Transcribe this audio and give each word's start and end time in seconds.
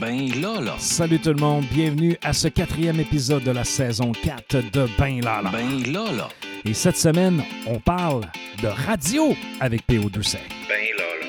Ben 0.00 0.28
là, 0.40 0.60
là. 0.60 0.74
Salut 0.78 1.18
tout 1.18 1.32
le 1.32 1.40
monde, 1.40 1.64
bienvenue 1.72 2.16
à 2.22 2.32
ce 2.32 2.48
quatrième 2.48 2.98
épisode 2.98 3.44
de 3.44 3.50
la 3.50 3.64
saison 3.64 4.12
4 4.12 4.70
de 4.72 4.86
Ben 4.98 5.20
Lala. 5.20 5.50
Ben 5.50 5.92
là, 5.92 6.10
là. 6.12 6.28
Et 6.64 6.74
cette 6.74 6.96
semaine, 6.96 7.42
on 7.66 7.78
parle 7.78 8.22
de 8.62 8.68
radio 8.68 9.34
avec 9.60 9.86
P.O. 9.86 10.08
Doucet. 10.10 10.40
Ben 10.68 10.86
là, 10.96 11.04
là. 11.20 11.26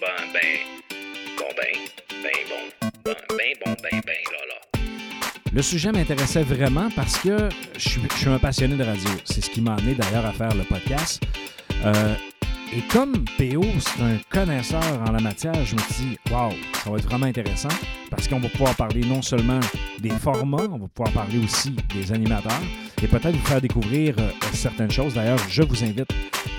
Ben, 0.00 0.32
ben. 0.32 0.40
Bon, 1.38 1.44
ben. 1.56 2.22
Ben 2.22 2.32
bon. 2.48 2.90
Ben, 3.04 3.14
ben 3.28 3.52
bon, 3.64 3.76
ben, 3.82 4.00
ben 4.04 4.16
là, 4.32 4.46
là. 4.48 4.80
Le 5.52 5.62
sujet 5.62 5.92
m'intéressait 5.92 6.42
vraiment 6.42 6.88
parce 6.96 7.18
que 7.18 7.48
je 7.76 7.88
suis, 7.88 8.00
je 8.12 8.18
suis 8.18 8.28
un 8.28 8.38
passionné 8.38 8.76
de 8.76 8.84
radio. 8.84 9.10
C'est 9.24 9.44
ce 9.44 9.50
qui 9.50 9.60
m'a 9.60 9.74
amené 9.74 9.94
d'ailleurs 9.94 10.26
à 10.26 10.32
faire 10.32 10.54
le 10.54 10.64
podcast. 10.64 11.22
Euh, 11.84 12.14
et 12.76 12.80
comme 12.92 13.24
PO, 13.38 13.64
c'est 13.78 14.02
un 14.02 14.18
connaisseur 14.28 14.82
en 15.06 15.12
la 15.12 15.20
matière, 15.20 15.54
je 15.64 15.76
me 15.76 15.80
suis 15.80 16.04
dit, 16.04 16.18
waouh, 16.30 16.52
ça 16.82 16.90
va 16.90 16.98
être 16.98 17.04
vraiment 17.04 17.26
intéressant 17.26 17.68
parce 18.10 18.26
qu'on 18.26 18.40
va 18.40 18.48
pouvoir 18.48 18.74
parler 18.74 19.02
non 19.02 19.22
seulement 19.22 19.60
des 20.00 20.10
formats, 20.10 20.66
on 20.72 20.78
va 20.78 20.88
pouvoir 20.88 21.12
parler 21.12 21.38
aussi 21.38 21.76
des 21.94 22.10
animateurs 22.12 22.62
et 23.00 23.06
peut-être 23.06 23.36
vous 23.36 23.46
faire 23.46 23.60
découvrir 23.60 24.16
euh, 24.18 24.30
certaines 24.52 24.90
choses. 24.90 25.14
D'ailleurs, 25.14 25.38
je 25.48 25.62
vous 25.62 25.84
invite 25.84 26.10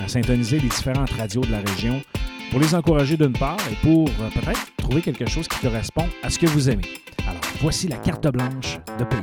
à 0.02 0.08
syntoniser 0.08 0.60
les 0.60 0.70
différentes 0.70 1.12
radios 1.12 1.42
de 1.42 1.52
la 1.52 1.60
région 1.60 2.02
pour 2.50 2.62
les 2.62 2.74
encourager 2.74 3.18
d'une 3.18 3.34
part 3.34 3.58
et 3.70 3.76
pour 3.86 4.08
euh, 4.08 4.30
peut-être 4.34 4.74
trouver 4.78 5.02
quelque 5.02 5.28
chose 5.28 5.50
qui 5.50 5.60
correspond 5.60 6.08
à 6.24 6.30
ce 6.30 6.40
que 6.40 6.48
vous 6.48 6.70
aimez. 6.70 6.86
Alors, 7.28 7.42
voici 7.60 7.90
la 7.90 7.98
carte 7.98 8.28
blanche 8.28 8.80
de 8.98 9.04
PO. 9.04 9.18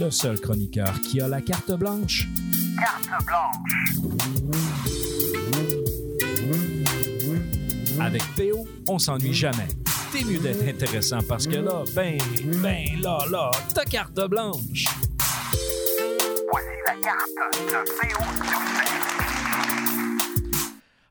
Le 0.00 0.10
seul 0.10 0.40
chroniqueur 0.40 0.92
qui 1.02 1.20
a 1.20 1.28
la 1.28 1.40
carte 1.40 1.70
blanche. 1.72 2.26
Avec 8.00 8.22
PO, 8.36 8.66
on 8.88 8.98
s'ennuie 8.98 9.32
jamais. 9.32 9.68
T'es 10.12 10.24
mieux 10.24 10.38
d'être 10.38 10.66
intéressant 10.66 11.18
parce 11.28 11.46
que 11.46 11.56
là, 11.56 11.82
ben, 11.94 12.18
ben, 12.62 12.84
là, 13.00 13.18
là, 13.30 13.50
ta 13.74 13.84
carte 13.84 14.20
blanche. 14.28 14.84
Voici 16.50 16.66
la 16.86 16.94
carte 16.94 17.30
de 17.66 17.84
Théo 18.00 19.23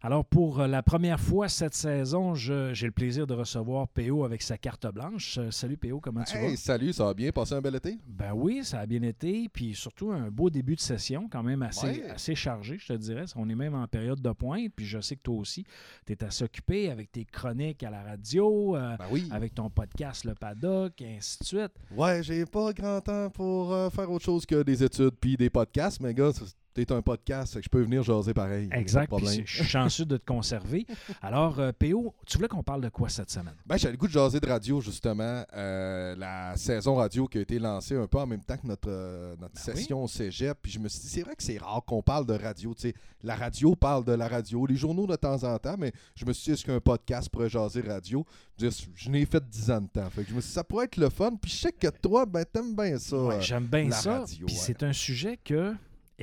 Alors, 0.05 0.25
pour 0.25 0.59
euh, 0.59 0.67
la 0.67 0.83
première 0.83 1.17
fois 1.17 1.47
cette 1.47 1.73
saison, 1.73 2.35
j'ai 2.35 2.73
le 2.73 2.91
plaisir 2.91 3.25
de 3.25 3.33
recevoir 3.33 3.87
PO 3.87 4.25
avec 4.25 4.41
sa 4.41 4.57
carte 4.57 4.85
blanche. 4.93 5.37
Euh, 5.37 5.49
Salut 5.49 5.77
PO, 5.77 6.01
comment 6.01 6.25
tu 6.25 6.33
vas? 6.37 6.43
Hey, 6.43 6.57
salut, 6.57 6.91
ça 6.91 7.05
va 7.05 7.13
bien? 7.13 7.31
Passé 7.31 7.53
un 7.53 7.61
bel 7.61 7.75
été? 7.75 7.97
Ben 8.05 8.33
oui, 8.33 8.65
ça 8.65 8.81
a 8.81 8.85
bien 8.85 9.01
été. 9.03 9.47
Puis 9.47 9.73
surtout, 9.73 10.11
un 10.11 10.29
beau 10.29 10.49
début 10.49 10.75
de 10.75 10.81
session, 10.81 11.29
quand 11.31 11.41
même 11.41 11.61
assez, 11.61 11.87
Ouais. 11.87 12.09
assez 12.09 12.35
chargé, 12.35 12.77
je 12.79 12.87
te 12.87 12.93
dirais. 12.97 13.23
On 13.37 13.47
est 13.49 13.55
même 13.55 13.75
en 13.75 13.87
période 13.87 14.19
de 14.21 14.31
pointe. 14.33 14.73
Puis 14.75 14.85
je 14.85 14.99
sais 14.99 15.15
que 15.15 15.21
toi 15.21 15.37
aussi, 15.37 15.63
tu 16.05 16.11
es 16.11 16.21
assez 16.21 16.43
occupé 16.43 16.89
avec 16.91 17.09
tes 17.09 17.23
chroniques 17.23 17.81
à 17.83 17.89
la 17.89 18.03
radio, 18.03 18.75
euh, 18.75 18.97
Ben 18.97 19.05
oui. 19.09 19.29
avec 19.31 19.55
ton 19.55 19.69
podcast 19.69 20.25
Le 20.25 20.35
Paddock, 20.35 21.01
et 21.01 21.15
ainsi 21.15 21.37
de 21.39 21.45
suite. 21.45 21.71
Ouais, 21.95 22.21
j'ai 22.23 22.45
pas 22.45 22.73
grand 22.73 22.99
temps 22.99 23.29
pour 23.29 23.71
euh, 23.71 23.89
faire 23.89 24.11
autre 24.11 24.25
chose 24.25 24.45
que 24.45 24.63
des 24.63 24.83
études 24.83 25.15
puis 25.21 25.37
des 25.37 25.49
podcasts, 25.49 26.01
mais 26.01 26.13
gars, 26.13 26.31
c'est- 26.33 26.57
t'es 26.73 26.91
un 26.91 27.01
podcast, 27.01 27.55
que 27.55 27.61
je 27.61 27.69
peux 27.69 27.81
venir 27.81 28.03
jaser 28.03 28.33
pareil. 28.33 28.69
Exact. 28.71 29.11
Puis 29.15 29.43
je 29.45 29.55
suis 29.57 29.65
chanceux 29.65 30.05
de 30.05 30.17
te 30.17 30.25
conserver. 30.25 30.85
Alors, 31.21 31.59
euh, 31.59 31.71
PO, 31.71 32.13
tu 32.25 32.37
voulais 32.37 32.47
qu'on 32.47 32.63
parle 32.63 32.81
de 32.81 32.89
quoi 32.89 33.09
cette 33.09 33.29
semaine? 33.29 33.53
Ben, 33.65 33.77
j'avais 33.77 33.93
le 33.93 33.97
goût 33.97 34.07
de 34.07 34.11
jaser 34.11 34.39
de 34.39 34.47
radio, 34.47 34.81
justement. 34.81 35.43
Euh, 35.53 36.15
la 36.15 36.55
saison 36.55 36.95
radio 36.95 37.27
qui 37.27 37.37
a 37.37 37.41
été 37.41 37.59
lancée 37.59 37.95
un 37.95 38.07
peu 38.07 38.19
en 38.19 38.25
même 38.27 38.43
temps 38.43 38.57
que 38.57 38.67
notre, 38.67 38.89
euh, 38.89 39.35
notre 39.39 39.53
Ben 39.53 39.75
session 39.75 40.03
au 40.03 40.07
cégep. 40.07 40.57
Puis 40.61 40.71
je 40.71 40.79
me 40.79 40.87
suis 40.87 41.01
dit, 41.01 41.09
c'est 41.09 41.21
vrai 41.21 41.35
que 41.35 41.43
c'est 41.43 41.57
rare 41.57 41.83
qu'on 41.85 42.01
parle 42.01 42.25
de 42.25 42.33
radio. 42.33 42.73
Tu 42.73 42.89
sais, 42.89 42.95
la 43.21 43.35
radio 43.35 43.75
parle 43.75 44.03
de 44.05 44.13
la 44.13 44.27
radio, 44.27 44.65
les 44.65 44.75
journaux 44.75 45.07
de 45.07 45.15
temps 45.15 45.43
en 45.43 45.57
temps, 45.57 45.75
mais 45.77 45.91
je 46.15 46.25
me 46.25 46.33
suis 46.33 46.45
dit, 46.45 46.51
est-ce 46.51 46.65
qu'un 46.65 46.79
podcast 46.79 47.29
pourrait 47.29 47.49
jaser 47.49 47.81
radio? 47.81 48.25
Je, 48.59 49.09
n'ai 49.09 49.25
fait 49.25 49.43
10 49.47 49.71
ans 49.71 49.81
de 49.81 49.87
temps. 49.87 50.09
Fait 50.09 50.23
que 50.23 50.29
je 50.29 50.35
me 50.35 50.41
suis 50.41 50.49
dit, 50.49 50.53
ça 50.53 50.63
pourrait 50.63 50.85
être 50.85 50.97
le 50.97 51.09
fun. 51.09 51.31
Puis 51.41 51.51
je 51.51 51.57
sais 51.57 51.71
que 51.71 51.87
toi, 51.87 52.25
ben, 52.25 52.45
t'aimes 52.45 52.75
bien 52.75 52.97
ça. 52.97 53.17
Ouais, 53.17 53.35
euh, 53.35 53.41
J'aime 53.41 53.65
bien 53.65 53.87
la 53.89 53.95
ça. 53.95 54.19
radio, 54.19 54.45
Puis 54.45 54.55
c'est 54.55 54.83
un 54.83 54.93
sujet 54.93 55.37
que, 55.43 55.73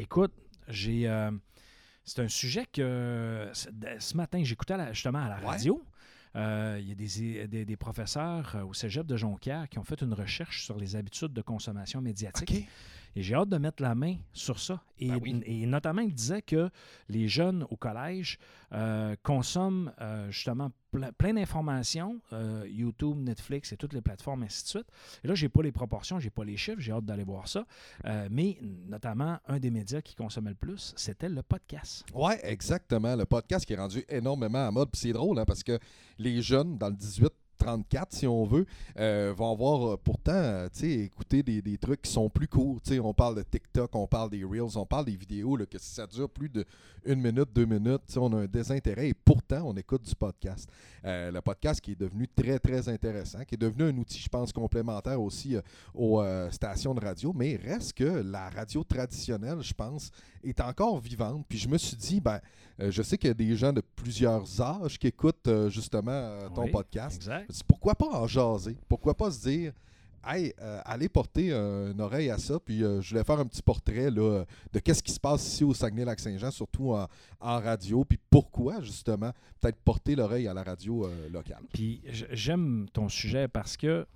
écoute, 0.00 0.32
j'ai. 0.68 1.08
euh, 1.08 1.30
c'est 2.04 2.20
un 2.22 2.28
sujet 2.28 2.66
que 2.72 3.50
ce 3.52 4.16
matin, 4.16 4.42
j'écoutais 4.42 4.74
justement 4.92 5.20
à 5.24 5.28
la 5.28 5.38
Ouais. 5.40 5.46
radio. 5.46 5.82
Euh, 6.36 6.78
Il 6.80 6.88
y 6.88 6.92
a 6.92 6.94
des, 6.94 7.48
des- 7.48 7.64
des 7.64 7.76
professeurs 7.76 8.54
euh, 8.56 8.62
au 8.64 8.72
cégep 8.72 9.06
de 9.06 9.16
Jonquière 9.16 9.68
qui 9.68 9.78
ont 9.78 9.84
fait 9.84 10.00
une 10.00 10.14
recherche 10.14 10.64
sur 10.64 10.76
les 10.76 10.94
habitudes 10.96 11.32
de 11.32 11.42
consommation 11.42 12.00
médiatique. 12.00 12.68
Et 13.16 13.22
j'ai 13.22 13.34
hâte 13.34 13.48
de 13.48 13.58
mettre 13.58 13.82
la 13.82 13.94
main 13.94 14.16
sur 14.32 14.58
ça. 14.60 14.82
Et, 14.98 15.08
Ben 15.08 15.18
oui. 15.22 15.42
et 15.46 15.66
notamment, 15.66 16.02
il 16.02 16.14
disait 16.14 16.42
que 16.42 16.70
les 17.08 17.26
jeunes 17.28 17.66
au 17.70 17.76
collège 17.76 18.38
euh, 18.72 19.16
consomment 19.22 19.92
euh, 20.00 20.30
justement 20.30 20.70
ple- 20.92 21.10
plein 21.12 21.34
d'informations, 21.34 22.20
euh, 22.32 22.64
YouTube, 22.70 23.16
Netflix 23.18 23.72
et 23.72 23.76
toutes 23.76 23.94
les 23.94 24.00
plateformes, 24.00 24.42
ainsi 24.44 24.62
de 24.64 24.68
suite. 24.68 24.86
Et 25.24 25.28
là, 25.28 25.34
j'ai 25.34 25.48
pas 25.48 25.62
les 25.62 25.72
proportions, 25.72 26.20
j'ai 26.20 26.30
pas 26.30 26.44
les 26.44 26.56
chiffres, 26.56 26.80
j'ai 26.80 26.92
hâte 26.92 27.04
d'aller 27.04 27.24
voir 27.24 27.48
ça. 27.48 27.66
Mais 28.30 28.58
notamment, 28.88 29.38
un 29.48 29.58
des 29.58 29.70
médias 29.70 30.00
qui 30.02 30.14
consommait 30.14 30.50
le 30.50 30.56
plus, 30.56 30.92
c'était 30.96 31.28
le 31.28 31.42
podcast. 31.42 32.04
Ouais, 32.14 32.38
exactement. 32.44 33.16
Le 33.16 33.24
podcast 33.24 33.64
qui 33.66 33.72
est 33.72 33.76
rendu 33.78 34.04
énormément 34.08 34.66
à 34.66 34.70
mode. 34.70 34.90
Puis 34.90 35.00
c'est 35.00 35.12
drôle, 35.12 35.38
hein, 35.38 35.44
parce 35.46 35.62
que 35.64 35.78
les 36.18 36.42
jeunes, 36.42 36.78
dans 36.78 36.88
le 36.88 36.94
18 36.96 37.32
34 37.60 38.12
si 38.12 38.26
on 38.26 38.44
veut, 38.44 38.66
euh, 38.98 39.32
vont 39.36 39.52
avoir 39.52 39.92
euh, 39.92 39.96
pourtant, 40.02 40.32
euh, 40.32 40.68
tu 40.72 40.80
sais, 40.80 40.90
écouter 41.00 41.42
des, 41.42 41.60
des 41.60 41.76
trucs 41.78 42.02
qui 42.02 42.10
sont 42.10 42.28
plus 42.30 42.48
courts. 42.48 42.80
Tu 42.82 42.94
sais, 42.94 43.00
on 43.00 43.12
parle 43.14 43.36
de 43.36 43.42
TikTok, 43.42 43.94
on 43.94 44.06
parle 44.06 44.30
des 44.30 44.42
Reels, 44.42 44.76
on 44.76 44.86
parle 44.86 45.04
des 45.04 45.16
vidéos, 45.16 45.56
là, 45.56 45.66
que 45.66 45.78
si 45.78 45.90
ça 45.94 46.06
dure 46.06 46.28
plus 46.28 46.48
de 46.48 46.64
une 47.04 47.20
minute, 47.20 47.48
deux 47.54 47.64
minutes, 47.64 48.16
on 48.16 48.32
a 48.32 48.42
un 48.42 48.46
désintérêt 48.46 49.08
et 49.08 49.14
pourtant, 49.14 49.62
on 49.64 49.74
écoute 49.74 50.02
du 50.02 50.14
podcast. 50.14 50.68
Euh, 51.04 51.30
le 51.30 51.40
podcast 51.40 51.80
qui 51.80 51.92
est 51.92 52.00
devenu 52.00 52.28
très, 52.28 52.58
très 52.58 52.88
intéressant, 52.88 53.44
qui 53.44 53.54
est 53.54 53.58
devenu 53.58 53.84
un 53.84 53.96
outil, 53.96 54.18
je 54.18 54.28
pense, 54.28 54.52
complémentaire 54.52 55.20
aussi 55.20 55.56
euh, 55.56 55.62
aux 55.94 56.22
stations 56.50 56.94
de 56.94 57.00
radio, 57.00 57.32
mais 57.34 57.56
reste 57.56 57.94
que 57.94 58.04
la 58.04 58.50
radio 58.50 58.84
traditionnelle, 58.84 59.60
je 59.60 59.72
pense, 59.72 60.10
est 60.44 60.60
encore 60.60 60.98
vivante. 60.98 61.44
Puis 61.48 61.58
je 61.58 61.68
me 61.68 61.78
suis 61.78 61.96
dit, 61.96 62.20
ben, 62.20 62.40
je 62.78 63.02
sais 63.02 63.18
qu'il 63.18 63.28
y 63.28 63.30
a 63.30 63.34
des 63.34 63.56
gens 63.56 63.72
de 63.72 63.82
plusieurs 63.96 64.60
âges 64.60 64.98
qui 64.98 65.06
écoutent 65.06 65.48
justement 65.68 66.38
ton 66.54 66.64
Oui, 66.64 66.70
podcast. 66.70 67.16
Exact. 67.16 67.49
Pourquoi 67.66 67.94
pas 67.94 68.08
en 68.08 68.26
jaser? 68.26 68.76
Pourquoi 68.88 69.14
pas 69.14 69.30
se 69.30 69.40
dire, 69.40 69.72
hey, 70.24 70.52
euh, 70.60 70.80
allez 70.84 71.08
porter 71.08 71.52
une 71.52 72.00
oreille 72.00 72.30
à 72.30 72.38
ça, 72.38 72.58
puis 72.60 72.82
euh, 72.82 73.00
je 73.00 73.10
voulais 73.10 73.24
faire 73.24 73.38
un 73.38 73.46
petit 73.46 73.62
portrait 73.62 74.10
de 74.10 74.46
qu'est-ce 74.82 75.02
qui 75.02 75.12
se 75.12 75.20
passe 75.20 75.46
ici 75.46 75.64
au 75.64 75.74
Saguenay-Lac-Saint-Jean, 75.74 76.50
surtout 76.50 76.92
en, 76.92 77.06
radio, 77.40 78.04
puis 78.04 78.18
pourquoi 78.30 78.80
justement 78.80 79.32
peut-être 79.60 79.78
porter 79.82 80.14
l'oreille 80.14 80.48
à 80.48 80.54
la 80.54 80.62
radio 80.62 81.06
euh, 81.06 81.28
locale. 81.28 81.62
Puis 81.72 82.02
j'aime 82.32 82.86
ton 82.92 83.08
sujet 83.08 83.48
parce 83.48 83.76
que 83.76 84.06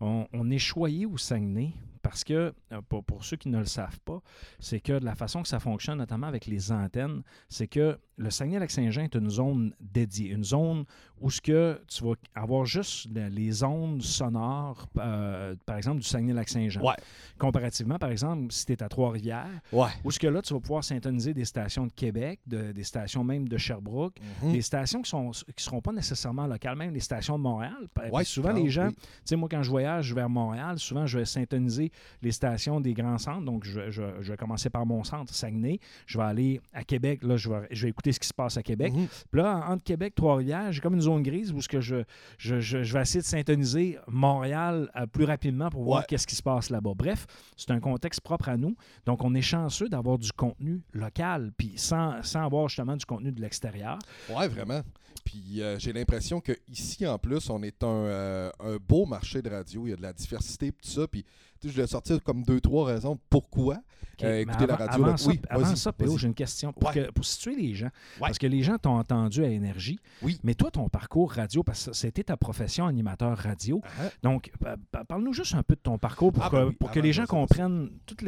on, 0.00 0.26
on 0.32 0.50
est 0.50 0.58
choyé 0.58 1.06
au 1.06 1.18
Saguenay. 1.18 1.72
Parce 2.02 2.24
que, 2.24 2.54
euh, 2.72 2.80
pour, 2.88 3.04
pour 3.04 3.24
ceux 3.24 3.36
qui 3.36 3.48
ne 3.50 3.58
le 3.58 3.66
savent 3.66 4.00
pas, 4.00 4.22
c'est 4.58 4.80
que 4.80 4.98
de 4.98 5.04
la 5.04 5.14
façon 5.14 5.42
que 5.42 5.48
ça 5.48 5.60
fonctionne, 5.60 5.98
notamment 5.98 6.26
avec 6.28 6.46
les 6.46 6.72
antennes, 6.72 7.22
c'est 7.48 7.66
que 7.68 7.98
le 8.16 8.30
Saguenay-Lac-Saint-Jean 8.30 9.02
est 9.02 9.14
une 9.14 9.30
zone 9.30 9.74
dédiée, 9.80 10.30
une 10.30 10.44
zone 10.44 10.84
où 11.20 11.30
ce 11.30 11.40
que 11.40 11.80
tu 11.88 12.04
vas 12.04 12.14
avoir 12.34 12.64
juste 12.66 13.06
le- 13.14 13.28
les 13.28 13.62
ondes 13.62 14.02
sonores, 14.02 14.86
euh, 14.98 15.54
par 15.66 15.76
exemple, 15.76 15.98
du 16.00 16.06
Saguenay-Lac-Saint-Jean. 16.06 16.82
Ouais. 16.82 16.94
Comparativement, 17.38 17.98
par 17.98 18.10
exemple, 18.10 18.52
si 18.52 18.66
tu 18.66 18.72
es 18.72 18.82
à 18.82 18.88
Trois-Rivières, 18.88 19.60
Ouais. 19.72 19.88
où 20.04 20.10
ce 20.10 20.18
que 20.18 20.26
là, 20.26 20.42
tu 20.42 20.52
vas 20.54 20.60
pouvoir 20.60 20.84
syntoniser 20.84 21.32
des 21.34 21.44
stations 21.44 21.86
de 21.86 21.92
Québec, 21.92 22.40
de- 22.46 22.72
des 22.72 22.84
stations 22.84 23.24
même 23.24 23.48
de 23.48 23.56
Sherbrooke, 23.56 24.16
Mhm. 24.42 24.52
des 24.52 24.62
stations 24.62 25.02
qui 25.02 25.14
ne 25.16 25.30
qui 25.54 25.64
seront 25.64 25.80
pas 25.80 25.92
nécessairement 25.92 26.46
locales, 26.46 26.76
même 26.76 26.92
les 26.94 27.00
stations 27.00 27.36
de 27.38 27.42
Montréal. 27.42 27.88
Ouais, 28.12 28.24
souvent, 28.24 28.52
les 28.52 28.68
gens, 28.68 28.88
oui. 28.88 28.94
tu 28.96 29.02
sais, 29.24 29.36
moi, 29.36 29.48
quand 29.50 29.62
je 29.62 29.70
voyage 29.70 30.14
vers 30.14 30.28
Montréal, 30.28 30.78
souvent, 30.78 31.06
je 31.06 31.18
vais 31.18 31.24
syntoniser 31.24 31.89
les 32.22 32.32
stations 32.32 32.80
des 32.80 32.94
grands 32.94 33.18
centres. 33.18 33.44
Donc, 33.44 33.64
je, 33.64 33.78
vais- 33.80 33.90
je 33.92 34.02
vais- 34.02 34.14
je 34.20 34.30
vais 34.32 34.36
commencer 34.36 34.70
par 34.70 34.84
mon 34.86 35.04
centre, 35.04 35.32
Saguenay. 35.34 35.78
Je 36.06 36.18
vais 36.18 36.24
aller 36.24 36.60
à 36.72 36.84
Québec. 36.84 37.20
Là, 37.22 37.36
je 37.36 37.48
vais, 37.48 37.68
je 37.70 37.82
vais 37.82 37.88
écouter 37.90 38.12
ce 38.12 38.20
qui 38.20 38.28
se 38.28 38.34
passe 38.34 38.56
à 38.56 38.62
Québec. 38.62 38.92
Mhm. 38.92 39.06
Puis 39.30 39.40
là, 39.40 39.56
en- 39.68 39.72
entre 39.72 39.84
Québec, 39.84 40.14
Trois-Rivières, 40.14 40.72
j'ai 40.72 40.80
comme 40.80 40.94
une 40.94 41.00
zone 41.00 41.22
grise 41.22 41.52
où 41.52 41.60
ce 41.60 41.68
que 41.68 41.80
je, 41.80 41.96
je, 42.38 42.60
je- 42.60 42.82
je 42.82 42.92
vais 42.92 43.02
essayer 43.02 43.20
de 43.20 43.26
syntoniser 43.26 43.98
Montréal 44.08 44.90
euh, 44.96 45.06
plus 45.06 45.24
rapidement 45.24 45.70
pour 45.70 45.82
voir 45.84 46.00
Ouais. 46.00 46.04
qu'est-ce 46.08 46.26
qui 46.26 46.34
se 46.36 46.42
passe 46.42 46.70
là-bas. 46.70 46.92
Bref, 46.94 47.26
c'est 47.56 47.70
un 47.70 47.80
contexte 47.80 48.20
propre 48.20 48.48
à 48.48 48.56
nous. 48.56 48.76
Donc, 49.06 49.24
on 49.24 49.34
est 49.34 49.42
chanceux 49.42 49.88
d'avoir 49.88 50.18
du 50.18 50.30
contenu 50.32 50.82
local, 50.92 51.52
puis 51.56 51.72
sans, 51.76 52.22
sans 52.22 52.44
avoir 52.44 52.68
justement 52.68 52.96
du 52.96 53.04
contenu 53.04 53.32
de 53.32 53.40
l'extérieur. 53.40 53.98
Ouais, 54.28 54.48
vraiment. 54.48 54.82
Puis 55.24 55.60
euh, 55.62 55.78
j'ai 55.78 55.92
l'impression 55.92 56.40
que 56.40 56.52
ici 56.68 57.06
en 57.06 57.18
plus, 57.18 57.50
on 57.50 57.62
est 57.62 57.82
un, 57.84 57.86
euh, 57.86 58.50
un 58.60 58.76
beau 58.76 59.04
marché 59.06 59.42
de 59.42 59.50
radio. 59.50 59.86
Il 59.86 59.90
y 59.90 59.92
a 59.92 59.96
de 59.96 60.02
la 60.02 60.12
diversité 60.12 60.68
et 60.68 60.72
tout 60.72 60.88
ça. 60.88 61.06
Puis 61.06 61.24
sais, 61.62 61.68
je 61.82 61.86
sortir 61.86 62.22
comme 62.22 62.42
deux, 62.42 62.60
trois 62.60 62.86
raisons 62.86 63.18
pourquoi 63.28 63.78
euh, 64.22 64.40
écouter 64.40 64.66
la 64.66 64.76
radio. 64.76 65.02
Avant, 65.02 65.12
là. 65.12 65.16
ça, 65.16 65.30
Oui, 65.30 65.40
avant 65.48 65.74
ça, 65.76 65.92
vas-y. 65.98 66.18
j'ai 66.18 66.26
une 66.26 66.34
question. 66.34 66.74
Pour, 66.74 66.90
Ouais. 66.90 66.94
que- 67.06 67.10
pour 67.10 67.24
situer 67.24 67.56
les 67.56 67.72
gens, 67.74 67.88
parce 68.18 68.38
que 68.38 68.46
les 68.46 68.62
gens 68.62 68.76
t'ont 68.76 68.98
entendu 68.98 69.42
à 69.42 69.48
Énergie, 69.48 69.98
Oui. 70.20 70.38
mais 70.42 70.54
toi, 70.54 70.70
ton 70.70 70.90
parcours 70.90 71.32
radio, 71.32 71.62
parce 71.62 71.86
que 71.86 71.92
c'était 71.94 72.24
ta 72.24 72.36
profession 72.36 72.86
animateur 72.86 73.38
radio. 73.38 73.80
Ah, 73.98 74.10
Donc, 74.22 74.50
euh, 74.66 74.76
pa- 74.92 75.04
parle-nous 75.06 75.32
juste 75.32 75.54
un 75.54 75.62
peu 75.62 75.74
de 75.74 75.80
ton 75.80 75.96
parcours 75.96 76.32
pour 76.34 76.44
Ah, 76.44 76.50
que, 76.50 76.64
oui. 76.68 76.72
pour 76.74 76.90
Ah, 76.90 76.92
que 76.92 77.00
les 77.00 77.14
gens 77.14 77.24
comprennent 77.24 77.88
toute 78.04 78.20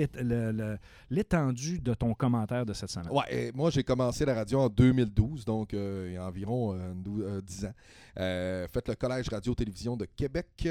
l'étendue 1.11 1.79
de 1.81 1.95
ton 1.95 2.15
commentaire 2.15 2.65
de 2.67 2.73
cette 2.73 2.91
semaine. 2.91 3.11
Ouais, 3.11 3.25
et 3.31 3.53
moi 3.53 3.71
j'ai 3.71 3.83
commencé 3.85 4.25
la 4.25 4.35
radio 4.35 4.61
en 4.61 4.69
2012, 4.69 5.45
donc 5.45 5.75
euh, 5.75 6.07
il 6.09 6.15
y 6.15 6.17
a 6.17 6.27
environ 6.27 6.75
euh, 6.75 6.93
dou- 6.95 7.23
euh, 7.23 7.41
10 7.41 7.67
ans. 7.67 7.73
Fait 8.15 8.89
le 8.89 8.95
Collège 8.95 9.29
Radio-Télévision 9.31 9.97
de 9.97 10.05
Québec. 10.05 10.69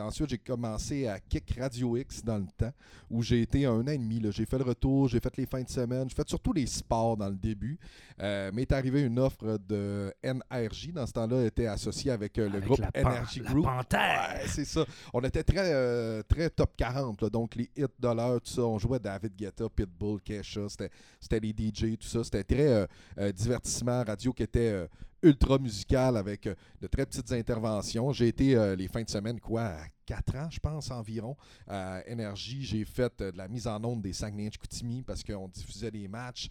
Ensuite, 0.00 0.30
j'ai 0.30 0.38
commencé 0.38 1.06
à 1.06 1.20
Kick 1.20 1.54
Radio 1.58 1.96
Dans 2.24 2.38
le 2.38 2.46
temps, 2.56 2.72
où 3.10 3.22
j'ai 3.22 3.42
été 3.42 3.66
un 3.66 3.80
an 3.80 3.86
et 3.86 3.98
demi. 3.98 4.20
J'ai 4.30 4.46
fait 4.46 4.58
le 4.58 4.64
retour, 4.64 5.08
j'ai 5.08 5.20
fait 5.20 5.36
les 5.36 5.46
fins 5.46 5.62
de 5.62 5.68
semaine, 5.68 6.08
j'ai 6.08 6.14
fait 6.14 6.28
surtout 6.28 6.52
les 6.52 6.66
sports 6.66 7.16
dans 7.16 7.28
le 7.28 7.36
début. 7.36 7.78
Euh, 8.20 8.50
mais 8.54 8.62
est 8.62 8.72
arrivé 8.72 9.02
une 9.02 9.18
offre 9.18 9.58
de 9.68 10.12
NRJ. 10.22 10.92
Dans 10.92 11.06
ce 11.06 11.12
temps-là, 11.12 11.44
était 11.44 11.66
associé 11.66 12.10
avec 12.10 12.38
euh, 12.38 12.48
le 12.48 12.56
Avec 12.56 12.64
groupe 12.64 12.80
la 12.80 13.42
Group. 13.42 13.66
Ouais, 13.66 14.46
c'est 14.46 14.64
ça. 14.64 14.84
On 15.12 15.20
était 15.22 15.42
très, 15.42 15.72
euh, 15.72 16.22
très 16.22 16.50
top 16.50 16.76
40, 16.76 17.22
là. 17.22 17.30
donc 17.30 17.54
les 17.54 17.70
hits 17.76 17.84
de 17.98 18.08
l'heure, 18.08 18.40
tout 18.40 18.50
ça. 18.50 18.62
On 18.62 18.78
jouait 18.78 18.98
David 18.98 19.34
Guetta, 19.36 19.68
Pitbull, 19.68 20.20
Kesha, 20.20 20.68
c'était 20.68 20.90
c'était 21.20 21.40
les 21.40 21.50
DJ, 21.50 21.98
tout 21.98 22.06
ça. 22.06 22.24
C'était 22.24 22.44
très 22.44 23.32
divertissement 23.32 24.04
radio 24.04 24.32
qui 24.32 24.42
était 24.42 24.88
ultra 25.22 25.58
musical 25.58 26.16
avec 26.16 26.46
euh, 26.46 26.54
de 26.80 26.86
très 26.86 27.06
petites 27.06 27.32
interventions. 27.32 28.12
J'ai 28.12 28.28
été 28.28 28.56
euh, 28.56 28.76
les 28.76 28.88
fins 28.88 29.02
de 29.02 29.08
semaine, 29.10 29.40
quoi, 29.40 29.62
à 29.62 29.84
4 30.06 30.36
ans, 30.36 30.50
je 30.50 30.58
pense, 30.58 30.90
environ, 30.90 31.36
à 31.68 32.02
Énergie. 32.06 32.64
J'ai 32.64 32.84
fait 32.84 33.20
euh, 33.20 33.32
de 33.32 33.38
la 33.38 33.48
mise 33.48 33.66
en 33.66 33.82
onde 33.84 34.02
des 34.02 34.12
Saguenay-Chicoutimi 34.12 35.02
parce 35.02 35.22
qu'on 35.22 35.48
diffusait 35.48 35.90
des 35.90 36.08
matchs. 36.08 36.48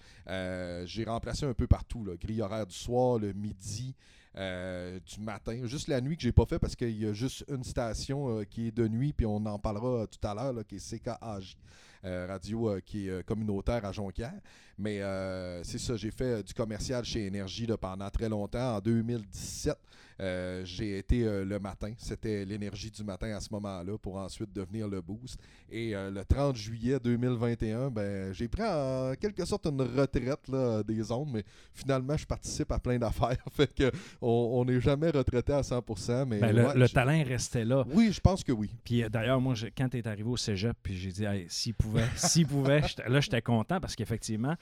J'ai 0.86 1.04
remplacé 1.06 1.46
un 1.46 1.54
peu 1.54 1.68
partout, 1.68 2.04
là. 2.06 2.16
grille 2.16 2.42
horaire 2.42 2.66
du 2.66 2.76
soir, 2.76 3.20
le 3.20 3.34
midi. 3.34 3.96
du 4.34 5.20
matin, 5.20 5.66
juste 5.66 5.90
la 5.90 6.00
nuit 6.00 6.16
que 6.16 6.24
j'ai 6.24 6.32
pas 6.32 6.46
fait 6.46 6.58
parce 6.60 6.76
qu'il 6.76 6.98
y 6.98 7.06
a 7.06 7.14
juste 7.14 7.44
une 7.50 7.64
station 7.64 8.44
qui 8.50 8.68
est 8.68 8.72
de 8.72 8.88
nuit, 8.88 9.12
puis 9.12 9.26
on 9.26 9.46
en 9.46 9.60
parlera 9.60 10.08
tout 10.08 10.26
à 10.26 10.34
l'heure, 10.34 10.66
qui 10.66 10.76
est 10.76 10.98
CKAJ, 10.98 11.58
radio 12.04 12.80
qui 12.86 13.10
est 13.10 13.24
communautaire 13.26 13.84
à 13.84 13.92
Jonquière. 13.92 14.40
Mais 14.82 15.00
euh, 15.02 15.64
c'est 15.64 15.78
ça, 15.78 15.96
j'ai 15.96 16.10
fait 16.12 16.24
euh, 16.40 16.44
du 16.44 16.54
commercial 16.54 17.04
chez 17.06 17.26
Énergie 17.28 17.68
là, 17.68 17.78
pendant 17.78 18.10
très 18.10 18.28
longtemps. 18.28 18.78
En 18.78 18.80
2017, 18.80 19.76
euh, 20.20 20.62
j'ai 20.66 20.98
été 20.98 21.24
euh, 21.24 21.46
le 21.46 21.60
matin. 21.60 21.94
C'était 21.98 22.46
l'énergie 22.46 22.90
du 22.90 23.04
matin 23.04 23.36
à 23.36 23.40
ce 23.40 23.50
moment-là 23.52 23.98
pour 24.00 24.18
ensuite 24.18 24.52
devenir 24.54 24.88
le 24.88 25.02
boost. 25.02 25.38
Et 25.70 25.92
le 25.94 26.24
30 26.26 26.56
juillet 26.56 27.00
2021, 27.02 27.90
ben, 27.92 28.34
j'ai 28.34 28.48
pris 28.48 28.64
en 28.64 29.14
quelque 29.20 29.46
sorte 29.46 29.66
une 29.68 29.82
retraite 29.82 30.48
là, 30.50 30.84
des 30.84 31.12
ondes, 31.12 31.30
mais 31.34 31.44
finalement, 31.74 32.18
je 32.18 32.26
participe 32.26 32.72
à 32.72 32.80
plein 32.80 32.98
d'affaires. 33.00 33.38
fait 33.52 33.74
que 33.74 33.92
on 34.22 34.66
n'est 34.66 34.82
jamais 34.82 35.10
retraité 35.12 35.54
à 35.54 35.62
100%. 35.62 36.26
Mais 36.28 36.40
Ben, 36.40 36.56
le, 36.56 36.66
ouais, 36.66 36.76
le 36.76 36.86
je- 36.88 36.94
talent 36.94 37.24
restait 37.24 37.66
là. 37.66 37.86
Oui, 37.94 38.12
je 38.12 38.20
pense 38.20 38.44
que 38.44 38.52
oui. 38.52 38.70
Puis 38.84 39.04
d'ailleurs, 39.10 39.40
moi, 39.40 39.54
je- 39.56 39.68
quand 39.76 39.90
tu 39.90 39.98
es 39.98 40.08
arrivé 40.08 40.28
au 40.30 40.38
cégep, 40.38 40.76
puis 40.84 40.98
j'ai 40.98 41.12
dit, 41.12 41.24
Hey, 41.24 41.46
s'il 41.50 41.74
pouvait, 41.74 42.06
s'il 42.16 42.48
pouvait, 42.48 42.82
là, 43.08 43.20
j'étais 43.22 43.42
content 43.42 43.80
parce 43.80 43.96
qu'effectivement, 43.96 44.56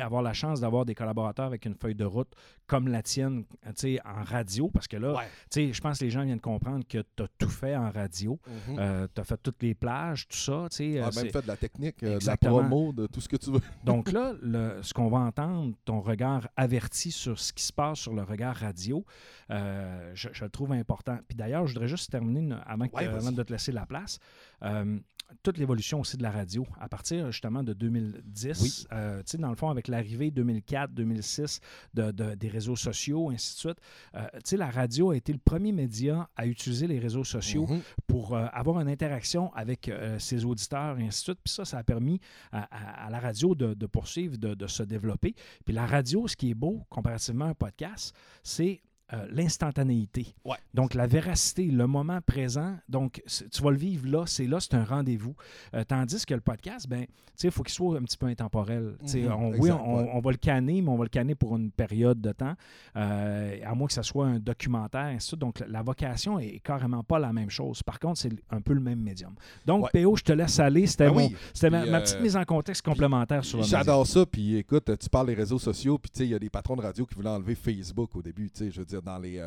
avoir 0.00 0.22
la 0.22 0.32
chance 0.32 0.60
d'avoir 0.60 0.84
des 0.84 0.94
collaborateurs 0.94 1.46
avec 1.46 1.64
une 1.64 1.74
feuille 1.74 1.94
de 1.94 2.04
route 2.04 2.28
comme 2.66 2.88
la 2.88 3.02
tienne, 3.02 3.44
tu 3.64 3.70
sais, 3.76 4.00
en 4.04 4.22
radio, 4.24 4.68
parce 4.68 4.86
que 4.88 4.96
là, 4.98 5.14
tu 5.50 5.68
sais, 5.68 5.72
je 5.72 5.80
pense 5.80 5.98
que 5.98 6.04
les 6.04 6.10
gens 6.10 6.22
viennent 6.24 6.40
comprendre 6.40 6.84
que 6.86 6.98
tu 7.16 7.22
as 7.22 7.28
tout 7.38 7.48
fait 7.48 7.74
en 7.76 7.90
radio. 7.90 8.38
Mhm. 8.68 9.08
tu 9.14 9.20
as 9.20 9.24
fait 9.24 9.38
toutes 9.42 9.62
les 9.62 9.74
plages, 9.74 10.28
tout 10.28 10.36
ça, 10.36 10.66
tu 10.70 10.76
sais. 10.76 11.00
Ah, 11.00 11.08
euh, 11.08 11.22
même 11.22 11.30
fait 11.30 11.42
de 11.42 11.48
la 11.48 11.56
technique, 11.56 12.02
euh, 12.02 12.18
de 12.18 12.26
la 12.26 12.36
promo, 12.36 12.92
de 12.92 13.06
tout 13.06 13.20
ce 13.20 13.28
que 13.28 13.36
tu 13.36 13.50
veux. 13.50 13.60
Donc 13.84 14.12
là, 14.12 14.34
le- 14.42 14.82
ce 14.82 14.92
qu'on 14.92 15.08
va 15.08 15.18
entendre, 15.18 15.74
ton 15.84 16.00
regard 16.00 16.46
averti 16.56 17.10
sur 17.10 17.38
ce 17.38 17.52
qui 17.52 17.62
se 17.64 17.72
passe 17.72 17.98
sur 18.00 18.12
le 18.14 18.22
regard 18.22 18.56
radio, 18.56 19.04
euh, 19.50 20.12
je, 20.14 20.28
je 20.32 20.44
le 20.44 20.50
trouve 20.50 20.72
important. 20.72 21.18
Puis 21.26 21.36
d'ailleurs, 21.36 21.66
je 21.66 21.72
voudrais 21.72 21.88
juste 21.88 22.10
terminer 22.10 22.40
une- 22.40 22.60
avant, 22.66 22.86
que- 22.86 22.96
Ouais, 22.96 23.06
vas-y. 23.06 23.16
avant 23.16 23.32
de 23.32 23.42
te 23.42 23.52
laisser 23.52 23.72
la 23.72 23.86
place. 23.86 24.18
Euh, 24.62 24.98
toute 25.42 25.58
l'évolution 25.58 26.00
aussi 26.00 26.16
de 26.16 26.22
la 26.22 26.30
radio, 26.30 26.66
à 26.80 26.88
partir 26.88 27.30
justement 27.30 27.62
de 27.62 27.74
2010, 27.74 28.62
Oui. 28.62 28.86
euh, 28.92 29.22
dans 29.40 29.50
le 29.50 29.56
fond, 29.56 29.70
avec 29.70 29.88
l'arrivée 29.88 30.30
2004, 30.30 30.92
2006 30.92 31.60
de, 31.94 32.10
de- 32.10 32.34
des 32.34 32.48
réseaux 32.48 32.76
sociaux, 32.76 33.30
ainsi 33.30 33.54
de 33.54 33.58
suite, 33.58 33.78
euh, 34.14 34.26
tu 34.34 34.40
sais, 34.44 34.56
la 34.56 34.70
radio 34.70 35.10
a 35.10 35.16
été 35.16 35.32
le 35.32 35.38
premier 35.38 35.72
média 35.72 36.28
à 36.36 36.46
utiliser 36.46 36.86
les 36.86 36.98
réseaux 36.98 37.24
sociaux 37.24 37.66
Mhm. 37.68 37.80
pour 38.06 38.34
euh, 38.36 38.46
avoir 38.52 38.80
une 38.80 38.88
interaction 38.88 39.52
avec 39.54 39.88
euh, 39.88 40.18
ses 40.18 40.44
auditeurs 40.44 40.98
et 40.98 41.04
ainsi 41.04 41.20
de 41.20 41.24
suite. 41.24 41.38
Puis 41.44 41.52
ça, 41.54 41.64
ça 41.64 41.78
a 41.78 41.82
permis 41.84 42.20
à, 42.52 42.62
à- 42.70 43.06
à 43.06 43.10
la 43.10 43.20
radio 43.20 43.54
de, 43.54 43.74
de 43.74 43.86
poursuivre, 43.86 44.36
de, 44.36 44.54
de 44.54 44.66
se 44.66 44.82
développer. 44.82 45.34
Puis 45.64 45.74
la 45.74 45.86
radio, 45.86 46.26
ce 46.28 46.36
qui 46.36 46.50
est 46.50 46.54
beau 46.54 46.84
comparativement 46.90 47.46
à 47.46 47.48
un 47.48 47.54
podcast, 47.54 48.14
c'est 48.42 48.80
euh, 49.12 49.26
l'instantanéité. 49.30 50.34
Ouais. 50.44 50.56
Donc, 50.74 50.94
la 50.94 51.06
véracité, 51.06 51.64
le 51.66 51.86
moment 51.86 52.20
présent. 52.20 52.76
Donc, 52.88 53.22
tu 53.50 53.62
vas 53.62 53.70
le 53.70 53.76
vivre 53.76 54.06
là, 54.06 54.24
c'est 54.26 54.46
là, 54.46 54.60
c'est 54.60 54.74
un 54.74 54.84
rendez-vous. 54.84 55.34
Euh, 55.74 55.84
tandis 55.84 56.24
que 56.26 56.34
le 56.34 56.40
podcast, 56.40 56.88
ben, 56.88 57.04
tu 57.06 57.12
sais, 57.36 57.48
il 57.48 57.50
faut 57.50 57.62
qu'il 57.62 57.72
soit 57.74 57.96
un 57.98 58.02
petit 58.02 58.16
peu 58.18 58.26
intemporel. 58.26 58.96
Mhm, 59.02 59.32
on- 59.32 59.52
oui, 59.58 59.70
on, 59.70 60.20
va 60.20 60.30
le 60.30 60.36
canner, 60.36 60.82
mais 60.82 60.88
on 60.90 60.96
va 60.96 61.04
le 61.04 61.08
canner 61.10 61.34
pour 61.34 61.56
une 61.56 61.70
période 61.70 62.20
de 62.20 62.32
temps, 62.32 62.54
euh, 62.96 63.56
à 63.64 63.74
moins 63.74 63.86
que 63.86 63.92
ce 63.94 64.02
soit 64.02 64.26
un 64.26 64.38
documentaire, 64.38 65.02
ainsi 65.06 65.16
de 65.16 65.22
suite. 65.22 65.40
Donc, 65.40 65.60
la- 65.60 65.66
la 65.68 65.82
vocation 65.82 66.38
est 66.38 66.58
carrément 66.60 67.02
pas 67.04 67.18
la 67.18 67.32
même 67.32 67.50
chose. 67.50 67.82
Par 67.82 67.98
contre, 67.98 68.18
c'est 68.20 68.32
un 68.50 68.60
peu 68.60 68.72
le 68.72 68.80
même 68.80 69.00
médium. 69.00 69.34
Donc, 69.66 69.84
Ouais. 69.84 70.02
PO, 70.02 70.16
je 70.16 70.24
te 70.24 70.32
laisse 70.32 70.58
aller. 70.58 70.86
C'était 70.86 71.08
mon- 71.10 71.16
oui. 71.16 71.36
ma, 71.70 71.80
Puis, 71.82 71.90
ma 71.90 72.00
petite 72.00 72.20
mise 72.20 72.36
en 72.36 72.44
contexte 72.44 72.84
complémentaire 72.84 73.44
sur 73.44 73.58
le 73.58 73.64
média. 73.64 73.78
J'adore 73.78 74.06
ça. 74.06 74.26
Puis 74.26 74.56
écoute, 74.56 74.90
tu 74.98 75.08
parles 75.08 75.28
des 75.28 75.34
réseaux 75.34 75.58
sociaux, 75.58 75.98
puis 75.98 76.10
tu 76.10 76.18
sais, 76.18 76.26
il 76.26 76.30
y 76.30 76.34
a 76.34 76.38
des 76.38 76.50
patrons 76.50 76.76
de 76.76 76.82
radio 76.82 77.06
qui 77.06 77.14
voulaient 77.14 77.28
enlever 77.30 77.54
Facebook 77.54 78.14
au 78.16 78.22
début, 78.22 78.50
tu 78.50 78.64
sais, 78.64 78.70
je 78.70 78.80
veux 78.80 78.84
dire, 78.86 78.97
dans 79.02 79.18
les, 79.18 79.40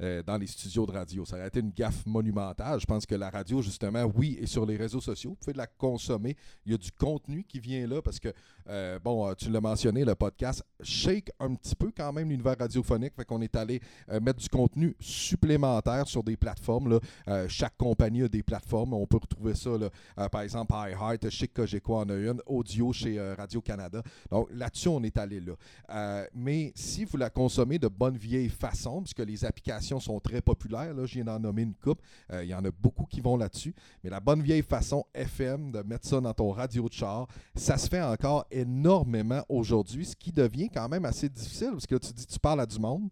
euh, 0.00 0.22
dans 0.22 0.36
les 0.36 0.46
studios 0.46 0.86
de 0.86 0.92
radio. 0.92 1.24
Ça 1.24 1.36
aurait 1.36 1.48
été 1.48 1.58
une 1.58 1.72
gaffe 1.72 2.06
monumentale. 2.06 2.78
Je 2.80 2.86
pense 2.86 3.04
que 3.04 3.16
la 3.16 3.30
radio, 3.30 3.62
justement, 3.62 4.04
oui, 4.14 4.38
est 4.40 4.46
sur 4.46 4.64
les 4.64 4.76
réseaux 4.76 5.00
sociaux. 5.00 5.30
Vous 5.30 5.36
pouvez 5.36 5.54
la 5.54 5.66
consommer. 5.66 6.36
Il 6.64 6.72
y 6.72 6.74
a 6.74 6.78
du 6.78 6.92
contenu 6.92 7.42
qui 7.42 7.58
vient 7.58 7.84
là 7.86 8.00
parce 8.00 8.20
que, 8.20 8.32
euh, 8.68 9.00
bon, 9.00 9.28
euh, 9.28 9.34
tu 9.34 9.50
l'as 9.50 9.60
mentionné, 9.60 10.04
le 10.04 10.14
podcast 10.14 10.62
shake 10.82 11.32
un 11.40 11.52
petit 11.54 11.74
peu 11.74 11.90
quand 11.96 12.12
même 12.12 12.28
l'univers 12.28 12.56
radiophonique. 12.56 13.14
Fait 13.16 13.24
qu'on 13.24 13.42
est 13.42 13.56
allé 13.56 13.80
mettre 14.22 14.38
du 14.38 14.48
contenu 14.48 14.94
supplémentaire 15.00 16.06
sur 16.06 16.22
des 16.22 16.36
plateformes. 16.36 17.00
Chaque 17.48 17.76
compagnie 17.76 18.22
a 18.22 18.28
des 18.28 18.42
plateformes. 18.42 18.94
On 18.94 19.06
peut 19.06 19.18
retrouver 19.18 19.54
ça, 19.54 19.70
là, 19.76 20.28
par 20.28 20.42
exemple, 20.42 20.72
iHeart, 20.74 21.28
que 21.28 21.46
Cogeco 21.46 21.96
en 21.96 22.08
a 22.08 22.14
une, 22.14 22.40
Audio 22.46 22.92
chez 22.92 23.20
Radio-Canada. 23.34 24.02
Donc 24.30 24.48
là-dessus, 24.52 24.88
on 24.88 25.02
est 25.02 25.16
allé 25.18 25.40
là. 25.40 26.26
Mais 26.34 26.72
si 26.74 27.04
vous 27.04 27.16
la 27.16 27.30
consommez 27.30 27.78
de 27.78 27.88
bonne 27.88 28.16
vieille 28.16 28.48
façon, 28.48 29.02
puisque 29.02 29.20
les 29.20 29.44
applications 29.44 29.87
sont 29.98 30.20
très 30.20 30.40
populaires, 30.40 30.92
là, 30.94 31.06
je 31.06 31.14
viens 31.14 31.24
d'en 31.24 31.38
nommer 31.38 31.62
une 31.62 31.74
coupe, 31.74 32.00
euh, 32.32 32.44
il 32.44 32.50
y 32.50 32.54
en 32.54 32.64
a 32.64 32.70
beaucoup 32.70 33.06
qui 33.06 33.20
vont 33.20 33.36
là-dessus, 33.36 33.74
mais 34.04 34.10
la 34.10 34.20
bonne 34.20 34.42
vieille 34.42 34.62
façon 34.62 35.04
FM 35.14 35.72
de 35.72 35.82
mettre 35.82 36.06
ça 36.06 36.20
dans 36.20 36.34
ton 36.34 36.50
radio 36.50 36.88
de 36.88 36.92
char, 36.92 37.26
ça 37.54 37.78
se 37.78 37.88
fait 37.88 38.02
encore 38.02 38.46
énormément 38.50 39.44
aujourd'hui, 39.48 40.04
ce 40.04 40.16
qui 40.16 40.32
devient 40.32 40.68
quand 40.68 40.88
même 40.88 41.04
assez 41.04 41.28
difficile, 41.28 41.70
parce 41.72 41.86
que 41.86 41.96
tu 41.96 42.12
dis 42.12 42.26
tu 42.26 42.38
parles 42.38 42.60
à 42.60 42.66
du 42.66 42.78
monde, 42.78 43.08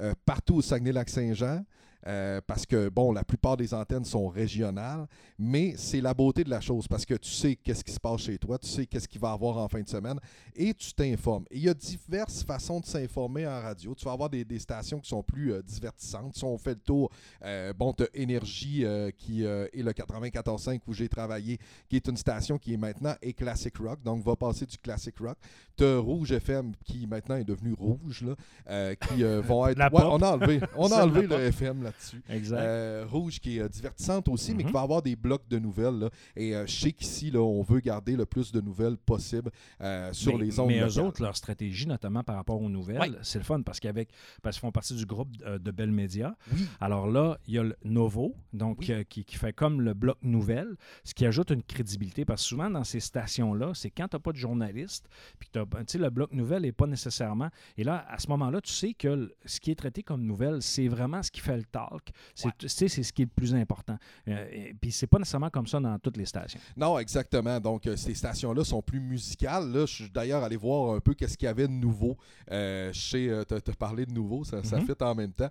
euh, 0.00 0.14
partout 0.24 0.56
au 0.56 0.62
Saguenay-Lac-Saint-Jean, 0.62 1.64
euh, 2.06 2.40
parce 2.46 2.66
que, 2.66 2.88
bon, 2.88 3.12
la 3.12 3.24
plupart 3.24 3.56
des 3.56 3.72
antennes 3.72 4.04
sont 4.04 4.28
régionales, 4.28 5.06
mais 5.38 5.74
c'est 5.76 6.00
la 6.00 6.12
beauté 6.12 6.44
de 6.44 6.50
la 6.50 6.60
chose, 6.60 6.86
parce 6.86 7.06
que 7.06 7.14
tu 7.14 7.30
sais 7.30 7.56
qu'est-ce 7.56 7.82
qui 7.82 7.92
se 7.92 8.00
passe 8.00 8.22
chez 8.22 8.36
toi, 8.36 8.58
tu 8.58 8.68
sais 8.68 8.86
qu'est-ce 8.86 9.08
qu'il 9.08 9.20
va 9.20 9.30
y 9.30 9.32
avoir 9.32 9.56
en 9.58 9.68
fin 9.68 9.80
de 9.80 9.88
semaine, 9.88 10.18
et 10.54 10.74
tu 10.74 10.92
t'informes. 10.92 11.44
Et 11.50 11.56
il 11.56 11.62
y 11.62 11.68
a 11.68 11.74
diverses 11.74 12.42
façons 12.42 12.80
de 12.80 12.84
s'informer 12.84 13.46
en 13.46 13.60
radio. 13.60 13.94
Tu 13.94 14.04
vas 14.04 14.12
avoir 14.12 14.28
des, 14.28 14.44
des 14.44 14.58
stations 14.58 15.00
qui 15.00 15.08
sont 15.08 15.22
plus 15.22 15.52
euh, 15.52 15.62
divertissantes. 15.62 16.36
Si 16.36 16.44
on 16.44 16.58
fait 16.58 16.74
le 16.74 16.80
tour, 16.80 17.10
euh, 17.42 17.72
bon, 17.72 17.92
tu 17.92 18.04
Énergie, 18.12 18.84
qui 19.16 19.42
est 19.42 19.82
le 19.82 19.92
94.5 19.92 20.80
où 20.86 20.92
j'ai 20.92 21.08
travaillé, 21.08 21.58
qui 21.88 21.96
est 21.96 22.06
une 22.06 22.16
station 22.16 22.58
qui 22.58 22.74
est 22.74 22.76
maintenant 22.76 23.14
est 23.22 23.32
Classic 23.32 23.74
Rock, 23.78 24.02
donc 24.02 24.22
va 24.22 24.36
passer 24.36 24.66
du 24.66 24.76
Classic 24.78 25.14
Rock. 25.18 25.38
Tu 25.76 25.84
Rouge 25.96 26.32
FM, 26.32 26.72
qui 26.84 27.06
maintenant 27.06 27.36
est 27.36 27.44
devenu 27.44 27.72
Rouge, 27.72 28.24
là, 28.24 28.94
qui 28.96 29.22
vont 29.22 29.66
être... 29.68 29.78
Ouais, 29.78 30.02
on 30.04 30.22
a 30.22 30.32
enlevé, 30.32 30.60
on 30.76 30.92
a 30.92 31.02
enlevé 31.04 31.26
le 31.26 31.40
FM 31.46 31.82
là-dessus. 31.94 32.22
Exact. 32.28 32.58
Euh, 32.60 33.06
Rouge 33.08 33.40
qui 33.40 33.58
est 33.58 33.60
euh, 33.60 33.68
divertissante 33.68 34.28
aussi, 34.28 34.54
mais 34.54 34.62
Mhm. 34.62 34.66
qui 34.68 34.72
va 34.72 34.80
avoir 34.82 35.02
des 35.02 35.16
blocs 35.16 35.46
de 35.48 35.58
nouvelles. 35.58 35.98
là. 35.98 36.10
Et 36.36 36.54
euh, 36.54 36.66
je 36.66 36.72
sais 36.72 36.92
qu'ici, 36.92 37.30
là, 37.30 37.40
on 37.40 37.62
veut 37.62 37.80
garder 37.80 38.16
le 38.16 38.26
plus 38.26 38.52
de 38.52 38.60
nouvelles 38.60 38.96
possible 38.96 39.50
euh, 39.80 40.12
sur 40.12 40.38
mais, 40.38 40.44
les 40.44 40.60
ondes 40.60 40.68
Mais 40.68 40.80
eux 40.80 40.86
locales. 40.86 41.04
autres, 41.04 41.22
leur 41.22 41.36
stratégie, 41.36 41.86
notamment 41.86 42.22
par 42.22 42.36
rapport 42.36 42.60
aux 42.60 42.68
nouvelles, 42.68 43.00
Ouais. 43.00 43.10
c'est 43.22 43.38
le 43.38 43.44
fun 43.44 43.62
parce 43.62 43.80
qu'avec 43.80 44.10
parce 44.42 44.56
qu'ils 44.56 44.60
font 44.62 44.72
partie 44.72 44.94
du 44.94 45.06
groupe 45.06 45.30
de 45.36 45.70
Bell 45.70 45.90
Media. 45.90 46.36
Oui. 46.52 46.66
Alors 46.80 47.06
là, 47.06 47.38
il 47.46 47.54
y 47.54 47.58
a 47.58 47.62
le 47.62 47.76
Novo, 47.84 48.34
donc 48.52 48.78
Oui. 48.80 48.92
euh, 48.92 49.02
qui, 49.04 49.24
qui 49.24 49.36
fait 49.36 49.52
comme 49.52 49.80
le 49.80 49.94
bloc 49.94 50.16
nouvelle, 50.22 50.76
ce 51.04 51.14
qui 51.14 51.26
ajoute 51.26 51.50
une 51.50 51.62
crédibilité. 51.62 52.24
Parce 52.24 52.42
que 52.42 52.48
souvent, 52.48 52.70
dans 52.70 52.84
ces 52.84 53.00
stations-là, 53.00 53.72
c'est 53.74 53.90
quand 53.90 54.08
tu 54.08 54.16
n'as 54.16 54.20
pas 54.20 54.32
de 54.32 54.36
journaliste, 54.36 55.08
puis 55.38 55.48
t'as- 55.50 55.64
tu 55.64 55.70
sais, 55.88 55.98
le 55.98 56.10
bloc 56.10 56.32
nouvelle 56.32 56.62
n'est 56.62 56.72
pas 56.72 56.86
nécessairement. 56.86 57.48
Et 57.76 57.84
là, 57.84 58.04
à 58.08 58.18
ce 58.18 58.28
moment-là, 58.28 58.60
tu 58.60 58.72
sais 58.72 58.94
que 58.94 59.32
ce 59.44 59.60
qui 59.60 59.70
est 59.70 59.74
traité 59.74 60.02
comme 60.02 60.22
nouvelle, 60.24 60.62
c'est 60.62 60.88
vraiment 60.88 61.22
ce 61.22 61.30
qui 61.30 61.40
fait 61.40 61.56
le 61.56 61.64
tard 61.64 61.83
talk. 61.90 62.10
C'est 62.34 62.88
c'est 62.88 63.02
ce 63.02 63.12
qui 63.12 63.22
est 63.22 63.24
le 63.26 63.30
plus 63.34 63.54
important. 63.54 63.98
Euh, 64.28 64.46
et- 64.52 64.74
puis 64.80 64.92
c'est 64.92 65.06
pas 65.06 65.18
nécessairement 65.18 65.50
comme 65.50 65.66
ça 65.66 65.80
dans 65.80 65.98
toutes 65.98 66.16
les 66.16 66.24
stations. 66.26 66.60
Non, 66.76 66.98
exactement. 66.98 67.58
Donc, 67.60 67.86
euh, 67.86 67.96
ces 67.96 68.14
stations-là 68.14 68.64
sont 68.64 68.82
plus 68.82 69.00
musicales. 69.00 69.70
Là, 69.72 69.86
je 69.86 69.92
suis 69.94 70.10
d'ailleurs 70.10 70.42
allé 70.44 70.56
voir 70.56 70.94
un 70.96 71.00
peu 71.00 71.14
qu'est-ce 71.14 71.36
qu'il 71.38 71.46
y 71.46 71.48
avait 71.48 71.66
de 71.68 71.72
nouveau. 71.72 72.16
Euh, 72.50 72.92
sais, 72.92 73.28
euh, 73.28 73.44
t'as 73.44 73.60
t'as 73.60 73.72
parlé 73.74 74.06
de 74.06 74.12
nouveau, 74.12 74.44
ça, 74.44 74.62
ça 74.62 74.78
Mhm. 74.78 74.86
fit 74.86 75.02
en 75.02 75.14
même 75.14 75.32
temps. 75.32 75.50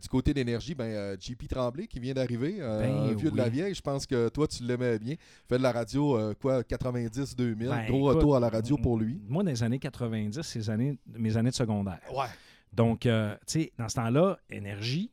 Du 0.00 0.08
côté 0.08 0.34
d'énergie, 0.34 0.74
ben, 0.74 1.16
JP 1.20 1.46
Tremblay 1.48 1.86
qui 1.86 2.00
vient 2.00 2.14
d'arriver, 2.14 2.56
Ben 2.60 3.14
vieux 3.14 3.30
de 3.30 3.36
la 3.36 3.48
vieille. 3.48 3.74
Je 3.74 3.80
pense 3.82 4.06
que 4.06 4.28
toi, 4.28 4.46
tu 4.46 4.62
l'aimais 4.64 4.98
bien. 4.98 5.14
Fait 5.48 5.58
de 5.58 5.62
la 5.62 5.72
radio, 5.72 6.18
quoi, 6.40 6.62
90-2000. 6.64 7.68
Ben, 7.68 7.86
Gros 7.86 8.04
retour 8.04 8.36
à 8.36 8.40
la 8.40 8.48
radio 8.48 8.76
pour 8.76 8.98
lui. 8.98 9.20
Moi, 9.28 9.42
dans 9.42 9.50
les 9.50 9.62
années 9.62 9.78
90, 9.78 10.42
c'est 10.42 10.58
les 10.58 10.70
années, 10.70 10.98
mes 11.16 11.36
années 11.36 11.50
de 11.50 11.54
secondaire. 11.54 12.00
Ouais. 12.12 12.26
Donc, 12.72 13.06
euh, 13.06 13.34
tu 13.46 13.60
sais, 13.62 13.72
dans 13.78 13.88
ce 13.88 13.96
temps-là, 13.96 14.38
Énergie, 14.50 15.10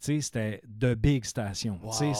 c'était 0.00 0.60
de 0.66 0.94
big 0.94 1.24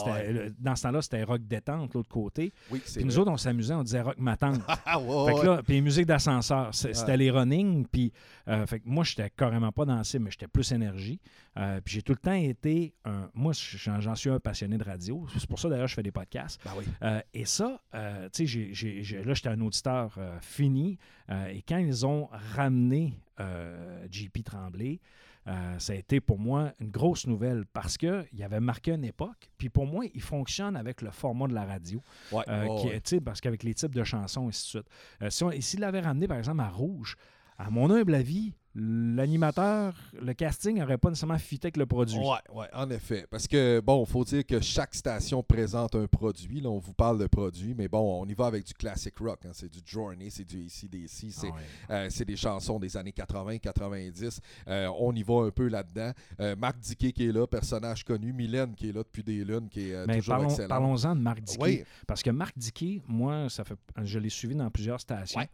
Ouais, 0.05 0.31
le- 0.31 0.55
Dans 0.59 0.75
ce 0.75 0.83
temps-là, 0.83 1.01
c'était 1.01 1.23
rock 1.23 1.41
détente, 1.47 1.93
l'autre 1.93 2.09
côté. 2.09 2.51
Oui, 2.71 2.79
Puis 2.85 3.03
nous 3.03 3.11
vrai. 3.11 3.19
autres, 3.21 3.31
on 3.31 3.37
s'amusait, 3.37 3.73
on 3.73 3.83
disait 3.83 4.01
rock 4.01 4.17
matante. 4.17 4.61
Ah, 4.85 4.99
ouais, 4.99 5.61
puis 5.65 5.81
musique 5.81 6.05
d'ascenseur, 6.05 6.73
c'était 6.73 7.03
Ouais. 7.03 7.17
les 7.17 7.31
running. 7.31 7.85
Puis, 7.85 8.11
euh, 8.47 8.65
fait 8.65 8.79
que 8.79 8.87
moi, 8.89 9.03
j'étais 9.03 9.29
carrément 9.29 9.71
pas 9.71 9.85
dans 9.85 9.97
le 9.97 10.03
cible, 10.03 10.25
mais 10.25 10.31
j'étais 10.31 10.47
plus 10.47 10.71
énergie. 10.71 11.19
Euh, 11.57 11.79
puis 11.83 11.95
j'ai 11.95 12.01
tout 12.01 12.13
le 12.13 12.17
temps 12.19 12.31
été 12.33 12.93
un. 13.05 13.29
Moi, 13.33 13.53
j'en 13.53 14.15
suis 14.15 14.29
un 14.29 14.39
passionné 14.39 14.77
de 14.77 14.83
radio. 14.83 15.25
C'est 15.37 15.47
pour 15.47 15.59
ça 15.59 15.69
d'ailleurs 15.69 15.87
je 15.87 15.95
fais 15.95 16.03
des 16.03 16.11
podcasts. 16.11 16.59
Ben 16.63 16.71
oui. 16.77 16.85
Euh, 17.03 17.21
et 17.33 17.45
ça, 17.45 17.81
euh, 17.93 18.29
tu 18.31 18.47
sais, 18.47 19.23
là, 19.23 19.33
j'étais 19.33 19.49
un 19.49 19.61
auditeur 19.61 20.17
fini. 20.41 20.97
et 21.29 21.61
quand 21.67 21.77
ils 21.77 22.05
ont 22.05 22.29
ramené 22.55 23.13
JP 24.11 24.43
Tremblay, 24.43 24.99
euh, 25.49 25.79
ça 25.79 25.93
a 25.93 25.95
été 25.95 26.21
pour 26.21 26.37
moi 26.39 26.71
une 26.79 26.91
grosse 26.91 27.25
nouvelle 27.27 27.65
parce 27.73 27.97
qu'il 27.97 28.43
avait 28.43 28.59
marqué 28.59 28.91
une 28.91 29.03
époque. 29.03 29.49
Puis 29.57 29.69
pour 29.69 29.87
moi, 29.87 30.05
il 30.13 30.21
fonctionne 30.21 30.75
avec 30.77 31.01
le 31.01 31.09
format 31.11 31.47
de 31.47 31.53
la 31.55 31.65
radio. 31.65 32.01
Ouais, 32.31 32.43
Euh, 32.47 32.65
qui- 33.01 33.15
ouais. 33.15 33.21
parce 33.21 33.41
qu'avec 33.41 33.63
les 33.63 33.73
types 33.73 33.95
de 33.95 34.03
chansons, 34.03 34.45
et 34.45 34.47
ainsi 34.49 34.63
de 34.77 34.81
suite. 34.81 34.89
Euh, 35.23 35.29
si 35.31 35.61
s'il 35.61 35.79
l'avait 35.79 36.01
ramené, 36.01 36.27
par 36.27 36.37
exemple, 36.37 36.61
à 36.61 36.69
Rouge, 36.69 37.15
à 37.57 37.69
mon 37.71 37.89
humble 37.91 38.13
avis, 38.15 38.53
l'animateur, 38.75 39.93
le 40.21 40.33
casting 40.33 40.77
n'aurait 40.79 40.97
pas 40.97 41.09
nécessairement 41.09 41.37
fité 41.37 41.67
avec 41.67 41.77
le 41.77 41.85
produit. 41.85 42.17
Ouais, 42.17 42.37
ouais, 42.53 42.67
en 42.73 42.89
effet. 42.89 43.25
Parce 43.29 43.47
que, 43.47 43.79
bon, 43.79 44.03
il 44.07 44.09
faut 44.11 44.23
dire 44.23 44.45
que 44.45 44.59
chaque 44.59 44.95
station 44.95 45.43
présente 45.43 45.95
un 45.95 46.07
produit. 46.07 46.61
Là, 46.61 46.69
on 46.69 46.79
vous 46.79 46.93
parle 46.93 47.19
de 47.19 47.27
produits, 47.27 47.73
mais 47.75 47.87
bon, 47.87 48.21
on 48.21 48.25
y 48.27 48.33
va 48.33 48.45
avec 48.47 48.65
du 48.65 48.73
classic 48.73 49.17
rock. 49.19 49.39
hein. 49.45 49.51
C'est 49.53 49.71
du 49.71 49.79
Journey, 49.85 50.29
c'est 50.29 50.45
du 50.45 50.65
ACDC, 50.65 51.31
c'est 51.31 51.47
Ah 51.51 51.55
ouais. 51.55 51.61
euh, 51.91 52.07
c'est 52.09 52.25
des 52.25 52.35
chansons 52.35 52.79
des 52.79 52.95
années 52.97 53.11
80-90. 53.11 54.39
on 54.99 55.13
y 55.15 55.23
va 55.23 55.45
un 55.45 55.51
peu 55.51 55.67
là-dedans. 55.67 56.11
Euh, 56.39 56.55
Marc 56.55 56.79
Diquet 56.79 57.11
qui 57.11 57.27
est 57.27 57.31
là, 57.31 57.47
personnage 57.47 58.03
connu. 58.03 58.33
Mylène 58.33 58.75
qui 58.75 58.89
est 58.89 58.93
là 58.93 59.03
depuis 59.03 59.23
des 59.23 59.43
lunes, 59.43 59.67
qui 59.69 59.89
est 59.89 59.93
euh, 59.95 60.05
Mais 60.07 60.17
toujours 60.19 60.35
parlons, 60.35 60.49
excellent. 60.49 60.67
parlons-en 60.67 61.15
de 61.15 61.21
Marc 61.21 61.41
Dickey. 61.41 61.63
Oui, 61.63 61.83
Parce 62.07 62.21
que 62.23 62.29
Marc 62.29 62.57
Dickey, 62.57 63.01
moi, 63.07 63.49
ça 63.49 63.63
fait, 63.63 63.75
je 64.03 64.19
l'ai 64.19 64.29
suivi 64.29 64.55
dans 64.55 64.69
plusieurs 64.69 64.99
stations. 65.01 65.39
Ouais. 65.39 65.49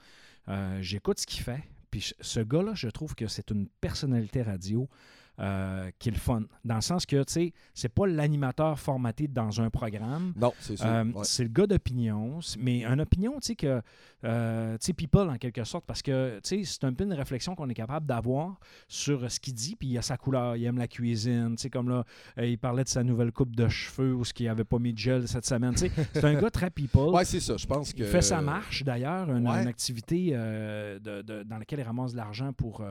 Euh, 0.49 0.79
J'écoute 0.81 1.19
ce 1.19 1.25
qu'il 1.25 1.41
fait. 1.41 1.63
Puis 1.95 2.13
ce 2.19 2.41
gars-là, 2.41 2.73
je 2.75 2.89
trouve 2.89 3.15
que 3.15 3.25
c'est 3.27 3.51
une 3.51 3.69
personnalité 3.69 4.41
radio 4.41 4.89
euh, 5.39 5.89
qui 5.99 6.09
est 6.09 6.11
le 6.13 6.17
fun. 6.17 6.43
Dans 6.63 6.75
le 6.75 6.81
sens 6.81 7.05
que, 7.05 7.23
tu 7.23 7.33
sais, 7.33 7.53
c'est 7.73 7.89
pas 7.89 8.07
l'animateur 8.07 8.79
formaté 8.79 9.27
dans 9.27 9.59
un 9.61 9.69
programme. 9.69 10.33
non, 10.35 10.53
c'est 10.59 10.77
sûr. 10.77 10.85
Euh, 10.85 11.03
ouais. 11.05 11.23
C'est 11.23 11.43
le 11.43 11.49
gars 11.49 11.67
d'opinion, 11.67 12.39
mais 12.59 12.85
une 12.85 13.01
opinion, 13.01 13.33
tu 13.39 13.47
sais, 13.47 13.55
que, 13.55 13.81
euh, 14.23 14.73
tu 14.77 14.85
sais, 14.85 14.93
people 14.93 15.29
en 15.29 15.37
quelque 15.37 15.63
sorte, 15.63 15.85
parce 15.85 16.01
que, 16.01 16.39
tu 16.43 16.59
sais, 16.59 16.63
c'est 16.63 16.83
un 16.85 16.93
peu 16.93 17.03
une 17.03 17.13
réflexion 17.13 17.55
qu'on 17.55 17.69
est 17.69 17.73
capable 17.75 18.05
d'avoir 18.05 18.59
sur 18.87 19.29
ce 19.29 19.39
qu'il 19.39 19.53
dit, 19.53 19.75
puis 19.75 19.89
il 19.89 19.97
a 19.97 20.01
sa 20.01 20.17
couleur, 20.17 20.55
il 20.55 20.63
aime 20.65 20.77
la 20.77 20.87
cuisine, 20.87 21.55
tu 21.57 21.63
sais, 21.63 21.69
comme 21.69 21.89
là, 21.89 22.03
il 22.37 22.57
parlait 22.57 22.83
de 22.83 22.89
sa 22.89 23.03
nouvelle 23.03 23.31
coupe 23.31 23.55
de 23.55 23.67
cheveux 23.67 24.13
ou 24.15 24.23
ce 24.25 24.33
qu'il 24.33 24.47
avait 24.47 24.63
pas 24.63 24.79
mis 24.79 24.93
de 24.93 24.97
gel 24.97 25.27
cette 25.27 25.45
semaine, 25.45 25.73
tu 25.73 25.79
sais, 25.89 25.91
c'est 26.13 26.23
un 26.25 26.39
gars 26.39 26.49
très 26.49 26.69
people. 26.69 27.09
Ouais, 27.13 27.25
c'est 27.25 27.39
ça. 27.39 27.57
Je 27.57 27.65
pense 27.67 27.93
que. 27.93 27.99
Il 27.99 28.05
fait 28.05 28.21
sa 28.21 28.41
marche, 28.41 28.83
d'ailleurs, 28.83 29.29
une, 29.31 29.47
Ouais. 29.47 29.61
une 29.61 29.67
activité 29.67 30.31
de- 30.31 31.21
de- 31.21 31.43
dans 31.43 31.57
laquelle 31.57 31.79
il 31.79 31.83
ramasse 31.83 32.13
de 32.13 32.17
l'argent 32.17 32.51
pour, 32.53 32.83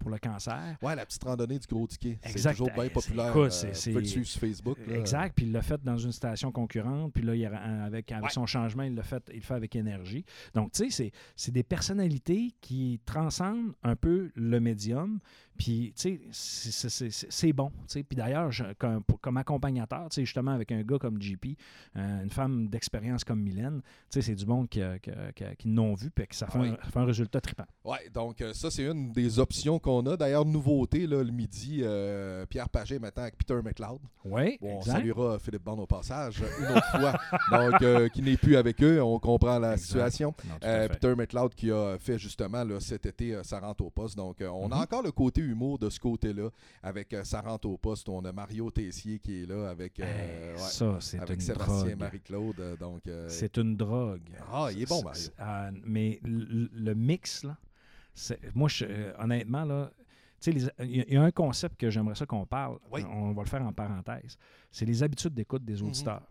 pour 0.00 0.10
le 0.10 0.18
cancer. 0.18 0.76
Ouais, 0.82 0.94
la 0.94 1.06
petite 1.06 1.22
randonnée 1.24 1.51
du 1.58 1.66
gros 1.66 1.86
ticket. 1.86 2.18
C'est 2.24 2.50
toujours 2.50 2.70
bien 2.74 2.84
Eh, 2.84 2.90
populaire. 2.90 3.28
écoute, 3.30 3.52
euh, 3.64 3.72
vous 3.72 3.82
pouvez 3.90 4.00
le 4.00 4.04
suivre 4.06 4.26
sur 4.26 4.40
Facebook. 4.40 4.78
là. 4.86 4.96
Exact. 4.98 5.34
Puis 5.36 5.46
il 5.46 5.52
l'a 5.52 5.62
fait 5.62 5.82
dans 5.82 5.96
une 5.98 6.12
station 6.12 6.50
concurrente. 6.52 7.12
Puis 7.12 7.22
là, 7.22 7.34
il 7.34 7.44
a- 7.46 7.84
avec, 7.84 8.10
avec 8.12 8.24
Ouais. 8.24 8.30
son 8.30 8.46
changement, 8.46 8.82
il, 8.84 8.94
l'a 8.94 9.02
fait, 9.02 9.22
il 9.30 9.36
le 9.36 9.40
fait 9.42 9.54
avec 9.54 9.74
énergie. 9.76 10.24
Donc, 10.54 10.72
tu 10.72 10.84
sais, 10.84 10.90
c'est- 10.90 11.12
c'est 11.36 11.52
des 11.52 11.62
personnalités 11.62 12.52
qui 12.60 13.00
transcendent 13.04 13.72
un 13.82 13.96
peu 13.96 14.30
le 14.34 14.60
médium. 14.60 15.18
Puis, 15.58 15.92
tu 15.96 16.20
sais, 16.32 17.12
c'est- 17.30 17.52
bon. 17.52 17.70
Puis 17.88 18.04
d'ailleurs, 18.16 18.50
comme, 19.20 19.36
accompagnateur, 19.36 20.08
tu 20.08 20.16
sais, 20.16 20.24
justement, 20.24 20.52
avec 20.52 20.72
un 20.72 20.82
gars 20.82 20.98
comme 20.98 21.20
JP, 21.20 21.56
euh, 21.96 22.22
une 22.22 22.30
femme 22.30 22.68
d'expérience 22.68 23.22
comme 23.24 23.40
Mylène, 23.40 23.80
tu 23.82 23.88
sais, 24.10 24.22
c'est 24.22 24.34
du 24.34 24.44
bon 24.46 24.66
qui, 24.66 24.80
qui, 25.02 25.10
qui- 25.34 25.56
qui 25.58 25.68
n'ont 25.68 25.94
vu, 25.94 26.10
puis 26.10 26.26
que 26.26 26.34
ça 26.34 26.46
fait, 26.46 26.58
oui. 26.58 26.68
un, 26.68 26.76
ça 26.84 26.90
fait 26.90 26.98
un 26.98 27.04
résultat 27.04 27.40
trippant. 27.40 27.66
Ouais, 27.84 28.08
donc 28.12 28.40
euh, 28.40 28.52
ça, 28.54 28.70
c'est 28.70 28.84
une 28.84 29.12
des 29.12 29.38
options 29.38 29.78
qu'on 29.78 30.04
a. 30.06 30.16
D'ailleurs, 30.16 30.44
nouveauté, 30.44 31.06
là, 31.06 31.22
le 31.22 31.30
midi, 31.30 31.80
euh, 31.82 32.46
Pierre 32.46 32.68
Paget 32.68 32.98
maintenant 32.98 33.22
avec 33.24 33.36
Peter 33.36 33.60
McLeod. 33.62 34.00
Oui, 34.24 34.58
Bon, 34.60 34.78
on 34.78 34.82
saluera 34.82 35.38
Philippe 35.38 35.64
Bond 35.64 35.78
au 35.78 35.86
passage 35.86 36.42
une 36.60 36.76
autre 36.76 36.90
fois. 36.90 37.12
Donc, 37.70 37.82
euh, 37.82 38.08
qui 38.08 38.22
n'est 38.22 38.36
plus 38.36 38.56
avec 38.56 38.82
eux, 38.82 39.02
on 39.02 39.18
comprend 39.18 39.58
la 39.58 39.72
Exact. 39.74 39.84
situation. 39.86 40.34
Non. 40.48 40.88
Peter 40.88 41.14
McLeod 41.14 41.54
qui 41.54 41.70
a 41.70 41.98
fait 41.98 42.18
justement 42.18 42.64
là, 42.64 42.80
cet 42.80 43.06
été 43.06 43.38
sa 43.44 43.60
rente 43.60 43.80
au 43.82 43.90
poste. 43.90 44.16
Donc, 44.16 44.38
on 44.40 44.70
a 44.72 44.76
Mhm. 44.76 44.82
encore 44.82 45.02
le 45.02 45.12
côté 45.12 45.41
humour 45.50 45.78
de 45.78 45.90
ce 45.90 45.98
côté-là 46.00 46.48
avec 46.82 47.12
euh, 47.14 47.24
sa 47.24 47.40
rente 47.40 47.64
au 47.66 47.76
poste. 47.76 48.08
On 48.08 48.24
a 48.24 48.32
Mario 48.32 48.70
Tessier 48.70 49.18
qui 49.18 49.42
est 49.42 49.46
là 49.46 49.70
avec, 49.70 49.98
euh, 50.00 50.04
Hey, 50.04 50.52
ouais, 50.52 50.58
ça, 50.58 50.96
c'est 51.00 51.18
avec 51.18 51.34
une 51.36 51.40
Sébastien 51.40 51.76
drogue. 51.84 51.98
Marie-Claude. 51.98 52.60
euh, 52.60 52.76
donc, 52.76 53.06
euh, 53.06 53.28
C'est 53.28 53.56
une 53.58 53.76
drogue. 53.76 54.22
Ah, 54.52 54.68
il 54.72 54.82
est 54.82 54.88
bon, 54.88 55.02
Mario. 55.02 55.28
euh, 55.40 55.70
mais 55.84 56.18
le, 56.22 56.68
le 56.72 56.94
mix, 56.94 57.44
là, 57.44 57.56
c'est- 58.14 58.38
moi, 58.54 58.68
je- 58.68 58.86
honnêtement, 59.22 59.64
là, 59.64 59.90
il 60.46 60.62
y, 60.62 60.66
a- 60.66 60.72
il 61.06 61.12
y 61.14 61.16
a 61.16 61.22
un 61.22 61.30
concept 61.30 61.76
que 61.78 61.88
j'aimerais 61.90 62.16
ça 62.16 62.26
qu'on 62.26 62.44
parle. 62.46 62.78
Oui. 62.90 63.02
On 63.08 63.32
va 63.32 63.42
le 63.42 63.48
faire 63.48 63.62
en 63.62 63.72
parenthèse. 63.72 64.36
C'est 64.72 64.84
les 64.84 65.02
habitudes 65.02 65.34
d'écoute 65.34 65.64
des 65.64 65.80
Mhm. 65.80 65.88
auditeurs. 65.88 66.26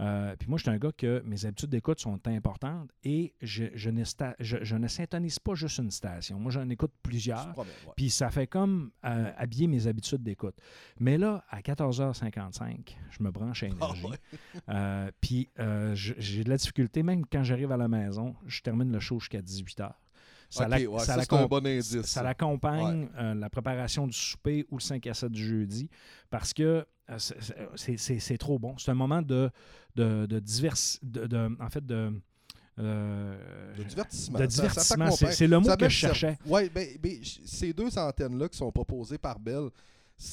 Euh, 0.00 0.34
puis 0.38 0.48
moi, 0.48 0.56
je 0.56 0.62
suis 0.62 0.70
un 0.70 0.78
gars 0.78 0.92
que 0.96 1.22
mes 1.26 1.44
habitudes 1.44 1.68
d'écoute 1.68 2.00
sont 2.00 2.18
importantes 2.26 2.90
et 3.04 3.34
je, 3.42 3.64
je, 3.74 3.90
ne 3.90 4.02
sta- 4.04 4.34
je, 4.40 4.56
je 4.62 4.76
ne 4.76 4.88
syntonise 4.88 5.38
pas 5.38 5.54
juste 5.54 5.76
une 5.78 5.90
station. 5.90 6.38
Moi, 6.40 6.50
j'en 6.50 6.66
écoute 6.70 6.92
plusieurs. 7.02 7.56
ouais. 7.58 7.64
Puis 7.96 8.08
ça 8.08 8.30
fait 8.30 8.46
comme 8.46 8.92
euh, 9.04 9.30
habiller 9.36 9.66
mes 9.66 9.86
habitudes 9.86 10.22
d'écoute. 10.22 10.56
Mais 10.98 11.18
là, 11.18 11.44
à 11.50 11.60
14h55, 11.60 12.96
je 13.10 13.22
me 13.22 13.30
branche 13.30 13.62
à 13.62 13.66
Ah, 13.66 13.68
énergie. 13.74 14.06
ouais. 14.06 14.18
Euh, 14.70 15.10
puis 15.20 15.48
j'ai 15.94 16.44
de 16.44 16.48
la 16.48 16.56
difficulté, 16.56 17.02
même 17.02 17.26
quand 17.26 17.42
j'arrive 17.42 17.72
à 17.72 17.76
la 17.76 17.88
maison, 17.88 18.34
je 18.46 18.60
termine 18.62 18.90
le 18.92 19.00
show 19.00 19.18
jusqu'à 19.20 19.40
18h. 19.42 19.92
Ça, 20.52 20.64
Ok, 20.64 20.70
la- 20.70 20.76
ouais, 20.90 20.98
ça 21.00 21.22
ça, 21.22 21.46
bon 21.46 21.64
indice. 21.64 22.00
ça 22.02 22.22
l'accompagne 22.24 23.08
la 23.16 23.48
préparation 23.50 24.06
du 24.08 24.12
souper 24.16 24.66
ou 24.70 24.78
le 24.78 24.80
5 24.82 25.06
à 25.06 25.14
7 25.14 25.30
du 25.30 25.46
jeudi 25.46 25.88
parce 26.28 26.52
que 26.52 26.84
c'est- 27.18 27.96
c'est- 27.96 28.18
c'est 28.20 28.38
trop 28.38 28.58
bon. 28.58 28.76
C'est 28.78 28.90
un 28.90 28.94
moment 28.94 29.22
de, 29.22 29.50
de, 29.96 30.26
de 30.26 30.38
divers. 30.38 30.74
De, 31.02 31.26
de- 31.26 31.56
en 31.60 31.68
fait, 31.70 31.84
de. 31.84 32.12
euh, 32.78 33.74
De 33.76 33.82
divertissement. 33.84 34.38
de 34.38 34.46
c'est 35.32 35.46
le 35.46 35.58
mot 35.58 35.66
Ça 35.66 35.76
que 35.76 35.88
je 35.88 35.94
cherchais. 35.94 36.38
Ouais, 36.46 36.68
ben, 36.68 36.88
ben, 37.02 37.18
ces 37.44 37.72
deux 37.72 37.96
antennes-là 37.98 38.48
qui 38.48 38.58
sont 38.58 38.70
proposées 38.72 39.18
par 39.18 39.38
Bell, 39.38 39.68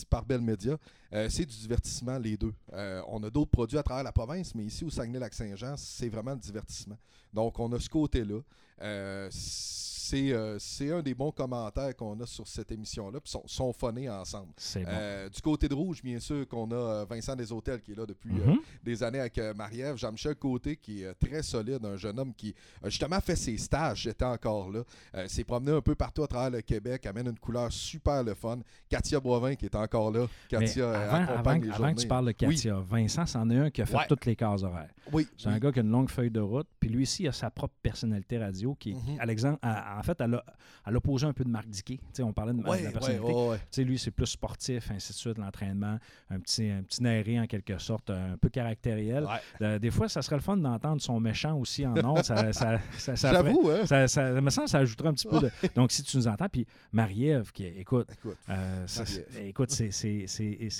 par 0.09 0.25
Bell 0.25 0.41
Media, 0.41 0.77
euh, 1.13 1.27
c'est 1.29 1.45
du 1.45 1.55
divertissement, 1.57 2.17
les 2.17 2.37
deux. 2.37 2.53
Euh, 2.73 3.01
on 3.07 3.21
a 3.23 3.29
d'autres 3.29 3.51
produits 3.51 3.77
à 3.77 3.83
travers 3.83 4.03
la 4.03 4.11
province, 4.11 4.53
mais 4.55 4.65
ici 4.65 4.83
au 4.83 4.89
Saguenay-Lac-Saint-Jean, 4.89 5.75
c'est 5.77 6.09
vraiment 6.09 6.31
le 6.33 6.39
divertissement. 6.39 6.97
Donc, 7.33 7.57
on 7.59 7.71
a 7.73 7.79
ce 7.79 7.89
côté-là. 7.89 8.39
Euh, 8.81 9.27
c'est 9.31 10.31
euh, 10.31 10.57
c'est 10.57 10.89
un 10.89 11.01
des 11.01 11.13
bons 11.13 11.31
commentaires 11.31 11.93
qu'on 11.93 12.17
a 12.21 12.25
sur 12.25 12.47
cette 12.47 12.71
émission-là, 12.71 13.19
puis 13.19 13.29
sont, 13.29 13.43
sont 13.45 13.73
phonés 13.73 14.09
ensemble. 14.09 14.53
Bon. 14.75 14.81
Euh, 14.87 15.27
du 15.27 15.41
côté 15.41 15.67
de 15.67 15.73
Rouge, 15.73 16.01
bien 16.01 16.17
sûr, 16.19 16.47
qu'on 16.47 16.71
a 16.71 17.03
Vincent 17.03 17.35
Deshôtels 17.35 17.81
qui 17.81 17.91
est 17.91 17.95
là 17.95 18.05
depuis 18.05 18.31
Mhm. 18.31 18.57
des 18.83 19.03
années 19.03 19.19
avec 19.19 19.37
Marie-Ève. 19.55 19.97
Jean-Michel 19.97 20.35
Côté, 20.35 20.77
qui 20.77 21.03
est 21.03 21.13
très 21.15 21.43
solide, 21.43 21.83
un 21.83 21.97
jeune 21.97 22.17
homme 22.19 22.33
qui 22.33 22.55
a 22.81 22.87
justement 22.89 23.19
fait 23.19 23.35
ses 23.35 23.57
stages, 23.57 24.03
j'étais 24.03 24.23
encore 24.23 24.69
là. 24.71 24.83
S'est 25.27 25.43
promené 25.43 25.73
un 25.73 25.81
peu 25.81 25.95
partout 25.95 26.23
à 26.23 26.27
travers 26.27 26.51
le 26.51 26.61
Québec, 26.61 27.05
amène 27.05 27.27
une 27.27 27.39
couleur 27.39 27.69
super 27.71 28.23
le 28.23 28.33
fun. 28.33 28.59
Katia 28.87 29.19
Boivin 29.19 29.55
qui 29.55 29.65
est 29.65 29.75
encore 29.75 30.11
là. 30.11 30.21
Mais 30.53 30.59
Katia 30.59 30.85
euh, 30.85 31.09
avant, 31.09 31.33
accompagne 31.33 31.61
avant- 31.63 31.67
les 31.69 31.71
avant 31.83 31.93
que 31.93 31.99
tu 32.01 32.07
parles 32.07 32.25
de 32.33 32.45
Oui. 32.47 32.55
Katia, 32.55 32.79
Vincent, 32.79 33.25
c'en 33.25 33.49
est 33.49 33.57
un 33.57 33.69
qui 33.69 33.81
a 33.81 33.85
fait 33.85 33.97
Ouais. 33.97 34.05
toutes 34.07 34.25
les 34.25 34.35
cases 34.37 34.63
horaires. 34.63 34.89
Oui. 35.11 35.27
C'est 35.37 35.49
un 35.49 35.59
gars 35.59 35.71
qui 35.73 35.79
a 35.79 35.81
une 35.81 35.91
longue 35.91 36.09
feuille 36.09 36.31
de 36.31 36.39
route. 36.39 36.67
Puis 36.79 36.89
lui 36.89 37.03
aussi, 37.03 37.23
il 37.23 37.27
a 37.27 37.33
sa 37.33 37.49
propre 37.51 37.73
personnalité 37.83 38.37
radio. 38.37 38.66
Qui, 38.75 38.91
est- 38.91 39.19
à 39.19 39.25
l'exemple, 39.25 39.59
à- 39.61 39.97
en 39.99 40.03
fait, 40.03 40.19
elle 40.21 40.35
a, 40.35 40.43
elle 40.85 40.95
a 40.95 40.99
posé 40.99 41.25
un 41.25 41.33
peu 41.33 41.43
de 41.43 41.49
Marc 41.49 41.67
Diquet. 41.67 41.99
On 42.21 42.33
parlait 42.33 42.53
de, 42.53 42.61
la 42.61 42.91
personnalité. 42.91 43.31
ouais, 43.33 43.83
lui, 43.83 43.97
c'est 43.99 44.11
plus 44.11 44.25
sportif, 44.25 44.89
ainsi 44.91 45.11
de 45.13 45.17
suite, 45.17 45.37
l'entraînement, 45.37 45.97
un 46.29 46.39
petit, 46.39 46.69
un 46.69 46.83
petit 46.83 47.01
en 47.39 47.45
quelque 47.45 47.77
sorte, 47.77 48.09
un 48.09 48.37
peu 48.39 48.49
caractériel. 48.49 49.25
Euh, 49.61 49.79
des 49.79 49.91
fois, 49.91 50.09
ça 50.09 50.21
serait 50.21 50.35
le 50.37 50.41
fun 50.41 50.57
d'entendre 50.57 51.01
son 51.01 51.19
méchant 51.19 51.57
aussi 51.57 51.85
en 51.85 51.95
ondes. 52.03 52.23
ça, 52.23 52.51
ça, 52.53 52.79
ça, 52.97 53.15
ça 53.15 53.31
J'avoue, 53.33 53.69
hein? 53.69 53.85
ça, 53.85 54.07
ça, 54.07 54.31
me 54.41 54.49
semble 54.49 54.65
que 54.65 54.71
ça 54.71 54.79
ajouterait 54.79 55.09
un 55.09 55.13
petit 55.13 55.27
peu 55.27 55.39
de. 55.39 55.51
Donc, 55.75 55.91
si 55.91 56.03
tu 56.03 56.17
nous 56.17 56.27
entends, 56.27 56.47
puis 56.49 56.65
Marie-Ève, 56.91 57.51
qui, 57.51 57.65
écoute, 57.65 58.07
Écoute, 58.11 58.37
euh, 58.49 58.83
c'est- 58.87 59.25
écoute, 59.47 59.69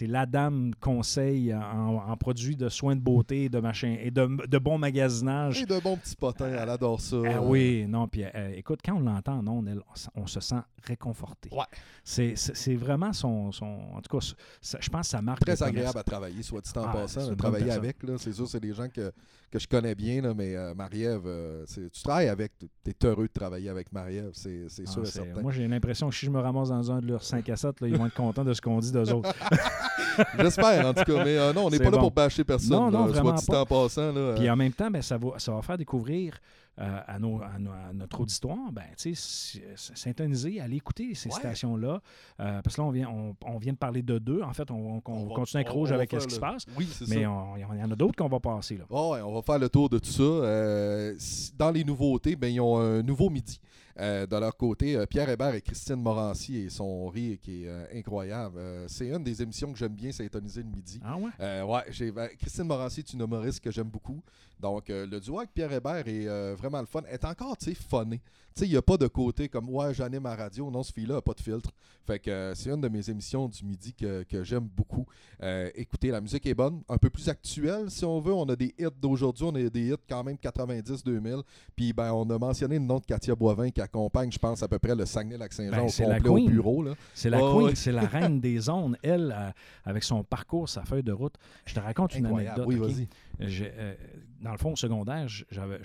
la 0.07 0.25
dame 0.25 0.73
conseil 0.79 1.53
en, 1.53 1.95
en 2.07 2.17
produits 2.17 2.55
de 2.55 2.69
soins 2.69 2.95
de 2.95 3.01
beauté, 3.01 3.49
de 3.49 3.59
machin 3.59 3.95
et 4.01 4.11
de, 4.11 4.47
de 4.47 4.57
bon 4.57 4.77
magasinage. 4.77 5.61
Et 5.61 5.65
de 5.65 5.79
bons 5.79 5.97
petits 5.97 6.15
potins, 6.15 6.47
elle 6.49 6.69
adore 6.69 6.99
ça. 7.01 7.17
Ah 7.25 7.41
oui, 7.41 7.76
non, 7.85 8.07
puis 8.07 8.23
euh, 8.23 8.53
écoute, 8.55 8.79
quand 8.83 8.95
on 8.95 9.01
l'entend 9.01 9.39
en 9.39 9.47
ondes, 9.47 9.83
on, 10.15 10.25
se 10.25 10.39
sent 10.39 10.55
réconforté. 10.83 11.49
Ouais. 11.51 11.65
C'est, 12.03 12.35
vraiment 12.75 13.13
son, 13.13 13.51
son. 13.51 13.65
En 13.93 14.01
tout 14.01 14.17
cas, 14.17 14.25
ça- 14.61 14.77
je 14.81 14.89
pense 14.89 15.01
que 15.01 15.07
ça 15.11 15.21
marque. 15.21 15.41
Très 15.45 15.61
agréable 15.61 15.99
à 15.99 16.03
travailler, 16.03 16.41
soit 16.41 16.61
dit 16.61 16.71
en 16.75 16.83
Ah, 16.85 16.93
passant, 16.93 17.35
travailler 17.35 17.71
avec. 17.71 18.01
là. 18.03 18.13
C'est 18.17 18.33
sûr, 18.33 18.47
c'est 18.47 18.59
des 18.59 18.73
gens 18.73 18.87
que, 18.89 19.11
que 19.51 19.59
je 19.59 19.67
connais 19.67 19.93
bien, 19.95 20.21
là, 20.21 20.33
mais 20.33 20.55
euh, 20.55 20.73
Marie-Ève, 20.73 21.23
euh, 21.25 21.65
tu 21.67 22.01
travailles 22.03 22.29
avec, 22.29 22.53
tu 22.57 22.67
es 22.89 23.05
heureux 23.05 23.27
de 23.27 23.33
travailler 23.33 23.69
avec 23.69 23.91
Marie-Ève, 23.91 24.31
c'est 24.33 24.65
c'est 24.69 24.83
Ah, 24.87 24.91
sûr 24.91 25.03
et 25.03 25.05
certain. 25.05 25.41
moi, 25.41 25.51
j'ai 25.51 25.67
l'impression 25.67 26.09
que 26.09 26.15
si 26.15 26.25
je 26.25 26.31
me 26.31 26.39
ramasse 26.39 26.69
dans 26.69 26.91
un 26.91 26.99
de 27.01 27.07
leurs 27.07 27.23
5 27.23 27.47
à 27.49 27.55
7, 27.55 27.81
là, 27.81 27.87
ils 27.87 27.97
vont 27.97 28.05
être 28.07 28.15
contents 28.15 28.43
de 28.45 28.53
ce 28.53 28.61
qu'on 28.61 28.79
dit 28.79 28.91
d'eux 28.91 29.11
autres. 29.13 29.33
J'espère, 30.39 30.87
en 30.87 30.93
tout 30.93 31.03
cas, 31.03 31.23
mais 31.23 31.37
euh, 31.37 31.53
non, 31.53 31.65
on 31.65 31.69
n'est 31.69 31.77
pas 31.79 31.89
là 31.89 31.97
pour 31.97 32.11
bâcher 32.11 32.43
personne, 32.43 32.71
Non, 32.71 32.89
non, 32.91 33.05
là, 33.07 33.19
soit 33.21 33.33
dit 33.33 33.45
pas. 33.45 33.61
en 33.61 33.65
passant. 33.65 34.11
Puis 34.35 34.47
euh, 34.47 34.53
en 34.53 34.55
même 34.55 34.73
temps, 34.73 34.89
ben, 34.89 35.01
ça, 35.01 35.17
va, 35.17 35.37
ça 35.37 35.51
va 35.51 35.61
faire 35.61 35.77
découvrir 35.77 36.39
euh, 36.79 36.99
à, 37.07 37.17
nos- 37.19 37.41
à 37.41 37.57
nos- 37.59 37.71
à 37.71 37.91
notre 37.93 38.21
auditoire, 38.21 38.71
ben, 38.71 38.83
tu 38.97 39.13
sais, 39.15 39.59
s- 39.73 39.91
s'intoniser, 39.95 40.61
aller 40.61 40.75
écouter 40.77 41.15
ces 41.15 41.29
Ouais. 41.29 41.35
stations-là. 41.35 42.01
Euh, 42.39 42.61
parce 42.61 42.75
que 42.75 42.81
là, 42.81 42.87
on 42.87 42.91
vient, 42.91 43.09
on, 43.09 43.35
on 43.45 43.57
vient 43.57 43.73
de 43.73 43.77
parler 43.77 44.01
de 44.03 44.19
deux. 44.19 44.41
En 44.43 44.53
fait, 44.53 44.69
on, 44.69 44.97
on- 44.97 45.01
on 45.05 45.25
va- 45.27 45.35
continue 45.35 45.61
avec 45.61 45.69
Rouge 45.73 45.91
avec 45.91 46.11
ce 46.11 46.25
qui 46.27 46.35
se 46.35 46.39
passe. 46.39 46.65
Oui, 46.77 46.87
c'est 46.91 47.07
Mais 47.09 47.21
il 47.21 47.21
y 47.21 47.25
en 47.25 47.91
a 47.91 47.95
d'autres 47.95 48.15
qu'on 48.15 48.29
va 48.29 48.39
passer. 48.39 48.77
Là. 48.77 48.85
Ouais, 48.89 49.21
on 49.21 49.33
va 49.33 49.41
faire 49.41 49.59
le 49.59 49.69
tour 49.69 49.89
de 49.89 49.97
tout 49.99 50.09
ça. 50.11 50.21
Euh, 50.23 51.15
dans 51.57 51.71
les 51.71 51.83
nouveautés, 51.83 52.35
ben, 52.35 52.47
ils 52.53 52.61
ont 52.61 52.77
un 52.79 53.01
nouveau 53.01 53.29
midi. 53.29 53.59
Euh, 53.99 54.27
de 54.27 54.35
leur 54.35 54.55
côté, 54.55 54.95
euh, 54.95 55.05
Pierre 55.07 55.29
Hébert 55.29 55.55
et 55.55 55.61
Christine 55.61 55.95
Morancy 55.95 56.57
et 56.57 56.69
son 56.69 57.07
rire 57.07 57.37
qui 57.41 57.63
est 57.63 57.67
euh, 57.67 57.85
incroyable. 57.95 58.59
C'est 58.87 59.07
une 59.07 59.23
des 59.23 59.41
émissions 59.41 59.71
que 59.71 59.79
j'aime 59.79 59.93
bien, 59.93 60.11
c'est 60.11 60.31
le 60.33 60.63
midi. 60.63 60.99
Ah 61.03 61.17
ouais? 61.17 61.61
Ouais, 61.61 61.83
j'ai, 61.89 62.11
ben, 62.11 62.29
Christine 62.37 62.65
Morancy 62.65 62.99
est 62.99 63.13
une 63.13 63.21
humoriste 63.21 63.59
que 63.59 63.71
j'aime 63.71 63.89
beaucoup. 63.89 64.21
Donc, 64.59 64.85
le 64.89 65.19
duo 65.19 65.37
avec 65.37 65.53
Pierre 65.53 65.71
Hébert 65.71 66.07
est 66.07 66.55
vraiment 66.55 66.79
le 66.79 66.87
fun. 66.87 67.01
Elle 67.07 67.13
est 67.13 67.25
encore, 67.25 67.57
tu 67.57 67.65
sais, 67.65 67.75
funné. 67.75 68.19
Tu 68.57 68.61
sais, 68.61 68.67
il 68.67 68.71
n'y 68.71 68.77
a 68.77 68.81
pas 68.81 68.97
de 68.97 69.05
côté 69.05 69.49
comme, 69.49 69.69
ouais, 69.69 69.93
j'anime 69.93 70.23
ma 70.23 70.35
radio. 70.35 70.71
Non, 70.71 70.81
ce 70.81 70.91
fille-là 70.91 71.15
n'a 71.15 71.21
pas 71.21 71.33
de 71.33 71.41
filtre. 71.41 71.69
Fait 72.07 72.17
que 72.17 72.53
c'est 72.55 72.71
une 72.71 72.81
de 72.81 72.87
mes 72.87 73.07
émissions 73.07 73.47
du 73.47 73.63
midi 73.63 73.93
que, 73.93 74.23
que 74.23 74.43
j'aime 74.43 74.67
beaucoup. 74.67 75.05
Euh, 75.43 75.69
écoutez, 75.75 76.09
la 76.09 76.21
musique 76.21 76.45
est 76.45 76.55
bonne, 76.55 76.81
un 76.89 76.97
peu 76.97 77.11
plus 77.11 77.29
actuelle 77.29 77.91
si 77.91 78.03
on 78.03 78.19
veut. 78.19 78.33
On 78.33 78.45
a 78.45 78.55
des 78.55 78.73
hits 78.79 78.87
d'aujourd'hui, 78.99 79.43
on 79.45 79.53
a 79.53 79.69
des 79.69 79.91
hits 79.91 80.03
quand 80.09 80.23
même 80.23 80.37
90-2000. 80.37 81.43
Puis, 81.75 81.93
ben, 81.93 82.11
on 82.13 82.27
a 82.29 82.39
mentionné 82.39 82.79
le 82.79 82.85
nom 82.85 82.97
de 82.97 83.05
Katia 83.05 83.35
Boivin 83.35 83.69
qui 83.69 83.81
accompagne, 83.87 84.31
je 84.31 84.37
pense, 84.39 84.61
à 84.63 84.67
peu 84.67 84.79
près 84.79 84.95
le 84.95 85.05
Saguenay-Lac-Saint-Jean 85.05 85.71
Ben, 85.71 85.81
au 85.81 86.13
complet 86.15 86.29
au 86.29 86.47
bureau. 86.47 86.85
C'est 87.13 87.29
la 87.29 87.39
queen, 87.39 87.75
c'est 87.75 87.91
la 87.91 88.05
reine 88.05 88.39
des 88.47 88.59
zones. 88.59 88.97
Elle, 89.01 89.33
euh, 89.35 89.49
avec 89.85 90.03
son 90.03 90.23
parcours, 90.23 90.69
sa 90.69 90.83
feuille 90.83 91.03
de 91.03 91.11
route. 91.13 91.35
Je 91.65 91.73
te 91.73 91.79
raconte 91.79 92.15
une 92.15 92.25
Incroyable. 92.25 92.61
anecdote. 92.61 92.79
Oui, 92.81 92.89
ok? 92.89 92.95
vas-y. 92.95 93.07
J'ai, 93.49 93.71
euh, 93.75 93.95
dans 94.41 94.51
le 94.51 94.57
fond, 94.57 94.73
au 94.73 94.75
secondaire, 94.75 95.27
je 95.27 95.43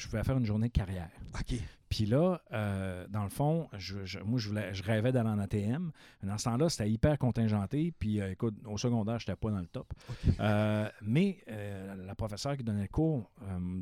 pouvais 0.08 0.22
faire 0.24 0.36
une 0.38 0.44
journée 0.46 0.68
de 0.68 0.72
carrière. 0.72 1.08
OK. 1.38 1.58
Puis 1.88 2.06
là, 2.06 2.40
euh, 2.54 3.06
dans 3.10 3.22
le 3.24 3.28
fond, 3.28 3.68
je, 3.76 4.06
je- 4.06 4.18
moi, 4.20 4.38
je, 4.38 4.48
voulais, 4.48 4.72
je 4.72 4.82
rêvais 4.82 5.12
d'aller 5.12 5.28
en 5.28 5.38
ATM. 5.38 5.90
Dans 6.22 6.38
ce 6.38 6.44
temps-là, 6.44 6.70
c'était 6.70 6.90
hyper 6.90 7.18
contingenté. 7.18 7.92
Puis, 7.98 8.18
euh, 8.18 8.30
écoute, 8.32 8.54
au 8.64 8.78
secondaire, 8.78 9.18
je 9.18 9.24
n'étais 9.30 9.36
pas 9.38 9.50
dans 9.50 9.58
le 9.58 9.66
top. 9.66 9.92
Euh, 10.40 10.88
mais 11.02 11.44
la 11.46 12.14
professeure 12.14 12.56
qui 12.56 12.64
donnait 12.64 12.82
le 12.82 12.88
cours, 12.88 13.30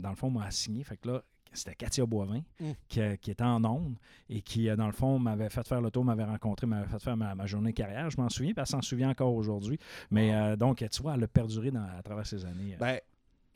dans 0.00 0.10
le 0.10 0.16
fond, 0.16 0.28
m'a 0.30 0.44
assigné. 0.46 0.82
Fait 0.82 0.96
que 0.96 1.06
là, 1.08 1.22
c'était 1.52 1.74
Katia 1.74 2.06
Boivin 2.06 2.42
Mm. 2.60 2.70
qui, 2.88 3.00
qui 3.20 3.30
était 3.32 3.42
en 3.44 3.64
onde 3.64 3.94
et 4.28 4.40
qui, 4.42 4.68
euh, 4.68 4.76
dans 4.76 4.86
le 4.86 4.92
fond, 4.92 5.18
m'avait 5.18 5.48
fait 5.50 5.66
faire 5.66 5.80
le 5.80 5.90
tour, 5.90 6.04
m'avait 6.04 6.24
rencontré, 6.24 6.66
m'avait 6.66 6.86
fait 6.88 6.98
faire 6.98 7.16
ma, 7.16 7.34
ma 7.34 7.46
journée 7.46 7.70
de 7.70 7.76
carrière. 7.76 8.08
Je 8.10 8.20
m'en 8.20 8.28
souviens, 8.28 8.52
puis 8.52 8.60
elle 8.60 8.66
s'en 8.66 8.82
souvient 8.82 9.10
encore 9.10 9.34
aujourd'hui. 9.34 9.78
Mais 10.10 10.34
euh, 10.34 10.56
donc, 10.56 10.84
tu 10.90 11.02
vois, 11.02 11.14
elle 11.14 11.24
a 11.24 11.28
perduré 11.28 11.70
dans- 11.70 11.84
à 11.84 12.02
travers 12.02 12.26
ces 12.26 12.44
années. 12.44 12.76
Ben, 12.78 12.98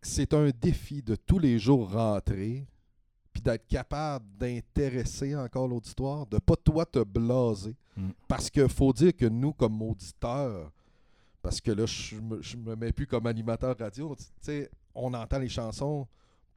c'est 0.02 0.34
un 0.34 0.50
défi 0.60 1.02
de 1.02 1.16
tous 1.16 1.38
les 1.38 1.58
jours 1.58 1.90
rentrer, 1.92 2.66
puis 3.32 3.42
d'être 3.42 3.66
capable 3.66 4.24
d'intéresser 4.38 5.34
encore 5.36 5.66
l'auditoire, 5.68 6.26
de 6.26 6.38
pas 6.38 6.56
toi 6.56 6.84
te 6.86 7.02
blaser. 7.02 7.74
Mm. 7.96 8.10
Parce 8.28 8.50
qu'il 8.50 8.68
faut 8.68 8.92
dire 8.92 9.14
que 9.16 9.26
nous, 9.26 9.52
comme 9.52 9.80
auditeurs, 9.82 10.70
parce 11.42 11.60
que 11.60 11.70
là, 11.70 11.84
je 11.86 12.16
me, 12.16 12.40
je 12.42 12.56
me 12.56 12.74
mets 12.74 12.92
plus 12.92 13.06
comme 13.06 13.26
animateur 13.26 13.76
radio, 13.78 14.14
tu 14.16 14.24
sais, 14.40 14.70
on 14.94 15.12
entend 15.14 15.38
les 15.38 15.48
chansons 15.48 16.06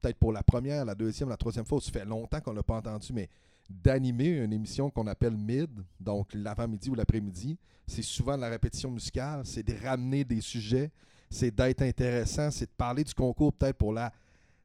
peut-être 0.00 0.18
pour 0.18 0.32
la 0.32 0.42
première, 0.42 0.84
la 0.84 0.94
deuxième, 0.94 1.28
la 1.28 1.36
troisième 1.36 1.64
fois, 1.64 1.80
ça 1.80 1.90
fait 1.90 2.04
longtemps 2.04 2.40
qu'on 2.40 2.52
l'a 2.52 2.62
pas 2.62 2.76
entendu, 2.76 3.12
mais 3.12 3.28
d'animer 3.68 4.28
une 4.28 4.52
émission 4.52 4.90
qu'on 4.90 5.06
appelle 5.06 5.36
mid, 5.36 5.70
donc 6.00 6.28
l'avant-midi 6.32 6.90
ou 6.90 6.94
l'après-midi, 6.94 7.58
c'est 7.86 8.02
souvent 8.02 8.36
de 8.36 8.40
la 8.42 8.48
répétition 8.48 8.90
musicale, 8.90 9.42
c'est 9.44 9.62
de 9.62 9.74
ramener 9.84 10.24
des 10.24 10.40
sujets, 10.40 10.90
c'est 11.30 11.54
d'être 11.54 11.82
intéressant, 11.82 12.50
c'est 12.50 12.66
de 12.66 12.74
parler 12.76 13.04
du 13.04 13.12
concours 13.12 13.52
peut-être 13.52 13.76
pour 13.76 13.92
la 13.92 14.12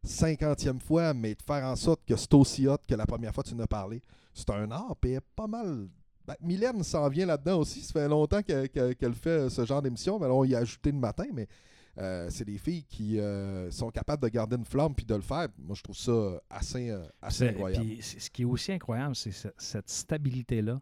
cinquantième 0.03 0.79
fois, 0.79 1.13
mais 1.13 1.33
de 1.35 1.41
faire 1.41 1.65
en 1.65 1.75
sorte 1.75 2.01
que 2.05 2.15
c'est 2.15 2.33
aussi 2.33 2.67
hot 2.67 2.77
que 2.87 2.95
la 2.95 3.05
première 3.05 3.33
fois 3.33 3.43
que 3.43 3.49
tu 3.49 3.55
en 3.55 3.59
as 3.59 3.67
parlé. 3.67 4.01
C'est 4.33 4.49
un 4.49 4.69
art, 4.71 4.95
puis 4.99 5.17
pas 5.35 5.47
mal. 5.47 5.87
Ben, 6.25 6.35
Mylène 6.41 6.83
s'en 6.83 7.07
vient 7.09 7.25
là-dedans 7.25 7.59
aussi. 7.59 7.81
Ça 7.81 7.93
fait 7.93 8.07
longtemps 8.07 8.41
qu'elle 8.41 9.13
fait 9.13 9.49
ce 9.49 9.65
genre 9.65 9.81
d'émission. 9.81 10.19
Mais 10.19 10.27
on 10.27 10.43
y 10.45 10.55
a 10.55 10.59
ajouté 10.59 10.91
le 10.91 10.97
matin, 10.97 11.25
mais 11.33 11.47
euh, 11.97 12.27
c'est 12.29 12.45
des 12.45 12.57
filles 12.57 12.83
qui 12.83 13.19
euh, 13.19 13.69
sont 13.71 13.89
capables 13.89 14.21
de 14.23 14.29
garder 14.29 14.55
une 14.55 14.65
flamme 14.65 14.95
puis 14.95 15.05
de 15.05 15.15
le 15.15 15.21
faire. 15.21 15.47
Moi, 15.59 15.75
je 15.75 15.83
trouve 15.83 15.95
ça 15.97 16.41
assez, 16.49 16.89
euh, 16.89 17.03
assez 17.21 17.49
incroyable. 17.49 17.85
puis 17.85 18.01
ce 18.01 18.29
qui 18.29 18.41
est 18.41 18.45
aussi 18.45 18.71
incroyable, 18.71 19.15
c'est 19.15 19.31
ce- 19.31 19.47
cette 19.57 19.89
stabilité-là 19.89 20.81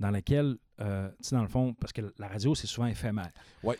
dans 0.00 0.10
laquelle, 0.10 0.56
euh, 0.80 1.08
tu 1.10 1.28
sais, 1.28 1.36
dans 1.36 1.42
le 1.42 1.48
fond, 1.48 1.74
parce 1.74 1.92
que 1.92 2.12
la 2.18 2.28
radio, 2.28 2.54
c'est 2.54 2.66
souvent 2.66 2.86
éphémère. 2.86 3.30
Ouais. 3.62 3.78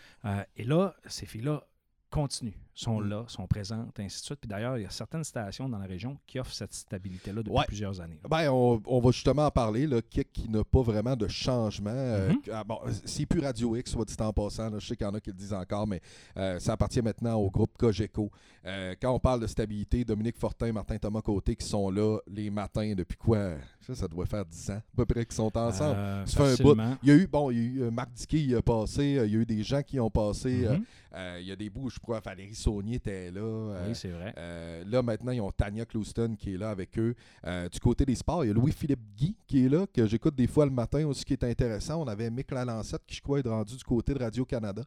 Et 0.57 0.65
là, 0.65 0.95
ces 1.07 1.27
filles-là 1.27 1.63
continuent, 2.11 2.55
sont 2.77 3.01
Mm. 3.01 3.09
là, 3.09 3.25
sont 3.27 3.47
présentes, 3.47 3.99
ainsi 3.99 4.21
de 4.21 4.25
suite. 4.27 4.39
Puis 4.41 4.49
d'ailleurs, 4.49 4.77
il 4.79 4.83
y 4.83 4.87
a 4.87 4.91
certaines 4.91 5.25
stations 5.25 5.69
dans 5.69 5.79
la 5.79 5.87
région 5.87 6.17
qui 6.27 6.39
offrent 6.39 6.53
cette 6.53 6.75
stabilité-là 6.75 7.43
depuis 7.43 7.57
Ouais. 7.57 7.65
plusieurs 7.67 8.01
années. 8.01 8.21
Ben, 8.29 8.51
on, 8.51 8.81
on 8.87 9.01
va 9.01 9.11
justement 9.11 9.47
en 9.47 9.51
parler, 9.51 9.89
qui, 10.11 10.23
qui 10.27 10.49
n'a 10.49 10.63
pas 10.63 10.83
vraiment 10.83 11.17
de 11.17 11.27
changement. 11.27 11.91
euh, 11.91 12.29
Mhm. 12.31 12.43
que- 12.43 12.51
ah, 12.53 12.63
bon, 12.65 12.79
c'est 13.05 13.27
plus 13.27 13.41
Radio 13.41 13.75
X, 13.77 13.91
soit 13.91 14.05
dit 14.05 14.15
en 14.21 14.33
passant. 14.33 14.71
là, 14.71 14.79
je 14.79 14.87
sais 14.87 14.95
qu'il 14.97 15.07
y 15.07 15.11
en 15.11 15.15
a 15.15 15.21
qui 15.21 15.31
le 15.31 15.37
disent 15.37 15.53
encore, 15.55 15.87
mais 15.87 16.01
euh, 16.37 16.59
ça 16.59 16.75
appartient 16.75 17.01
maintenant 17.03 17.35
au 17.37 17.51
groupe 17.51 17.77
Cogeco. 17.79 18.31
Euh, 18.67 18.95
quand 19.01 19.13
on 19.13 19.19
parle 19.21 19.41
de 19.41 19.47
stabilité, 19.47 20.05
Dominique 20.05 20.37
Fortin, 20.37 20.73
Martin 20.73 20.99
Thomas 20.99 21.23
Côté, 21.23 21.57
qui 21.57 21.67
sont 21.67 21.89
là 21.91 22.19
les 22.27 22.51
matins 22.51 22.93
depuis 22.97 23.17
quoi? 23.17 23.53
Ça, 23.81 23.95
ça 23.95 24.09
doit 24.09 24.27
faire 24.27 24.45
10 24.45 24.71
ans, 24.71 24.75
à 24.75 24.97
peu 24.97 25.07
près, 25.07 25.25
qu'ils 25.25 25.35
sont 25.35 25.57
ensemble. 25.57 25.95
Euh, 25.97 26.27
Ça 26.27 26.45
fait 26.45 26.61
un 26.63 26.65
bout. 26.65 26.81
Il 27.03 27.09
y 27.09 27.13
a 27.13 27.15
eu, 27.15 27.27
bon, 27.27 27.51
il 27.51 27.57
y 27.57 27.61
a 27.61 27.63
eu 27.63 27.83
euh, 27.85 27.91
Marc 27.91 28.13
Diquet, 28.13 28.41
il 28.43 28.55
a 28.57 28.63
passé, 28.63 29.17
euh, 29.19 29.27
il 29.27 29.33
y 29.33 29.37
a 29.37 29.39
eu 29.41 29.47
des 29.47 29.63
gens 29.63 29.83
qui 29.83 29.99
ont 30.01 30.11
passé. 30.11 30.67
euh, 30.67 30.77
Mhm. 30.79 30.85
euh, 31.15 31.39
il 31.41 31.47
y 31.47 31.53
a 31.53 31.57
des 31.57 31.71
bouts, 31.71 31.89
je 31.89 31.99
crois, 32.01 32.19
Valérie 32.21 32.55
Saunier 32.67 32.97
était 32.97 33.31
là. 33.31 33.41
euh, 33.43 33.85
oui, 33.89 33.95
c'est 33.95 34.09
vrai. 34.09 34.35
euh, 34.37 34.83
là, 34.89 35.01
maintenant, 35.01 35.31
ils 35.31 35.41
ont 35.41 35.53
Tania 35.53 35.85
Clouston 35.85 36.35
qui 36.37 36.55
est 36.55 36.57
là 36.57 36.71
avec 36.71 36.99
eux. 36.99 37.15
Euh, 37.47 37.69
du 37.69 37.79
côté 37.79 38.05
des 38.05 38.17
sports, 38.17 38.45
il 38.45 38.49
y 38.49 38.51
a 38.51 38.55
Louis-Philippe 38.55 38.99
Guy 39.17 39.37
qui 39.47 39.65
est 39.67 39.69
là, 39.69 39.87
que 39.87 40.05
j'écoute 40.07 40.35
des 40.35 40.49
fois 40.49 40.65
le 40.65 40.73
matin 40.73 41.07
aussi, 41.07 41.25
qui 41.25 41.33
est 41.35 41.45
intéressant. 41.45 42.03
On 42.03 42.09
avait 42.09 42.29
Mick 42.29 42.51
Lalancette 42.51 43.03
qui, 43.07 43.15
je 43.15 43.23
crois, 43.23 43.39
est 43.39 43.47
rendu 43.49 43.77
du 43.77 43.85
côté 43.85 44.15
de 44.15 44.19
Radio-Canada. 44.19 44.83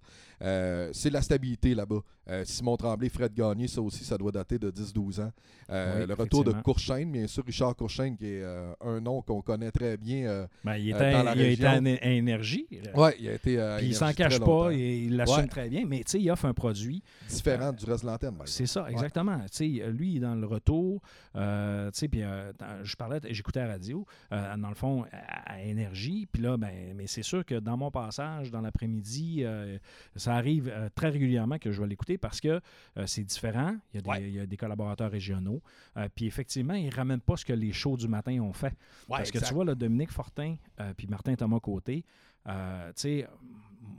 C'est 0.92 1.10
la 1.10 1.22
stabilité 1.22 1.74
là-bas. 1.74 2.02
Simon 2.44 2.76
Tremblay, 2.78 3.10
Fred 3.10 3.34
Gagné, 3.34 3.68
ça 3.68 3.82
aussi, 3.82 4.04
ça 4.04 4.18
doit 4.18 4.32
dater 4.32 4.60
de 4.60 4.70
10-12 4.70 5.22
ans. 5.22 5.32
Oui, 5.70 6.06
le 6.06 6.14
retour 6.14 6.44
de. 6.44 6.52
Courchaine, 6.62 7.12
bien 7.12 7.28
sûr, 7.28 7.44
Richard 7.46 7.76
Courchaine, 7.76 8.18
qui 8.18 8.26
est 8.26 8.44
un 8.82 9.00
nom 9.00 9.22
qu'on 9.22 9.42
connaît 9.42 9.72
très 9.72 9.96
bien. 9.98 10.48
Ben, 10.66 10.76
il, 10.76 10.90
était, 10.90 11.12
dans 11.14 11.24
la 11.24 11.36
il 11.36 11.42
a 11.42 11.48
été 11.48 11.66
région. 11.68 11.98
à 12.02 12.10
énergie. 12.10 12.68
ouais, 12.96 13.16
il 13.20 13.30
a 13.30 13.34
été. 13.36 13.76
Puis 13.78 13.88
il 13.88 13.96
s'en 13.96 14.12
cache 14.14 14.40
pas, 14.40 14.74
il 14.74 15.16
l'assume 15.16 15.38
Ouais. 15.44 15.48
très 15.48 15.70
bien, 15.70 15.86
mais 15.88 16.00
tu 16.00 16.12
sais, 16.12 16.20
il 16.20 16.30
offre 16.32 16.46
un 16.46 16.54
produit. 16.54 17.02
Différent 17.30 17.69
du 17.74 17.86
reste 17.86 18.04
de 18.04 18.10
l'antenne. 18.10 18.36
C'est 18.46 18.66
ça, 18.66 18.90
exactement. 18.90 19.40
Sais, 19.52 19.66
lui, 19.68 20.12
il 20.14 20.18
est 20.18 20.20
dans 20.22 20.36
le 20.36 20.46
retour. 20.48 21.02
euh, 21.36 21.92
puis 22.12 22.24
euh, 22.24 22.52
je 22.84 22.96
parlais, 22.96 23.20
j'écoutais 23.30 23.60
la 23.66 23.74
radio, 23.74 24.06
euh, 24.32 24.58
dans 24.58 24.70
le 24.70 24.76
fond, 24.76 25.06
à, 25.12 25.54
à 25.54 25.62
énergie. 25.62 26.28
Puis 26.32 26.42
là, 26.42 26.58
ben, 26.58 26.94
mais 26.96 27.08
c'est 27.08 27.24
sûr 27.24 27.46
que 27.46 27.56
dans 27.56 27.78
mon 27.78 27.92
passage, 27.92 28.52
dans 28.52 28.62
l'après-midi, 28.62 29.44
euh, 29.44 29.78
ça 30.16 30.36
arrive 30.36 30.70
euh, 30.74 30.90
très 30.96 31.10
régulièrement 31.10 31.58
que 31.60 31.72
je 31.72 31.82
vais 31.82 31.88
l'écouter 31.88 32.18
parce 32.18 32.40
que 32.42 32.60
euh, 32.98 33.06
c'est 33.06 33.24
différent. 33.24 33.76
Il 33.94 33.98
y, 33.98 34.00
a 34.00 34.02
des, 34.02 34.10
Ouais. 34.10 34.24
il 34.30 34.36
y 34.36 34.40
a 34.40 34.46
des 34.46 34.58
collaborateurs 34.58 35.12
régionaux. 35.12 35.62
Euh, 35.98 36.08
puis 36.16 36.26
effectivement, 36.26 36.74
ils 36.74 36.88
ne 36.90 36.96
ramènent 36.96 37.20
pas 37.22 37.38
ce 37.38 37.46
que 37.46 37.54
les 37.54 37.72
shows 37.74 37.98
du 37.98 38.08
matin 38.08 38.40
ont 38.40 38.54
fait. 38.54 38.74
Ouais, 39.08 39.18
Parce 39.18 39.32
que 39.32 39.40
tu 39.40 39.54
vois, 39.54 39.66
là, 39.66 39.76
Dominique 39.76 40.12
Fortin 40.12 40.56
euh, 40.80 40.94
puis 40.96 41.08
Martin 41.08 41.36
Thomas 41.36 41.60
Côté, 41.60 42.04
euh, 42.48 42.88
tu 42.90 42.94
sais, 43.02 43.28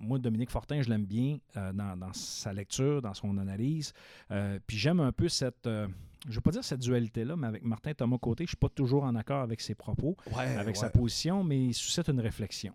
moi, 0.01 0.19
Dominique 0.19 0.51
Fortin, 0.51 0.83
je 0.83 0.89
l'aime 0.89 1.05
bien 1.05 1.39
euh, 1.57 1.73
dans, 1.73 1.97
dans 1.97 2.13
sa 2.13 2.53
lecture, 2.53 3.03
dans 3.03 3.15
son 3.15 3.37
analyse. 3.39 3.93
Euh, 4.31 4.59
puis 4.67 4.77
j'aime 4.77 5.01
un 5.01 5.13
peu 5.13 5.29
cette, 5.29 5.67
euh, 5.67 5.87
je 6.25 6.31
ne 6.31 6.35
veux 6.37 6.41
pas 6.41 6.51
dire 6.51 6.65
cette 6.65 6.81
dualité-là, 6.81 7.37
mais 7.37 7.47
avec 7.47 7.63
Martin 7.63 7.93
Thomas 7.95 8.19
Côté, 8.19 8.45
je 8.45 8.49
ne 8.49 8.49
suis 8.51 8.57
pas 8.57 8.69
toujours 8.69 9.05
en 9.05 9.15
accord 9.15 9.43
avec 9.43 9.61
ses 9.61 9.75
propos, 9.75 10.17
Ouais, 10.37 10.57
avec 10.57 10.77
sa 10.77 10.91
position, 10.91 11.45
mais 11.45 11.67
il 11.67 11.75
suscite 11.75 12.09
une 12.09 12.21
réflexion. 12.21 12.75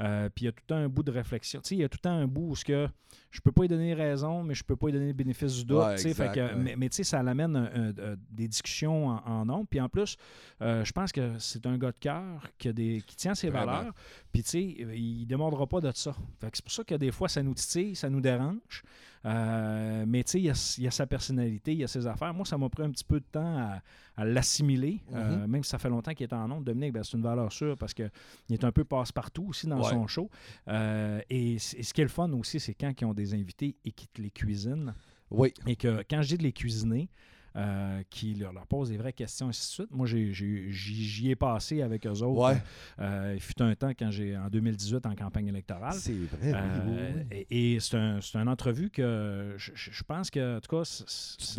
Euh, 0.00 0.30
puis 0.34 0.44
il 0.44 0.46
y 0.46 0.48
a 0.48 0.52
tout 0.52 0.62
le 0.62 0.66
temps 0.74 0.76
un 0.80 0.88
bout 0.88 1.02
de 1.02 1.10
réflexion. 1.10 1.60
Il 1.70 1.76
y 1.78 1.84
a 1.84 1.88
tout 1.88 1.98
le 1.98 2.02
temps 2.08 2.16
un 2.16 2.26
bout 2.26 2.48
où 2.50 2.56
ce 2.56 2.64
que 2.64 2.88
je 3.30 3.40
peux 3.40 3.52
pas 3.52 3.62
lui 3.62 3.68
donner 3.68 3.92
raison, 3.92 4.42
mais 4.42 4.54
je 4.54 4.64
peux 4.64 4.74
pas 4.76 4.86
lui 4.86 4.94
donner 4.94 5.08
le 5.08 5.12
bénéfice 5.12 5.56
du 5.56 5.64
doute. 5.64 5.78
Ouais, 5.84 5.98
sais, 5.98 6.14
fait 6.14 6.26
exact, 6.28 6.34
que- 6.34 6.54
ouais. 6.56 6.62
Mais, 6.62 6.76
mais 6.76 6.88
tu 6.88 6.96
sais, 6.96 7.04
ça 7.04 7.22
l'amène 7.22 7.54
un- 7.54 7.70
un- 7.74 7.88
un- 7.90 8.16
des 8.30 8.48
discussions 8.48 9.08
en, 9.08 9.16
en 9.26 9.44
nombre. 9.44 9.66
Puis 9.68 9.80
en 9.80 9.88
plus, 9.88 10.16
euh, 10.62 10.84
je 10.84 10.92
pense 10.92 11.12
que 11.12 11.38
c'est 11.38 11.66
un 11.66 11.76
gars 11.76 11.92
de 11.92 11.98
cœur 11.98 12.42
qui, 12.56 12.68
a 12.68 12.72
des, 12.72 13.02
qui 13.06 13.14
tient 13.16 13.34
ses 13.34 13.50
Vraiment. 13.50 13.66
valeurs. 13.66 13.94
Puis 14.32 14.42
il 14.54 15.20
ne 15.20 15.24
démordra 15.26 15.66
pas 15.66 15.80
de 15.80 15.90
ça. 15.94 16.12
Fait 16.40 16.50
que 16.50 16.56
c'est 16.56 16.64
pour 16.64 16.72
ça 16.72 16.82
que 16.84 16.94
des 16.94 17.10
fois, 17.10 17.28
ça 17.28 17.42
nous 17.42 17.54
titille, 17.54 17.94
ça 17.94 18.08
nous 18.08 18.20
dérange. 18.22 18.82
Euh, 19.26 20.04
mais 20.06 20.24
tu 20.24 20.32
sais, 20.32 20.38
il 20.40 20.44
y 20.44 20.50
a, 20.50 20.74
il 20.78 20.84
y 20.84 20.88
a 20.88 20.90
sa 20.90 21.06
personnalité, 21.06 21.72
il 21.72 21.78
y 21.78 21.84
a 21.84 21.88
ses 21.88 22.06
affaires. 22.06 22.32
Moi, 22.32 22.46
ça 22.46 22.56
m'a 22.56 22.68
pris 22.68 22.82
un 22.82 22.90
petit 22.90 23.04
peu 23.04 23.20
de 23.20 23.24
temps 23.30 23.58
à, 23.58 23.82
à 24.16 24.24
l'assimiler, 24.24 25.00
euh, 25.12 25.46
même 25.46 25.62
si 25.62 25.70
ça 25.70 25.78
fait 25.78 25.90
longtemps 25.90 26.12
qu'il 26.14 26.24
est 26.24 26.32
en 26.32 26.48
nombre. 26.48 26.64
Dominique, 26.64 26.92
ben, 26.94 27.02
c'est 27.02 27.16
une 27.16 27.22
valeur 27.22 27.52
sûre 27.52 27.76
parce 27.76 27.92
qu'il 27.94 28.10
est 28.50 28.64
un 28.64 28.72
peu 28.72 28.84
passe-partout 28.84 29.46
aussi 29.48 29.66
dans 29.66 29.78
Ouais. 29.82 29.90
son 29.90 30.06
show. 30.06 30.30
Euh, 30.68 31.20
et, 31.28 31.58
ce 31.58 31.92
qui 31.92 32.00
est 32.00 32.04
le 32.04 32.10
fun 32.10 32.32
aussi, 32.32 32.60
c'est 32.60 32.74
quand 32.74 32.92
ils 32.98 33.04
ont 33.04 33.14
des 33.14 33.34
invités 33.34 33.76
et 33.84 33.92
qu'ils 33.92 34.08
te 34.08 34.22
les 34.22 34.30
cuisinent. 34.30 34.94
Oui. 35.30 35.52
Et 35.66 35.76
que 35.76 36.02
quand 36.08 36.22
je 36.22 36.28
dis 36.28 36.38
de 36.38 36.42
les 36.42 36.52
cuisiner, 36.52 37.08
euh, 37.56 38.02
qui 38.10 38.34
leur, 38.34 38.52
leur 38.52 38.66
posent 38.66 38.90
des 38.90 38.96
vraies 38.96 39.12
questions, 39.12 39.48
ainsi 39.48 39.60
de 39.62 39.72
suite. 39.84 39.90
Moi, 39.90 40.06
j'y 40.06 41.30
ai 41.30 41.36
passé 41.36 41.82
avec 41.82 42.06
eux 42.06 42.10
autres. 42.10 42.52
Ouais. 42.52 42.62
Euh, 43.00 43.32
il 43.34 43.40
fut 43.40 43.60
un 43.60 43.74
temps 43.74 43.90
quand 43.90 44.10
j'ai 44.10 44.36
en 44.36 44.48
2018 44.48 45.04
en 45.06 45.14
campagne 45.14 45.48
électorale. 45.48 45.94
C'est 45.94 46.12
vrai, 46.12 46.52
Euh, 46.54 46.78
oui, 46.86 47.24
oui. 47.30 47.46
Et, 47.50 47.74
et 47.74 47.80
c'est 47.80 47.96
un, 47.96 48.20
une 48.34 48.48
entrevue 48.48 48.90
que 48.90 49.54
je, 49.56 50.02
pense 50.04 50.30
que, 50.30 50.56
en 50.56 50.60
tout 50.60 50.76
cas, 50.76 50.84
c'est- 50.84 51.56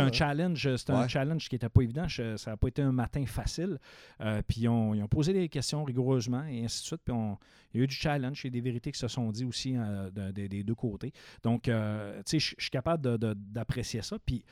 un, 0.00 0.12
challenge, 0.12 0.76
c'est 0.76 0.90
un 0.90 1.08
challenge 1.08 1.48
qui 1.48 1.54
n'était 1.54 1.68
pas 1.68 1.82
évident. 1.82 2.08
Je- 2.08 2.36
ça 2.36 2.50
n'a 2.52 2.56
pas 2.56 2.68
été 2.68 2.82
un 2.82 2.92
matin 2.92 3.24
facile. 3.26 3.78
Puis 4.48 4.62
ils 4.62 4.68
ont, 4.68 4.94
ils 4.94 5.02
ont 5.02 5.08
posé 5.08 5.32
des 5.32 5.48
questions 5.48 5.84
rigoureusement 5.84 6.44
et 6.44 6.64
ainsi 6.64 6.80
de 6.82 6.86
suite. 6.86 7.00
Puis 7.04 7.12
on- 7.14 7.38
il 7.72 7.78
y 7.78 7.80
a 7.80 7.84
eu 7.84 7.86
du 7.88 7.94
challenge 7.94 8.44
et 8.44 8.50
des 8.50 8.60
vérités 8.60 8.92
qui 8.92 8.98
se 8.98 9.08
sont 9.08 9.30
dites 9.32 9.46
aussi 9.46 9.72
de- 9.72 10.30
de- 10.30 10.46
des 10.46 10.62
deux 10.62 10.74
côtés. 10.76 11.12
Donc, 11.42 11.66
euh, 11.68 12.18
tu 12.24 12.38
sais, 12.38 12.54
je 12.56 12.62
suis 12.62 12.70
capable 12.70 13.18
d'apprécier 13.18 14.00
ça. 14.02 14.16
Puis 14.24 14.44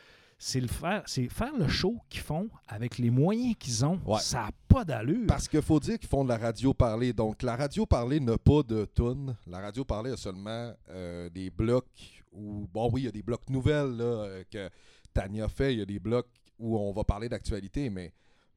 c'est 0.44 0.60
le 0.60 0.66
faire, 0.66 1.04
c'est 1.06 1.28
faire 1.28 1.56
le 1.56 1.68
show 1.68 2.00
qu'ils 2.10 2.20
font 2.20 2.50
avec 2.66 2.98
les 2.98 3.10
moyens 3.10 3.54
qu'ils 3.56 3.86
ont. 3.86 4.00
Ouais. 4.04 4.18
Ça 4.18 4.38
n'a 4.38 4.50
pas 4.66 4.84
d'allure. 4.84 5.26
Parce 5.28 5.46
qu'il 5.46 5.62
faut 5.62 5.78
dire 5.78 6.00
qu'ils 6.00 6.08
font 6.08 6.24
de 6.24 6.30
la 6.30 6.36
radio 6.36 6.74
parlée. 6.74 7.12
Donc, 7.12 7.44
la 7.44 7.54
radio 7.54 7.86
parlée 7.86 8.18
n'a 8.18 8.36
pas 8.38 8.64
de 8.64 8.84
tune. 8.92 9.36
La 9.46 9.60
radio 9.60 9.84
parlée 9.84 10.10
a 10.10 10.16
seulement 10.16 10.74
euh, 10.90 11.30
des 11.30 11.48
blocs 11.48 12.24
où, 12.32 12.66
bon, 12.72 12.90
oui, 12.92 13.02
il 13.02 13.04
y 13.04 13.08
a 13.08 13.12
des 13.12 13.22
blocs 13.22 13.48
nouvelles 13.50 13.96
là, 13.96 14.04
euh, 14.04 14.44
que 14.50 14.68
Tania 15.14 15.46
fait. 15.48 15.74
Il 15.74 15.78
y 15.78 15.82
a 15.82 15.86
des 15.86 16.00
blocs 16.00 16.28
où 16.58 16.76
on 16.76 16.92
va 16.92 17.04
parler 17.04 17.28
d'actualité, 17.28 17.88
mais 17.88 18.12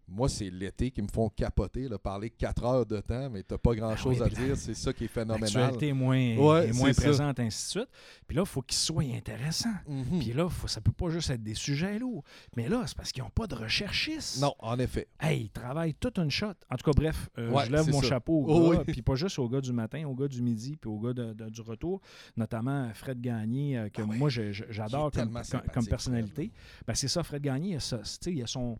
moi, 0.07 0.29
c'est 0.29 0.49
l'été 0.49 0.91
qui 0.91 1.01
me 1.01 1.07
font 1.07 1.29
capoter. 1.29 1.87
Là, 1.89 1.97
parler 1.97 2.29
4 2.29 2.63
heures 2.63 2.85
de 2.85 2.99
temps, 3.01 3.29
mais 3.29 3.41
t'as 3.43 3.57
pas 3.57 3.73
grand-chose 3.73 4.17
Ah 4.21 4.25
oui, 4.31 4.41
à 4.43 4.45
dire. 4.45 4.57
C'est 4.57 4.75
ça 4.75 4.93
qui 4.93 5.05
est 5.05 5.07
phénoménal. 5.07 5.51
L'actualité 5.53 5.93
moins, 5.93 6.35
Ouais, 6.37 6.67
est 6.69 6.73
moins 6.73 6.93
ça. 6.93 7.01
présente, 7.01 7.39
ainsi 7.39 7.65
de 7.65 7.69
suite. 7.81 7.89
Puis 8.27 8.35
là, 8.37 8.43
il 8.43 8.47
faut 8.47 8.61
qu'ils 8.61 8.77
soient 8.77 9.03
intéressants. 9.03 9.69
Mhm. 9.87 10.19
Puis 10.19 10.33
là, 10.33 10.47
faut, 10.47 10.67
ça 10.67 10.79
peut 10.81 10.91
pas 10.91 11.09
juste 11.09 11.29
être 11.31 11.41
des 11.43 11.55
sujets 11.55 11.97
lourds. 11.97 12.23
Mais 12.55 12.69
là, 12.69 12.83
c'est 12.85 12.95
parce 12.95 13.11
qu'ils 13.11 13.23
n'ont 13.23 13.29
pas 13.31 13.47
de 13.47 13.55
recherchistes. 13.55 14.39
Non, 14.41 14.53
en 14.59 14.77
effet. 14.79 15.07
Hey, 15.19 15.43
ils 15.45 15.49
travaillent 15.49 15.95
toute 15.95 16.17
une 16.19 16.29
shot. 16.31 16.53
En 16.69 16.75
tout 16.75 16.91
cas, 16.91 16.95
bref, 16.95 17.29
euh, 17.39 17.49
Ouais, 17.51 17.65
je 17.65 17.71
lève 17.71 17.89
mon 17.89 18.01
ça. 18.01 18.07
chapeau 18.09 18.43
au 18.43 18.45
Oh 18.47 18.71
gars, 18.71 18.77
oui. 18.85 18.93
puis 18.93 19.01
pas 19.01 19.15
juste 19.15 19.39
au 19.39 19.49
gars 19.49 19.61
du 19.61 19.73
matin, 19.73 20.05
au 20.07 20.13
gars 20.15 20.27
du 20.27 20.41
midi, 20.41 20.77
puis 20.79 20.89
au 20.89 20.99
gars 20.99 21.13
de- 21.13 21.33
de- 21.33 21.49
du 21.49 21.61
retour, 21.61 22.01
notamment 22.37 22.89
Fred 22.93 23.19
Gagné, 23.21 23.77
euh, 23.77 23.89
que 23.89 24.01
Ah 24.01 24.05
moi, 24.05 24.29
j'adore 24.29 25.11
comme, 25.11 25.39
comme- 25.73 25.85
personnalité. 25.87 26.51
Ben, 26.87 26.93
c'est 26.93 27.07
ça, 27.07 27.23
Fred 27.23 27.41
Gagné, 27.41 27.69
il 27.71 27.75
a, 27.77 27.79
ça, 27.79 27.99
il 28.27 28.43
a 28.43 28.47
son... 28.47 28.77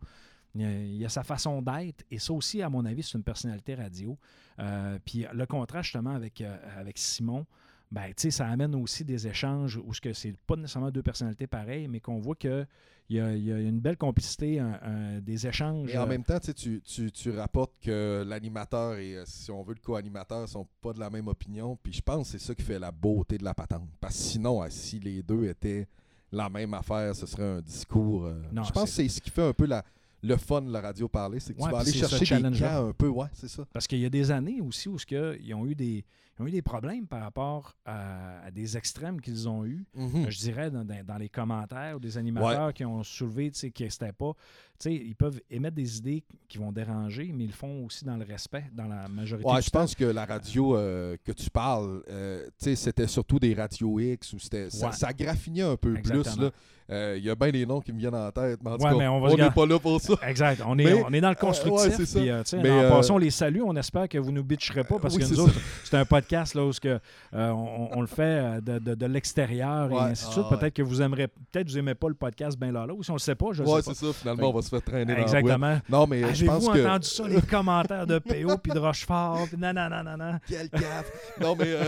Il 0.56 0.62
il 0.96 1.06
a 1.06 1.10
sa 1.10 1.24
façon 1.24 1.62
d'être, 1.62 2.04
et 2.10 2.18
ça 2.20 2.34
aussi, 2.34 2.62
à 2.62 2.70
mon 2.70 2.86
avis, 2.86 3.04
c'est 3.04 3.18
une 3.18 3.24
personnalité 3.24 3.76
radio. 3.76 4.18
Euh, 4.60 4.98
puis 5.06 5.26
le 5.34 5.46
contraste, 5.46 5.86
justement, 5.86 6.16
avec, 6.16 6.40
euh, 6.42 6.58
avec 6.80 6.98
Simon, 6.98 7.46
ben, 7.92 8.12
ça 8.18 8.48
amène 8.48 8.74
aussi 8.76 9.04
des 9.06 9.28
échanges 9.28 9.78
où 9.78 9.94
ce 9.94 10.02
que 10.02 10.12
c'est 10.14 10.36
pas 10.48 10.56
nécessairement 10.56 10.92
deux 10.92 11.04
personnalités 11.04 11.46
pareilles, 11.48 11.88
mais 11.88 12.00
qu'on 12.00 12.20
voit 12.20 12.36
qu'il 12.36 12.68
y 13.10 13.16
y 13.16 13.20
a 13.20 13.60
une 13.60 13.80
belle 13.80 13.96
complicité, 13.98 14.60
un- 14.60 14.80
un- 14.82 15.20
des 15.20 15.46
échanges. 15.46 15.94
Et 15.94 15.98
en 15.98 16.04
euh, 16.04 16.08
même 16.08 16.24
temps, 16.24 16.40
tu, 16.40 16.82
tu, 16.82 17.12
tu, 17.12 17.32
rapportes 17.32 17.74
que 17.82 18.24
l'animateur 18.28 18.96
et, 18.96 19.22
si 19.26 19.52
on 19.52 19.62
veut, 19.62 19.76
le 19.76 19.82
co-animateur 19.82 20.50
sont 20.50 20.68
pas 20.82 20.94
de 20.94 21.00
la 21.00 21.10
même 21.10 21.28
opinion. 21.28 21.78
Puis 21.82 21.94
je 21.94 22.02
pense 22.02 22.32
que 22.32 22.38
c'est 22.40 22.46
ça 22.46 22.56
qui 22.56 22.64
fait 22.64 22.80
la 22.80 22.92
beauté 22.92 23.38
de 23.38 23.44
la 23.44 23.54
patente. 23.54 23.88
Parce 24.00 24.16
que 24.16 24.24
sinon, 24.24 24.62
si 24.70 25.00
les 25.00 25.22
deux 25.22 25.46
étaient 25.46 25.88
la 26.32 26.50
même 26.50 26.74
affaire, 26.74 27.16
ce 27.16 27.26
serait 27.28 27.58
un 27.58 27.62
discours. 27.62 28.26
euh, 28.26 28.42
Non, 28.52 28.64
je 28.64 28.72
pense 28.72 28.86
que 28.90 28.96
c'est 28.96 29.08
ce 29.08 29.22
qui 29.22 29.30
fait 29.30 29.44
un 29.48 29.54
peu 29.54 29.68
la, 29.68 29.86
le 30.26 30.38
fun 30.38 30.62
de 30.62 30.72
la 30.72 30.82
radio 30.82 31.08
parler. 31.08 31.40
C'est 31.40 31.54
que 31.54 31.60
Ouais, 31.60 31.68
tu 31.68 31.72
vas 31.74 31.80
aller 31.82 31.92
chercher 31.92 32.42
des 32.42 32.58
cas 32.58 32.82
un 32.82 32.92
peu. 32.92 33.08
Ouais, 33.08 33.28
c'est 33.34 33.48
ça. 33.48 33.66
Parce 33.72 33.88
qu'il 33.88 34.00
y 34.00 34.06
a 34.06 34.10
des 34.10 34.32
années 34.32 34.62
aussi 34.62 34.90
où 34.90 34.98
ils, 35.10 35.54
ont 35.54 35.66
eu 35.66 35.76
des, 35.76 36.06
ils 36.38 36.44
ont 36.44 36.48
eu 36.48 36.52
des 36.52 36.62
problèmes 36.62 37.08
par 37.08 37.22
rapport 37.22 37.76
à, 37.86 38.42
à 38.46 38.52
des 38.52 38.76
extrêmes 38.78 39.22
qu'ils 39.22 39.48
ont 39.48 39.66
eus. 39.66 39.86
Mhm. 39.96 40.26
Euh, 40.26 40.30
Je 40.30 40.38
dirais 40.40 40.70
dans, 40.70 41.18
les 41.18 41.30
commentaires 41.30 41.96
ou 41.96 42.00
des 42.00 42.18
animateurs 42.18 42.74
qui 42.74 42.84
ont 42.86 43.04
soulevé 43.04 43.52
tu 43.52 43.60
sais, 43.60 43.72
que 43.72 43.88
c'était 43.90 44.12
pas. 44.12 44.34
tu 44.80 44.90
sais, 44.90 44.94
ils 44.94 45.16
peuvent 45.16 45.40
émettre 45.50 45.76
des 45.76 45.98
idées 45.98 46.24
qui 46.50 46.58
vont 46.58 46.72
déranger, 46.72 47.32
mais 47.34 47.46
ils 47.46 47.52
le 47.52 47.54
font 47.54 47.86
aussi 47.86 48.04
dans 48.04 48.18
le 48.18 48.26
respect, 48.26 48.66
dans 48.74 48.88
la 48.88 49.08
majorité 49.08 49.50
Ouais, 49.50 49.62
je 49.62 49.70
temps. 49.70 49.80
pense 49.80 49.96
que 49.96 50.06
la 50.06 50.26
radio 50.26 50.76
euh, 50.76 51.16
que 51.24 51.32
tu 51.32 51.50
parles, 51.50 52.04
euh, 52.10 52.46
tu 52.60 52.66
sais, 52.66 52.76
c'était 52.76 53.08
surtout 53.08 53.40
des 53.40 53.54
radios 53.54 54.00
X 54.00 54.34
ou 54.34 54.40
c'était 54.40 54.70
ça, 54.70 54.88
Ouais. 54.88 54.94
ça 54.94 55.14
graffinait 55.14 55.62
un 55.62 55.78
peu 55.78 55.94
plus. 55.94 56.38
Là. 56.38 56.52
Euh, 56.92 57.16
Il 57.18 57.24
y 57.24 57.30
a 57.32 57.36
bien 57.36 57.50
des 57.50 57.66
noms 57.66 57.82
qui 57.82 57.92
me 57.92 57.98
viennent 57.98 58.14
en 58.14 58.32
tête, 58.32 58.60
mais 58.64 58.70
en 58.72 58.78
tout 58.78 58.84
Ouais, 58.84 58.92
cas, 58.92 58.98
mais 58.98 59.08
on 59.08 59.36
n'est 59.36 59.50
pas 59.50 59.66
là 59.66 59.80
pour 59.80 60.00
ça. 60.00 60.14
Exact. 60.28 60.62
On 60.68 60.78
est, 60.78 60.84
Mais, 60.84 61.04
on 61.04 61.12
est 61.14 61.22
dans 61.22 61.30
le 61.30 61.36
euh, 61.36 61.40
constructif. 61.40 61.98
ouais, 62.16 62.30
euh, 62.30 62.44
Mais, 62.62 62.70
en 62.70 62.74
euh, 62.80 62.90
passant, 62.90 63.16
on 63.16 63.18
les 63.18 63.32
salue. 63.32 63.62
On 63.66 63.76
espère 63.76 64.08
que 64.08 64.20
vous 64.20 64.32
nous 64.32 64.44
bitcherez 64.44 64.84
pas 64.84 65.00
parce 65.00 65.16
oui, 65.16 65.22
que 65.22 65.26
c'est 65.26 65.34
nous 65.34 65.40
autres, 65.42 65.60
c'est 65.84 65.98
un 65.98 66.06
podcast 66.06 66.25
là, 66.32 66.66
où 66.66 66.74
ce 66.74 66.80
que, 66.80 67.00
euh, 67.34 67.50
on, 67.50 67.90
on 67.98 68.02
le 68.02 68.08
fait 68.08 68.22
euh, 68.24 68.62
de, 68.62 68.80
de- 68.80 68.96
de 68.96 69.06
l'extérieur 69.06 69.92
et 69.92 69.96
ainsi 69.98 70.26
de 70.28 70.32
suite. 70.32 70.46
ah 70.48 70.52
ouais. 70.54 70.58
Peut-être 70.60 70.74
que 70.76 70.82
vous 70.82 71.02
aimerez, 71.02 71.28
peut-être 71.28 71.68
vous 71.70 71.78
aimez 71.78 71.96
pas 71.96 72.08
le 72.10 72.16
podcast 72.16 72.58
bien 72.60 72.72
là, 72.72 72.86
là, 72.86 72.94
ou 72.94 73.04
si 73.04 73.12
on 73.12 73.16
le 73.16 73.20
sait 73.20 73.36
pas, 73.36 73.48
je 73.52 73.64
Ouais, 73.64 73.82
sais 73.82 73.94
c'est 73.94 74.06
pas. 74.08 74.14
ça. 74.14 74.20
Finalement, 74.20 74.50
on 74.50 74.54
va 74.54 74.62
se 74.62 74.70
faire 74.70 74.82
traîner 74.82 75.16
dans. 75.16 75.22
Exactement. 75.22 75.80
Non, 75.90 76.08
mais 76.08 76.24
euh, 76.24 76.34
je 76.34 76.46
pense 76.46 76.68
que... 76.70 76.86
entendu 76.86 77.08
ça, 77.08 77.28
les 77.28 77.42
commentaires 77.42 78.08
de 78.08 78.20
PO 78.20 78.58
puis 78.58 78.72
de 78.72 78.80
Rochefort? 78.80 79.48
Puis 79.48 79.58
non, 79.58 79.74
non, 79.74 79.90
non, 79.90 80.04
non, 80.04 80.18
non? 80.18 80.40
Quel 80.48 80.70
cave! 80.70 81.10
non, 81.42 81.56
mais 81.56 81.68
euh, 81.68 81.84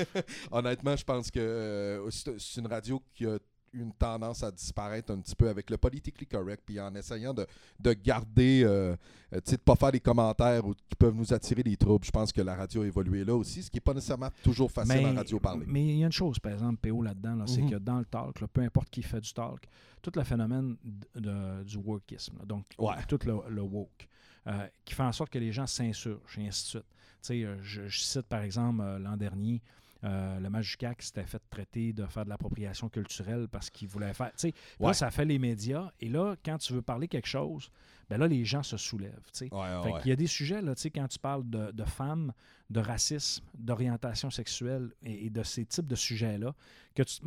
honnêtement, 0.50 0.96
je 0.96 1.04
pense 1.04 1.30
que 1.30 1.38
euh, 1.40 2.10
c'est 2.10 2.38
c'est 2.38 2.60
une 2.60 2.66
radio 2.66 3.02
qui 3.14 3.26
a 3.26 3.36
une 3.72 3.92
tendance 3.92 4.42
à 4.42 4.50
disparaître 4.50 5.12
un 5.12 5.20
petit 5.20 5.34
peu 5.36 5.48
avec 5.48 5.70
le 5.70 5.76
politically 5.76 6.26
correct, 6.26 6.62
puis 6.66 6.80
en 6.80 6.92
essayant 6.94 7.32
de, 7.32 7.46
de 7.78 7.92
garder, 7.92 8.62
euh, 8.64 8.96
euh, 9.32 9.40
tu 9.44 9.50
sais, 9.50 9.56
de 9.56 9.62
pas 9.62 9.76
faire 9.76 9.92
des 9.92 10.00
commentaires 10.00 10.66
ou, 10.66 10.74
qui 10.74 10.96
peuvent 10.98 11.14
nous 11.14 11.32
attirer 11.32 11.62
des 11.62 11.76
troubles. 11.76 12.04
Je 12.04 12.10
pense 12.10 12.32
que 12.32 12.40
la 12.42 12.56
radio 12.56 12.82
a 12.82 12.86
évolué 12.86 13.24
là 13.24 13.34
aussi, 13.34 13.62
ce 13.62 13.70
qui 13.70 13.76
n'est 13.76 13.80
pas 13.82 13.94
nécessairement 13.94 14.30
toujours 14.42 14.70
facile 14.72 15.06
en 15.06 15.14
radio 15.14 15.38
parler. 15.38 15.66
mais 15.68 15.86
il 15.86 15.98
y 15.98 16.02
a 16.02 16.06
une 16.06 16.12
chose, 16.12 16.38
par 16.40 16.52
exemple, 16.52 16.78
PO 16.88 17.02
là-dedans, 17.02 17.36
là, 17.36 17.44
c'est 17.46 17.62
Mhm. 17.62 17.70
que 17.70 17.76
dans 17.76 17.98
le 17.98 18.04
talk, 18.06 18.40
là, 18.40 18.48
peu 18.48 18.60
importe 18.62 18.90
qui 18.90 19.02
fait 19.02 19.20
du 19.20 19.32
talk, 19.32 19.66
tout 20.02 20.12
le 20.16 20.24
phénomène 20.24 20.76
de- 20.82 21.20
de- 21.20 21.62
du 21.64 21.76
wokeisme, 21.76 22.38
là, 22.38 22.44
donc 22.46 22.64
Ouais. 22.78 22.94
tout 23.08 23.18
le, 23.24 23.34
le 23.50 23.62
woke, 23.62 24.08
euh, 24.48 24.66
qui 24.84 24.94
fait 24.94 25.02
en 25.04 25.12
sorte 25.12 25.30
que 25.30 25.38
les 25.38 25.52
gens 25.52 25.66
s'insurgent 25.66 26.38
et 26.38 26.46
ainsi 26.48 26.64
de 26.64 26.68
suite. 26.68 26.86
Tu 27.22 27.26
sais, 27.26 27.44
euh, 27.44 27.56
je, 27.62 27.86
je 27.86 28.00
cite 28.00 28.22
par 28.26 28.40
exemple 28.40 28.82
l'an 28.98 29.16
dernier, 29.16 29.60
euh, 30.04 30.40
le 30.40 30.48
Majucac 30.50 31.02
s'était 31.02 31.24
fait 31.26 31.42
traiter 31.50 31.92
de 31.92 32.06
faire 32.06 32.24
de 32.24 32.30
l'appropriation 32.30 32.88
culturelle 32.88 33.48
parce 33.50 33.68
qu'il 33.70 33.88
voulait 33.88 34.14
faire. 34.14 34.30
Tu 34.32 34.48
sais, 34.48 34.54
Ouais. 34.78 34.94
ça 34.94 35.10
fait 35.10 35.24
les 35.24 35.38
médias. 35.38 35.90
Et 36.00 36.08
là, 36.08 36.36
quand 36.44 36.58
tu 36.58 36.72
veux 36.72 36.82
parler 36.82 37.06
quelque 37.08 37.28
chose, 37.28 37.70
ben 38.10 38.18
là, 38.18 38.26
les 38.26 38.44
gens 38.44 38.62
se 38.64 38.76
soulèvent. 38.76 39.12
Ouais, 39.40 39.48
ouais, 39.52 39.82
Fait 39.84 39.92
ouais. 39.92 40.00
qu'il 40.02 40.10
y 40.10 40.12
a 40.12 40.16
des 40.16 40.26
sujets, 40.26 40.60
là, 40.60 40.74
quand 40.94 41.08
tu 41.08 41.18
parles 41.18 41.48
de, 41.48 41.70
de 41.70 41.84
femmes, 41.84 42.32
de 42.68 42.80
racisme, 42.80 43.44
d'orientation 43.56 44.30
sexuelle 44.30 44.90
et, 45.04 45.26
et 45.26 45.30
de 45.30 45.42
ces 45.42 45.64
types 45.64 45.86
de 45.86 45.94
sujets-là, 45.96 46.54
que 46.94 47.02
tu 47.02 47.20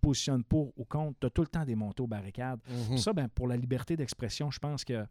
positionnes 0.00 0.42
pour 0.44 0.72
ou 0.76 0.84
contre, 0.84 1.18
tu 1.20 1.26
as 1.26 1.30
tout 1.30 1.42
le 1.42 1.48
temps 1.48 1.64
des 1.64 1.74
montées 1.76 2.02
aux 2.02 2.06
barricades. 2.06 2.58
Mhm. 2.90 2.98
Ça, 2.98 3.12
ben, 3.12 3.28
pour 3.28 3.46
la 3.48 3.56
liberté 3.56 3.96
d'expression, 3.96 4.50
je 4.50 4.58
pense 4.58 4.84
qu'il 4.84 5.06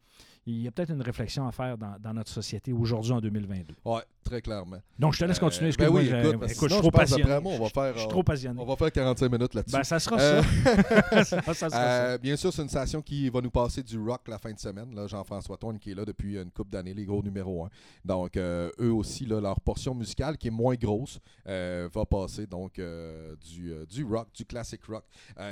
y 0.46 0.68
a 0.68 0.72
peut-être 0.72 0.92
une 0.92 1.02
réflexion 1.02 1.48
à 1.48 1.52
faire 1.52 1.78
dans, 1.78 1.96
dans 2.00 2.14
notre 2.14 2.30
société 2.32 2.72
aujourd'hui 2.74 3.12
en 3.14 3.22
2022. 3.22 3.76
Ouais, 3.86 4.02
très 4.24 4.42
clairement. 4.42 4.78
Donc, 5.00 5.14
je 5.14 5.20
te 5.20 5.26
laisse 5.26 5.40
continuer. 5.40 5.72
Euh, 5.72 5.74
ben 5.78 5.90
oui, 5.90 6.08
écoute, 6.08 6.52
écoute, 6.52 6.70
je 6.70 6.74
suis 6.74 6.82
trop 6.82 6.92
passionné. 6.92 7.40
moi, 7.42 7.54
on 7.54 7.64
va 7.64 7.70
faire, 7.70 7.94
Je 7.94 8.00
suis 8.00 8.08
euh, 8.08 8.12
trop 8.12 8.24
passionné. 8.24 8.60
On 8.62 8.66
va 8.66 8.76
faire 8.76 8.92
45 8.92 9.32
minutes 9.32 9.54
là-dessus. 9.54 9.76
Ben, 9.76 9.84
ça 9.84 10.00
sera 10.00 10.18
Euh, 10.20 10.44
ça. 10.44 11.24
ça, 11.24 11.42
ça 11.42 11.54
sera 11.54 11.54
ça. 11.70 11.82
Euh, 11.82 12.18
bien 12.18 12.36
sûr, 12.36 12.52
c'est 12.54 12.62
une 12.62 12.70
station 12.70 13.02
qui 13.02 13.30
va 13.30 13.42
nous 13.42 13.52
passer 13.52 13.84
du 13.84 13.98
rock 14.00 14.22
la 14.28 14.38
fin 14.38 14.52
de 14.52 14.60
semaine. 14.60 14.94
Là, 14.96 15.08
Jean-François 15.14 15.58
Toine 15.58 15.78
qui 15.78 15.92
est 15.92 15.96
là 15.96 16.06
depuis 16.06 16.38
une 16.38 16.50
couple 16.50 16.72
d'années, 16.72 16.94
les 16.94 17.06
gros 17.06 17.22
numéros 17.22 17.66
1. 17.66 17.70
Donc, 18.06 18.36
euh, 18.36 18.72
eux 18.80 18.92
aussi, 18.92 19.26
là, 19.26 19.40
leur 19.40 19.60
portion 19.60 19.94
musicale 19.94 20.38
qui 20.38 20.48
est 20.48 20.52
moins 20.52 20.76
grosse 20.76 21.20
euh, 21.48 21.88
va 21.94 22.06
passer 22.06 22.48
donc 22.48 22.80
euh, 22.80 23.36
du, 23.36 23.74
du 23.90 24.04
rock, 24.04 24.28
du 24.34 24.46
classic 24.46 24.84
rock. 24.86 25.04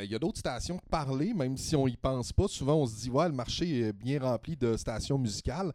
Il 0.03 0.09
y 0.09 0.15
a 0.15 0.19
d'autres 0.19 0.39
stations 0.39 0.79
parlées, 0.89 1.33
même 1.33 1.57
si 1.57 1.75
on 1.75 1.87
y 1.87 1.95
pense 1.95 2.33
pas. 2.33 2.47
Souvent, 2.47 2.75
on 2.75 2.85
se 2.85 2.95
dit, 3.01 3.09
ouais, 3.09 3.27
le 3.27 3.35
marché 3.35 3.81
est 3.81 3.93
bien 3.93 4.19
rempli 4.19 4.55
de 4.55 4.75
stations 4.77 5.17
musicales. 5.17 5.71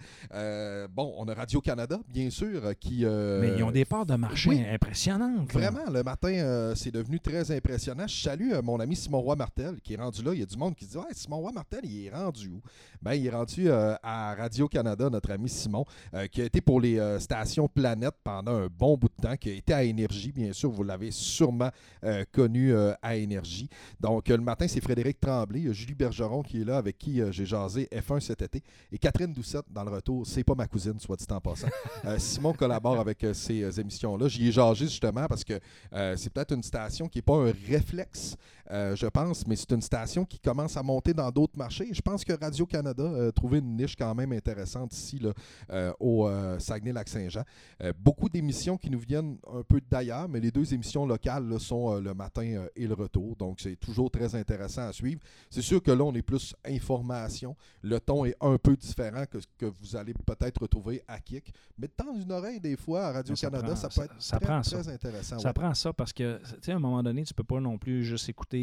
Bon, 0.91 1.15
on 1.17 1.29
a 1.29 1.35
Radio-Canada, 1.35 1.99
bien 2.09 2.31
sûr, 2.31 2.77
qui. 2.79 3.05
Mais 3.05 3.55
ils 3.57 3.63
ont 3.63 3.71
des 3.71 3.85
parts 3.85 4.07
de 4.07 4.17
marché 4.17 4.51
oui. 4.51 4.65
impressionnantes. 4.69 5.55
là. 5.55 5.71
Vraiment, 5.71 5.91
le 5.91 6.03
matin, 6.03 6.73
c'est 6.75 6.93
devenu 6.93 7.21
très 7.21 7.51
impressionnant. 7.51 8.07
Je 8.07 8.21
salue 8.21 8.53
mon 8.63 8.81
ami 8.81 8.97
Simon 8.97 9.21
Roy 9.21 9.37
Martel 9.37 9.81
qui 9.81 9.95
est 9.95 9.97
rendu 9.97 10.23
là. 10.23 10.33
Il 10.35 10.41
y 10.41 10.43
a 10.43 10.47
du 10.47 10.57
monde 10.57 10.75
qui 10.75 10.87
dit 10.87 10.97
Ouais, 10.97 11.13
Simon 11.13 11.39
Roy 11.39 11.53
Martel, 11.53 11.81
il 11.85 12.07
est 12.07 12.11
rendu 12.11 12.49
où? 12.49 12.63
Ben, 13.03 13.15
il 13.15 13.27
est 13.27 13.31
rendu 13.31 13.69
euh, 13.69 13.95
à 14.03 14.35
Radio-Canada, 14.35 15.09
notre 15.11 15.31
ami 15.31 15.49
Simon, 15.49 15.85
euh, 16.15 16.27
qui 16.27 16.43
a 16.43 16.45
été 16.45 16.61
pour 16.61 16.81
les 16.81 16.99
euh, 16.99 17.19
stations 17.19 17.69
Planète 17.69 18.15
pendant 18.25 18.53
un 18.53 18.69
bon 18.69 18.97
bout 18.97 19.09
de 19.09 19.23
temps, 19.23 19.37
qui 19.37 19.51
a 19.51 19.53
été 19.53 19.73
à 19.73 19.85
Énergie, 19.85 20.33
bien 20.33 20.53
sûr. 20.53 20.71
Vous 20.71 20.83
l'avez 20.83 21.11
sûrement 21.11 21.71
connu 22.33 22.75
à 23.03 23.17
Énergie. 23.17 23.69
Donc, 24.01 24.29
le 24.29 24.39
matin, 24.39 24.67
c'est 24.69 24.81
Frédéric 24.81 25.21
Tremblay, 25.21 25.73
Julie 25.73 25.95
Bergeron 25.95 26.43
qui 26.43 26.61
est 26.61 26.65
là, 26.65 26.79
avec 26.79 26.99
qui 26.99 27.21
j'ai 27.31 27.47
jasé 27.47 27.89
F1 27.93 28.21
cet 28.21 28.43
été. 28.43 28.63
Et 28.93 28.99
Catherine 28.99 29.33
Doucette, 29.33 29.67
dans 29.71 29.85
le 29.85 29.91
retour, 29.91 30.27
c'est 30.27 30.45
pas 30.45 30.55
ma 30.55 30.67
cousine, 30.67 30.99
soit 30.99 31.17
dit 31.17 31.27
en 31.31 31.41
passant. 31.41 31.69
Simon 32.19 32.53
collabore 32.53 33.01
avec 33.01 33.27
ces 33.33 33.81
émissions-là. 33.81 34.29
J'y 34.29 34.49
ai 34.49 34.53
jasé 34.53 34.87
justement 34.87 35.27
parce 35.27 35.45
que 35.45 35.59
c'est 36.17 36.33
peut-être 36.33 36.55
une 36.55 36.63
station 36.63 37.09
qui 37.09 37.19
n'est 37.19 37.23
pas 37.23 37.37
un 37.37 37.53
réflexe, 37.69 38.37
euh, 38.71 38.97
je 38.97 39.07
pense, 39.07 39.47
mais 39.47 39.57
c'est 39.57 39.73
une 39.73 39.83
station 39.83 40.25
qui 40.25 40.39
commence 40.39 40.77
à 40.77 40.83
monter 40.83 41.15
dans 41.15 41.31
d'autres 41.31 41.57
marchés. 41.57 41.89
Je 41.93 42.01
pense 42.03 42.25
que 42.25 42.33
Radio-Canada 42.33 43.29
a 43.29 43.33
trouvé 43.33 43.59
une 43.59 43.77
niche 43.77 43.97
quand 43.97 44.15
même 44.15 44.33
intéressante 44.33 44.93
ici 44.93 45.19
là, 45.19 45.33
euh, 45.71 45.93
au 46.01 46.27
euh, 46.27 46.59
Saguenay-Lac-Saint-Jean. 46.59 47.43
Euh, 47.83 47.93
beaucoup 47.99 48.29
d'émissions 48.29 48.77
qui 48.77 48.91
nous 48.91 48.99
viennent 48.99 49.39
un 49.53 49.63
peu 49.63 49.81
d'ailleurs, 49.91 50.29
mais 50.29 50.41
les 50.41 50.51
deux 50.51 50.73
émissions 50.75 51.07
locales 51.07 51.49
là, 51.49 51.59
sont 51.59 51.95
euh, 51.95 52.01
le 52.01 52.15
matin 52.15 52.43
euh, 52.45 52.69
et 52.75 52.87
le 52.87 52.95
retour. 52.95 53.37
Donc, 53.37 53.61
c'est 53.61 53.77
toujours 53.77 54.11
très 54.11 54.35
intéressant 54.35 54.89
à 54.89 54.93
suivre. 54.93 55.21
C'est 55.51 55.63
sûr 55.63 55.83
que 55.83 55.91
là, 55.91 56.05
on 56.05 56.15
est 56.15 56.23
plus 56.23 56.55
information. 56.65 57.57
Le 57.83 58.01
ton 58.01 58.25
est 58.25 58.37
un 58.41 58.59
peu 58.59 58.77
différent 58.77 59.25
que 59.31 59.41
ce 59.41 59.47
que 59.59 59.67
vous 59.67 59.97
allez 59.97 60.15
peut-être 60.15 60.63
retrouver 60.63 61.03
à 61.07 61.21
Kick. 61.21 61.53
Mais 61.79 61.87
de 61.87 61.93
temps 61.93 62.13
d'une 62.13 62.33
oreille, 62.33 62.61
des 62.61 62.77
fois, 62.77 63.07
à 63.07 63.13
Radio-Canada, 63.13 63.77
ça, 63.77 63.89
peut 63.89 64.03
être 64.03 64.15
ça 64.19 64.39
très, 64.39 64.47
prend 64.47 64.63
ça. 64.63 64.79
très 64.79 64.93
intéressant. 64.93 65.39
Ça 65.39 65.49
ouais. 65.49 65.53
prend 65.53 65.75
ça 65.75 65.93
parce 65.93 66.13
que, 66.13 66.39
tu 66.39 66.51
sais, 66.63 66.73
à 66.73 66.77
un 66.77 66.81
moment 66.81 67.03
donné, 67.03 67.25
tu 67.25 67.35
peux 67.35 67.45
pas 67.45 67.61
non 67.61 67.79
plus 67.79 68.05
juste 68.05 68.29
écouter 68.29 68.56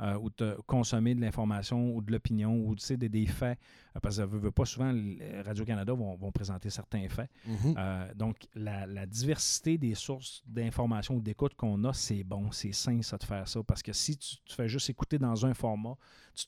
euh, 0.00 0.18
ou 0.18 0.30
te 0.30 0.60
consommer 0.66 1.14
de 1.14 1.20
l'information 1.20 1.94
ou 1.94 2.02
de 2.02 2.12
l'opinion 2.12 2.54
ou 2.54 2.74
des 3.08 3.26
faits. 3.26 3.58
Euh, 3.96 4.00
Parce 4.00 4.18
que 4.18 4.22
veut, 4.22 4.38
veut 4.38 4.50
pas 4.50 4.64
souvent, 4.64 4.90
l- 4.90 5.42
Radio-Canada 5.44 5.92
vont, 5.94 6.14
vont 6.16 6.30
présenter 6.30 6.70
certains 6.70 7.08
faits. 7.08 7.30
Mhm. 7.46 7.74
Euh, 7.76 8.14
donc, 8.14 8.36
la, 8.54 8.86
la 8.86 9.06
diversité 9.06 9.78
des 9.78 9.94
sources 9.94 10.42
d'information 10.46 11.14
ou 11.16 11.20
d'écoute 11.20 11.54
qu'on 11.54 11.82
a, 11.84 11.92
c'est 11.92 12.22
bon, 12.24 12.50
c'est 12.52 12.72
sain, 12.72 13.00
ça, 13.02 13.16
de 13.16 13.24
faire 13.24 13.48
ça. 13.48 13.60
Parce 13.62 13.82
que 13.82 13.92
si 13.92 14.16
tu, 14.16 14.36
fais 14.54 14.68
juste 14.68 14.90
écouter 14.90 15.18
dans 15.18 15.46
un 15.46 15.54
format, 15.54 15.94
tu 16.34 16.46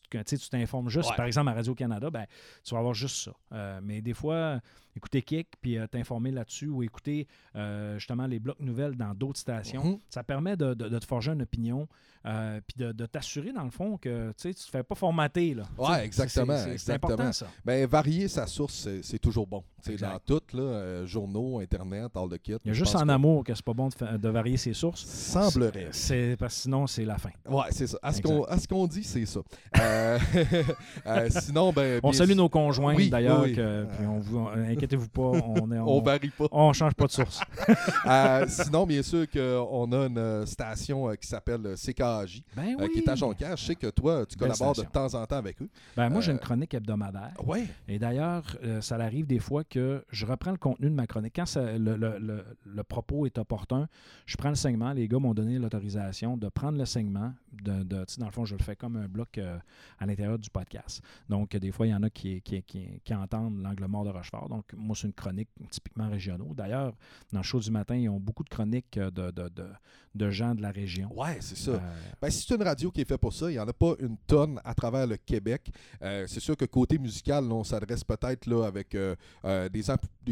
t'informes 0.50 0.90
juste, 0.90 1.10
Ouais. 1.10 1.16
par 1.16 1.26
exemple, 1.26 1.48
à 1.48 1.54
Radio-Canada, 1.54 2.10
ben, 2.10 2.26
tu 2.64 2.74
vas 2.74 2.78
avoir 2.80 2.94
juste 2.94 3.16
ça. 3.24 3.32
Euh, 3.52 3.80
mais 3.82 4.02
des 4.02 4.12
fois, 4.14 4.60
écouter 4.94 5.22
Kick, 5.22 5.48
puis 5.60 5.78
euh, 5.78 5.86
t'informer 5.86 6.30
là-dessus, 6.30 6.68
ou 6.68 6.82
écouter 6.82 7.26
euh, 7.56 7.98
justement 7.98 8.26
les 8.26 8.38
blocs 8.38 8.60
nouvelles 8.60 8.96
dans 8.96 9.14
d'autres 9.14 9.38
stations, 9.38 9.84
Mhm. 9.84 9.98
ça 10.10 10.22
permet 10.22 10.56
de, 10.56 10.74
de- 10.74 10.88
de 10.88 10.98
te 10.98 11.06
forger 11.06 11.32
une 11.32 11.42
opinion, 11.42 11.88
euh, 12.26 12.60
puis 12.66 12.76
de, 12.76 12.92
de 12.92 13.06
t'assurer, 13.06 13.52
dans 13.52 13.64
le 13.64 13.70
fond, 13.70 13.96
que 13.96 14.32
tu 14.38 14.48
ne 14.48 14.52
te 14.52 14.60
fais 14.70 14.82
pas 14.82 14.94
formater. 14.94 15.54
Là. 15.54 15.62
Ouais, 15.78 16.04
exactement, 16.04 16.58
c'est- 16.76 16.92
important, 16.92 17.32
ça. 17.38 17.46
Ben, 17.64 17.86
varier 17.86 18.28
sa 18.28 18.46
source, 18.46 18.88
c'est- 19.02 19.18
toujours 19.18 19.46
bon. 19.46 19.62
C'est 19.80 19.96
dans 20.00 20.18
tout, 20.24 20.40
là, 20.54 20.62
euh, 20.62 21.06
journaux, 21.06 21.60
Internet, 21.60 22.10
all 22.14 22.28
the 22.28 22.38
kit. 22.38 22.54
Il 22.64 22.68
y 22.68 22.70
a 22.70 22.74
juste 22.74 22.94
en 22.96 23.04
que- 23.04 23.10
amour 23.10 23.44
que 23.44 23.54
c'est 23.54 23.64
pas 23.64 23.72
bon 23.72 23.88
de, 23.88 24.28
varier 24.28 24.56
ses 24.56 24.72
sources. 24.74 25.04
Semblerait. 25.04 25.88
C'est 25.92 26.36
parce 26.38 26.54
que 26.56 26.60
sinon, 26.62 26.86
c'est 26.86 27.04
la 27.04 27.16
fin. 27.18 27.30
Ouais, 27.48 27.64
c'est 27.70 27.86
ça. 27.86 27.98
À 28.02 28.12
ce 28.12 28.20
qu'on 28.20 28.44
à 28.44 28.58
ce 28.58 28.66
qu'on 28.68 28.86
dit, 28.86 29.04
c'est 29.04 29.24
ça. 29.26 29.40
Euh, 29.80 30.18
euh, 31.06 31.28
sinon, 31.30 31.72
ben. 31.72 32.00
On 32.02 32.12
salue 32.12 32.32
nos 32.34 32.48
conjoints 32.48 32.94
Oui, 32.94 33.08
d'ailleurs. 33.08 33.42
oui, 33.42 33.52
puis 33.54 34.06
on 34.06 34.18
vous, 34.18 34.48
inquiétez-vous 34.48 35.08
pas, 35.08 35.22
on 35.22 35.70
est, 35.72 35.78
On 35.88 35.98
on, 35.98 36.02
varie 36.02 36.30
pas. 36.30 36.46
on 36.50 36.72
change 36.72 36.94
pas 36.94 37.06
de 37.06 37.12
source. 37.12 37.40
Sinon, 38.48 38.86
bien 38.86 39.02
sûr 39.02 39.26
qu'on 39.30 39.92
a 39.92 40.06
une 40.06 40.46
station 40.46 41.08
qui 41.20 41.26
s'appelle 41.28 41.74
CKAJ, 41.76 42.42
Ben 42.56 42.76
oui. 42.78 42.88
qui 42.92 42.98
est 43.00 43.08
à 43.08 43.14
Jonquière. 43.14 43.56
Je 43.56 43.64
sais 43.64 43.74
que 43.76 43.88
toi, 43.90 44.24
tu 44.26 44.36
collabores 44.36 44.74
de 44.74 44.82
temps 44.82 45.14
en 45.14 45.24
temps 45.26 45.36
avec 45.36 45.60
eux. 45.62 45.68
Ben, 45.96 46.08
moi, 46.08 46.20
j'ai 46.20 46.32
une 46.32 46.38
chronique 46.38 46.74
hebdomadaire. 46.74 47.27
Ouais. 47.44 47.66
Et 47.88 47.98
d'ailleurs, 47.98 48.44
euh, 48.62 48.80
ça 48.80 48.96
arrive 48.96 49.26
des 49.26 49.38
fois 49.38 49.64
que 49.64 50.04
je 50.10 50.26
reprends 50.26 50.50
le 50.50 50.56
contenu 50.58 50.88
de 50.90 50.94
ma 50.94 51.06
chronique. 51.06 51.34
Quand 51.36 51.46
ça- 51.46 51.78
le, 51.78 51.96
le- 51.96 52.18
le- 52.18 52.44
le 52.64 52.82
propos 52.82 53.26
est 53.26 53.38
opportun, 53.38 53.88
je 54.26 54.36
prends 54.36 54.48
le 54.50 54.54
segment. 54.54 54.92
Les 54.92 55.08
gars 55.08 55.18
m'ont 55.18 55.34
donné 55.34 55.58
l'autorisation 55.58 56.36
de 56.36 56.48
prendre 56.48 56.78
le 56.78 56.84
segment. 56.84 57.32
De, 57.52 57.82
de- 57.82 58.04
dans 58.18 58.26
le 58.26 58.32
fond, 58.32 58.44
je 58.44 58.54
le 58.56 58.62
fais 58.62 58.76
comme 58.76 58.96
un 58.96 59.08
bloc 59.08 59.38
euh, 59.38 59.58
à 59.98 60.06
l'intérieur 60.06 60.38
du 60.38 60.50
podcast. 60.50 61.02
Donc, 61.28 61.56
des 61.56 61.72
fois, 61.72 61.86
il 61.86 61.90
y 61.90 61.94
en 61.94 62.02
a 62.02 62.10
qui, 62.10 62.40
qui, 62.42 62.62
qui- 62.62 63.00
qui 63.04 63.14
entendent 63.14 63.60
l'angle 63.62 63.86
mort 63.86 64.04
de 64.04 64.10
Rochefort. 64.10 64.48
Donc, 64.48 64.64
moi, 64.76 64.94
c'est 64.98 65.06
une 65.06 65.12
chronique 65.12 65.48
typiquement 65.70 66.08
régionaux. 66.08 66.52
D'ailleurs, 66.54 66.92
dans 67.32 67.40
le 67.40 67.44
show 67.44 67.60
du 67.60 67.70
matin, 67.70 67.96
ils 67.96 68.08
ont 68.08 68.20
beaucoup 68.20 68.44
de 68.44 68.48
chroniques 68.50 68.96
euh, 68.98 69.10
de, 69.10 69.30
de, 69.30 69.48
de- 69.48 69.68
de 70.14 70.30
gens 70.30 70.54
de 70.54 70.62
la 70.62 70.70
région. 70.70 71.10
Ouais, 71.16 71.36
c'est 71.40 71.56
ça. 71.56 71.72
Euh, 71.72 71.78
Ben, 72.20 72.30
si 72.30 72.44
c'est 72.46 72.54
une 72.54 72.62
radio 72.62 72.90
qui 72.90 73.02
est 73.02 73.04
faite 73.08 73.20
pour 73.20 73.32
ça, 73.32 73.50
il 73.50 73.54
n'y 73.54 73.58
en 73.60 73.68
a 73.68 73.72
pas 73.72 73.94
une 74.00 74.16
tonne 74.26 74.60
à 74.64 74.74
travers 74.74 75.06
le 75.06 75.16
Québec. 75.16 75.70
Euh, 76.02 76.24
c'est 76.26 76.40
sûr 76.40 76.56
que 76.56 76.64
côté 76.64 76.98
musical, 77.18 77.48
là, 77.48 77.54
on 77.54 77.64
s'adresse 77.64 78.04
peut-être 78.04 78.46
avec 78.64 78.94
euh, 78.94 79.16
euh, 79.44 79.68
des, 79.68 79.82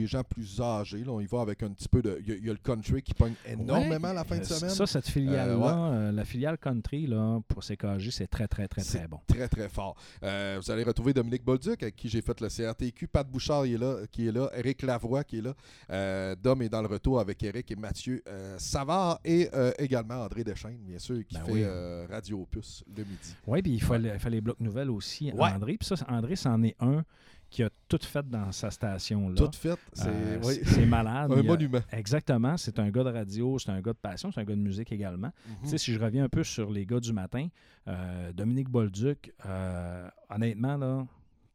des 0.01 0.07
gens 0.07 0.23
plus 0.23 0.61
âgés. 0.61 1.03
Là. 1.05 1.13
On 1.13 1.21
y 1.21 1.27
va 1.27 1.41
avec 1.41 1.63
un 1.63 1.71
petit 1.71 1.89
peu 1.89 2.03
de. 2.03 2.19
Il 2.21 2.29
y, 2.29 2.33
a- 2.33 2.37
il 2.37 2.47
y 2.47 2.51
a 2.51 2.53
le 2.53 2.59
country 2.59 3.03
qui 3.03 3.15
pogne 3.15 3.35
énormément 3.47 4.09
Ouais, 4.09 4.15
la 4.15 4.25
fin 4.25 4.37
de 4.37 4.43
euh, 4.43 4.45
semaine. 4.45 4.71
Ça, 4.75 4.87
cette 4.87 5.09
filiale-là, 5.09 5.55
Euh, 5.55 5.93
euh, 6.09 6.13
la 6.13 6.25
filiale 6.25 6.59
country, 6.59 7.07
là, 7.07 7.41
pour 7.49 7.63
CKG, 7.65 8.11
c'est 8.11 8.27
très, 8.27 8.47
très, 8.47 8.69
très, 8.69 8.83
très 8.83 9.09
bon. 9.09 9.19
Très, 9.27 9.49
très 9.49 9.69
fort. 9.69 9.97
Euh, 10.23 10.59
vous 10.63 10.71
allez 10.71 10.83
retrouver 10.83 11.13
Dominique 11.15 11.45
Bolduc, 11.45 11.83
avec 11.83 11.97
qui 11.97 12.09
j'ai 12.09 12.21
fait 12.23 12.39
le 12.41 12.49
CRTQ. 12.49 13.09
Pat 13.09 13.27
Bouchard 13.29 13.65
il 13.67 13.75
est 13.75 13.79
là, 13.79 14.01
qui 14.13 14.29
est 14.29 14.33
là. 14.33 14.51
Éric 14.57 14.83
Lavoie, 14.83 15.25
qui 15.25 15.39
est 15.39 15.43
là. 15.43 15.55
Euh, 15.91 16.37
Dom 16.41 16.61
est 16.63 16.69
dans 16.69 16.83
le 16.83 16.89
retour 16.89 17.19
avec 17.21 17.43
Éric 17.43 17.71
et 17.71 17.77
Mathieu 17.77 18.23
Savard. 18.59 19.19
Et 19.25 19.49
également 19.79 20.23
André 20.25 20.45
Deschaines, 20.45 20.79
bien 20.87 20.99
sûr, 20.99 21.25
qui 21.27 21.37
Ben 21.37 21.45
fait 21.45 21.53
oui. 21.53 21.65
Radio 22.11 22.43
Opus 22.43 22.85
le 22.95 23.03
midi. 23.05 23.37
Oui, 23.47 23.63
puis 23.63 23.73
il 23.75 23.83
fallait, 23.83 24.13
il 24.15 24.19
fallait 24.21 24.37
les 24.37 24.41
blocs 24.43 24.61
nouvelles 24.61 24.91
aussi, 24.91 25.33
Ouais. 25.33 25.51
André. 25.51 25.77
Puis 25.79 25.87
ça, 25.87 25.97
André, 26.09 26.37
c'en 26.37 26.63
est 26.63 26.77
un 26.81 27.05
qui 27.57 27.63
a 27.63 27.71
tout 27.89 27.99
fait 28.03 28.29
dans 28.29 28.53
sa 28.53 28.71
station. 28.71 29.31
Là. 29.31 29.35
Tout 29.35 29.51
fait. 29.57 29.79
C'est 29.95 30.09
Euh, 30.09 30.39
oui, 30.45 30.85
malade. 30.85 31.33
un 31.35 31.43
monument. 31.43 31.81
Exactement. 31.91 32.59
C'est 32.59 32.79
un 32.79 32.91
gars 32.91 33.03
de 33.03 33.09
radio, 33.09 33.59
c'est 33.59 33.71
un 33.71 33.81
gars 33.81 33.95
de 33.95 33.99
passion, 33.99 34.31
c'est 34.31 34.43
un 34.43 34.45
gars 34.45 34.55
de 34.55 34.61
musique 34.61 34.93
également. 34.93 35.33
Mhm. 35.49 35.57
Tu 35.63 35.69
sais, 35.71 35.79
si 35.79 35.95
je 35.95 35.99
reviens 35.99 36.25
un 36.25 36.29
peu 36.29 36.45
sur 36.45 36.71
les 36.71 36.85
gars 36.85 37.01
du 37.01 37.15
matin, 37.15 37.49
euh, 37.89 38.31
Dominique 38.35 38.69
Bolduc, 38.69 39.33
euh, 39.47 40.07
honnêtement, 40.29 40.77
là, 40.77 41.07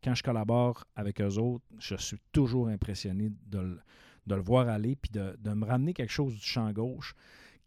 quand 0.03 0.15
je 0.15 0.23
collabore 0.23 0.85
avec 0.95 1.21
eux 1.21 1.37
autres, 1.37 1.65
je 1.77 1.95
suis 1.97 2.17
toujours 2.31 2.69
impressionné 2.69 3.29
de 3.45 3.59
le, 3.59 3.79
de 4.25 4.33
le 4.33 4.41
voir 4.41 4.69
aller 4.69 4.95
puis 4.95 5.11
de, 5.11 5.37
de 5.39 5.53
me 5.53 5.67
ramener 5.67 5.93
quelque 5.93 6.11
chose 6.11 6.33
du 6.33 6.41
champ 6.41 6.71
gauche 6.71 7.13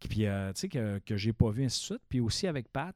puis, 0.01 0.09
tu 0.19 0.27
sais, 0.55 0.69
que, 0.69 0.99
que 0.99 1.17
j'ai 1.17 1.33
pas 1.33 1.51
vu, 1.51 1.65
ainsi 1.65 1.81
de 1.81 1.85
suite. 1.85 2.03
Puis 2.09 2.21
aussi 2.21 2.47
avec 2.47 2.69
Pat, 2.69 2.95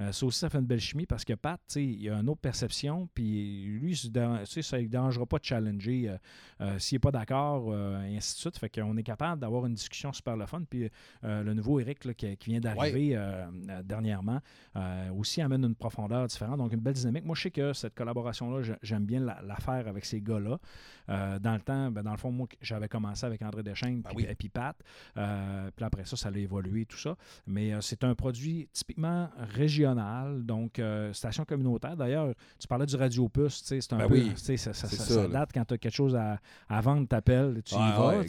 euh, 0.00 0.12
ça 0.12 0.26
aussi, 0.26 0.38
ça 0.38 0.48
fait 0.48 0.58
une 0.58 0.66
belle 0.66 0.80
chimie 0.80 1.06
parce 1.06 1.24
que 1.24 1.32
Pat, 1.32 1.60
tu 1.66 1.72
sais, 1.74 1.84
il 1.84 2.08
a 2.10 2.20
une 2.20 2.28
autre 2.28 2.40
perception. 2.40 3.08
Puis 3.14 3.64
lui, 3.64 3.96
ça 3.96 4.08
ne 4.08 4.80
lui 4.80 4.88
dérangera 4.88 5.26
pas 5.26 5.38
de 5.38 5.44
challenger 5.44 6.08
euh, 6.08 6.16
euh, 6.60 6.78
s'il 6.78 6.96
n'est 6.96 7.00
pas 7.00 7.10
d'accord, 7.10 7.74
et 7.74 8.16
ainsi 8.16 8.34
de 8.34 8.40
suite. 8.40 8.58
Fait 8.58 8.68
qu'on 8.68 8.96
est 8.96 9.02
capable 9.02 9.40
d'avoir 9.40 9.66
une 9.66 9.74
discussion 9.74 10.12
super 10.12 10.36
le 10.36 10.46
fun. 10.46 10.62
Puis 10.68 10.90
le 11.22 11.54
nouveau 11.54 11.80
Eric 11.80 12.04
là, 12.04 12.14
qui, 12.14 12.36
qui 12.36 12.50
vient 12.50 12.60
d'arriver 12.60 13.18
dernièrement 13.84 14.40
aussi 15.16 15.40
amène 15.40 15.64
une 15.64 15.74
profondeur 15.74 16.26
différente. 16.26 16.58
Donc, 16.58 16.72
une 16.72 16.80
belle 16.80 16.94
dynamique. 16.94 17.24
Moi, 17.24 17.34
je 17.34 17.42
sais 17.42 17.50
que 17.50 17.72
cette 17.72 17.94
collaboration-là, 17.94 18.76
j'aime 18.82 19.04
bien 19.04 19.20
la, 19.20 19.40
la 19.42 19.56
faire 19.56 19.86
avec 19.88 20.04
ces 20.04 20.20
gars-là. 20.20 20.58
Dans 21.08 21.54
le 21.54 21.60
temps, 21.60 21.90
ben, 21.90 22.02
dans 22.02 22.12
le 22.12 22.16
fond, 22.18 22.30
moi, 22.30 22.46
j'avais 22.60 22.88
commencé 22.88 23.24
avec 23.24 23.42
André 23.42 23.62
Deschaines 23.62 24.02
Ben 24.02 24.10
puis, 24.10 24.24
oui. 24.24 24.26
et 24.28 24.34
puis 24.34 24.48
Pat. 24.48 24.76
Puis 25.14 25.84
après 25.84 26.04
ça, 26.04 26.16
ça 26.16 26.28
a 26.28 26.36
évolué, 26.36 26.86
tout 26.86 26.98
ça. 26.98 27.16
Mais 27.46 27.72
c'est 27.80 28.04
un 28.04 28.14
produit 28.14 28.68
typiquement 28.72 29.30
régional, 29.36 29.87
donc 30.42 30.78
euh, 30.78 31.12
station 31.12 31.44
communautaire. 31.44 31.96
D'ailleurs, 31.96 32.34
tu 32.58 32.66
parlais 32.68 32.86
du 32.86 32.96
Radio 32.96 33.28
tu 33.62 33.66
sais, 33.66 33.80
c'est 33.80 33.92
un 33.92 33.98
Ben 33.98 34.08
peu, 34.08 34.14
oui, 34.14 34.32
tu 34.34 34.56
ça, 34.56 35.28
date 35.28 35.50
quand 35.52 35.64
tu 35.64 35.74
as 35.74 35.78
quelque 35.78 35.94
chose 35.94 36.14
à, 36.16 36.38
à 36.68 36.80
vendre, 36.80 37.06
t'appelles, 37.06 37.60
tu 37.64 37.74
y 37.74 37.78
vas. 37.78 38.18
ouais, 38.18 38.24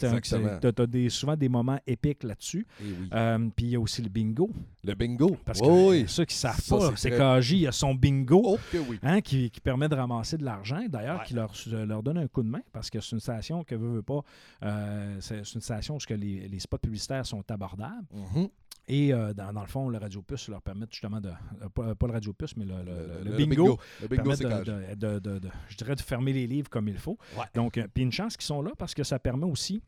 t'as 0.72 0.86
des, 0.86 1.08
souvent 1.08 1.36
des 1.36 1.48
moments 1.48 1.78
épiques 1.86 2.22
là-dessus. 2.22 2.66
Eh 2.80 2.84
oui. 2.84 3.08
Euh, 3.14 3.48
puis 3.54 3.66
il 3.66 3.70
y 3.70 3.76
a 3.76 3.80
aussi 3.80 4.02
le 4.02 4.08
bingo. 4.08 4.50
le 4.84 4.94
bingo. 4.94 5.36
Parce 5.44 5.60
que 5.60 5.66
oui. 5.66 6.04
ceux 6.06 6.24
qui 6.24 6.34
ne 6.34 6.38
savent 6.38 6.68
pas, 6.68 6.92
c'est 6.96 7.10
très- 7.10 7.40
KJ, 7.40 7.52
il 7.52 7.66
a 7.66 7.72
son 7.72 7.94
bingo. 7.94 8.40
Oh. 8.44 8.58
Hein, 9.02 9.20
qui, 9.20 9.50
qui 9.50 9.60
permet 9.60 9.88
de 9.88 9.94
ramasser 9.94 10.36
de 10.36 10.44
l'argent, 10.44 10.80
d'ailleurs, 10.88 11.18
Ouais. 11.20 11.24
qui 11.26 11.34
leur, 11.34 11.52
leur 11.86 12.02
donne 12.02 12.18
un 12.18 12.26
coup 12.28 12.42
de 12.42 12.48
main 12.48 12.60
parce 12.72 12.90
que 12.90 13.00
c'est 13.00 13.12
une 13.12 13.20
station 13.20 13.64
que 13.64 13.74
veut, 13.74 13.94
veut 13.94 14.02
pas. 14.02 14.20
euh, 14.62 15.16
c'est 15.20 15.40
une 15.54 15.60
station 15.60 15.96
où 15.96 15.98
les, 16.14 16.48
les 16.48 16.58
spots 16.60 16.78
publicitaires 16.78 17.26
sont 17.26 17.42
abordables. 17.50 18.06
Mhm. 18.12 18.48
Et 18.92 19.12
euh, 19.12 19.32
dans, 19.32 19.52
dans 19.52 19.60
le 19.60 19.66
fond, 19.68 19.88
le 19.88 19.98
Radio 19.98 20.20
Plus 20.22 20.48
leur 20.48 20.60
permet 20.62 20.86
justement 20.90 21.20
de. 21.20 21.28
euh, 21.28 21.68
pas, 21.72 21.94
pas 21.94 22.06
le 22.08 22.12
Radio 22.12 22.32
mais 22.56 22.64
le, 22.64 22.74
le- 22.82 23.30
le- 23.30 23.36
bingo. 23.36 23.78
Le 24.02 24.08
bingo, 24.08 24.30
de, 24.34 24.64
de- 24.64 24.94
de- 24.94 25.18
de- 25.20 25.38
de- 25.38 25.48
je 25.68 25.76
dirais 25.76 25.94
de 25.94 26.00
fermer 26.00 26.32
les 26.32 26.46
livres 26.46 26.68
comme 26.68 26.88
il 26.88 26.98
faut. 26.98 27.16
Ouais. 27.36 27.44
Donc, 27.54 27.78
euh, 27.78 27.86
puis 27.92 28.02
une 28.02 28.12
chance 28.12 28.36
qu'ils 28.36 28.46
sont 28.46 28.62
là 28.62 28.72
parce 28.78 28.94
que 28.94 29.04
ça 29.04 29.18
permet 29.18 29.46
aussi 29.46 29.82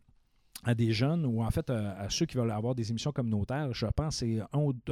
à 0.64 0.76
des 0.76 0.92
jeunes 0.92 1.26
ou 1.26 1.42
en 1.42 1.50
fait 1.50 1.68
à 1.70 2.06
ceux 2.08 2.24
qui 2.24 2.36
veulent 2.36 2.50
avoir 2.52 2.76
des 2.76 2.88
émissions 2.90 3.10
communautaires. 3.10 3.68
Je 3.72 3.84
pense 3.86 4.20
que 4.20 4.26
c'est 4.26 4.40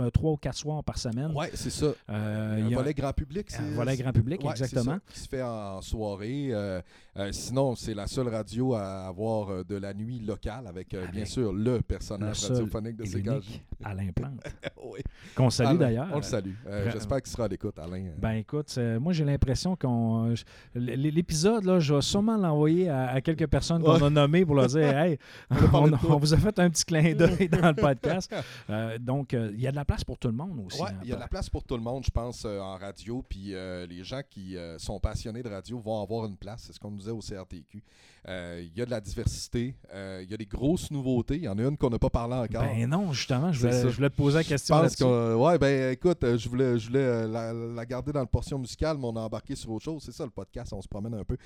un, 0.00 0.10
trois 0.10 0.32
ou 0.32 0.36
quatre 0.36 0.56
soirs 0.56 0.82
par 0.82 0.98
semaine. 0.98 1.30
Ouais, 1.32 1.48
c'est 1.54 1.70
ça. 1.70 1.92
Euh, 2.08 2.54
un 2.64 2.68
y 2.68 2.74
a- 2.74 2.76
volet 2.76 2.92
grand 2.92 3.12
public. 3.12 3.46
un 3.56 3.70
volet 3.76 3.96
grand 3.96 4.12
public, 4.12 4.42
Ouais, 4.42 4.50
exactement. 4.50 4.94
ça, 4.94 5.00
qui 5.12 5.20
se 5.20 5.28
fait 5.28 5.42
en 5.42 5.80
soirée. 5.80 6.48
Euh, 6.50 6.80
euh, 7.16 7.30
sinon, 7.30 7.76
c'est 7.76 7.94
la 7.94 8.08
seule 8.08 8.26
radio 8.28 8.74
à 8.74 9.06
avoir 9.06 9.50
euh, 9.50 9.62
de 9.62 9.76
la 9.76 9.94
nuit 9.94 10.18
locale 10.18 10.66
avec, 10.66 10.96
bien 11.12 11.24
sûr, 11.24 11.52
le 11.52 11.70
le 11.76 11.82
personnage 11.82 12.36
seul 12.40 12.56
radiophonique 12.56 12.96
de 12.96 13.04
CKJ. 13.04 13.14
l'unique 13.14 13.62
Alain 13.84 14.10
Plante, 14.12 14.40
Oui. 14.84 15.00
qu'on 15.36 15.50
salue 15.50 15.78
d'ailleurs. 15.78 16.08
On 16.12 16.16
le 16.16 16.22
salue. 16.22 16.54
J'espère 16.92 17.22
qu'il 17.22 17.30
sera 17.30 17.44
à 17.44 17.48
l'écoute, 17.48 17.78
Alain. 17.78 18.06
Ben 18.18 18.32
écoute, 18.32 18.76
moi 19.00 19.12
j'ai 19.12 19.24
l'impression 19.24 19.76
qu'on. 19.76 20.34
L'épisode, 20.74 21.64
là, 21.64 21.78
je 21.78 21.94
vais 21.94 22.00
sûrement 22.02 22.36
l'envoyer 22.36 22.88
à, 22.88 23.10
à 23.10 23.20
quelques 23.20 23.46
personnes 23.46 23.82
qu'on 23.82 23.94
Ouais. 23.94 24.02
a 24.04 24.10
nommées 24.10 24.44
pour 24.44 24.54
leur 24.56 24.66
dire 24.66 24.96
Hey, 24.98 25.18
On 25.50 26.16
vous 26.16 26.32
a 26.32 26.36
fait 26.36 26.58
un 26.60 26.70
petit 26.70 26.84
clin 26.84 27.14
d'œil 27.14 27.48
dans 27.52 27.68
le 27.68 27.74
podcast. 27.74 28.32
Euh, 28.68 28.98
donc, 28.98 29.34
euh, 29.34 29.50
il 29.54 29.60
y 29.60 29.66
a 29.66 29.72
de 29.72 29.76
la 29.76 29.84
place 29.84 30.04
pour 30.04 30.16
tout 30.16 30.28
le 30.28 30.34
monde 30.34 30.62
aussi. 30.66 30.80
Ouais, 30.80 30.90
hein, 30.90 31.00
il 31.02 31.08
y 31.08 31.12
a 31.12 31.16
de 31.16 31.20
la 31.20 31.28
place 31.28 31.50
pour 31.50 31.64
tout 31.64 31.76
le 31.76 31.82
monde, 31.82 32.04
je 32.04 32.10
pense, 32.10 32.44
euh, 32.44 32.60
en 32.60 32.76
radio. 32.76 33.24
Puis 33.28 33.54
les 33.88 34.04
gens 34.04 34.20
qui 34.28 34.56
sont 34.78 35.00
passionnés 35.00 35.42
de 35.42 35.48
radio 35.48 35.78
vont 35.78 36.02
avoir 36.02 36.26
une 36.26 36.36
place. 36.36 36.64
C'est 36.66 36.72
ce 36.72 36.80
qu'on 36.80 36.90
nous 36.90 36.98
disait 36.98 37.10
au 37.10 37.20
CRTQ. 37.20 37.82
Euh, 38.28 38.62
Il 38.62 38.76
y 38.78 38.82
a 38.82 38.86
de 38.86 38.90
la 38.90 39.00
diversité. 39.00 39.74
euh, 39.94 40.20
Il 40.22 40.30
y 40.30 40.34
a 40.34 40.36
des 40.36 40.46
grosses 40.46 40.90
nouveautés. 40.90 41.36
Il 41.36 41.44
y 41.44 41.48
en 41.48 41.58
a 41.58 41.62
une 41.62 41.76
qu'on 41.78 41.88
n'a 41.90 41.98
pas 41.98 42.10
parlé 42.10 42.34
encore. 42.34 42.62
Ben 42.62 42.86
non, 42.88 43.12
justement, 43.12 43.50
je 43.52 43.60
voulais, 43.60 43.72
ça. 43.72 43.88
je 43.88 43.96
voulais 43.96 44.10
te 44.10 44.16
poser 44.16 44.36
la 44.38 44.44
question 44.44 44.76
Je 44.76 44.80
pense 44.82 44.96
qu'on- 44.96 45.34
Ouais, 45.46 45.58
ben 45.58 45.92
écoute, 45.92 46.22
euh, 46.24 46.36
je 46.36 46.48
voulais, 46.48 46.78
je 46.78 46.88
voulais 46.88 47.26
la, 47.26 47.52
la 47.52 47.86
garder 47.86 48.12
dans 48.12 48.20
le 48.20 48.26
portion 48.26 48.58
musicale, 48.58 48.98
mais 48.98 49.06
on 49.06 49.16
a 49.16 49.20
embarqué 49.20 49.54
sur 49.54 49.70
autre 49.72 49.84
chose. 49.84 50.02
C'est 50.04 50.12
ça 50.12 50.24
le 50.24 50.30
podcast, 50.30 50.72
on 50.72 50.82
se 50.82 50.88
promène 50.88 51.14
un 51.14 51.24
peu. 51.24 51.36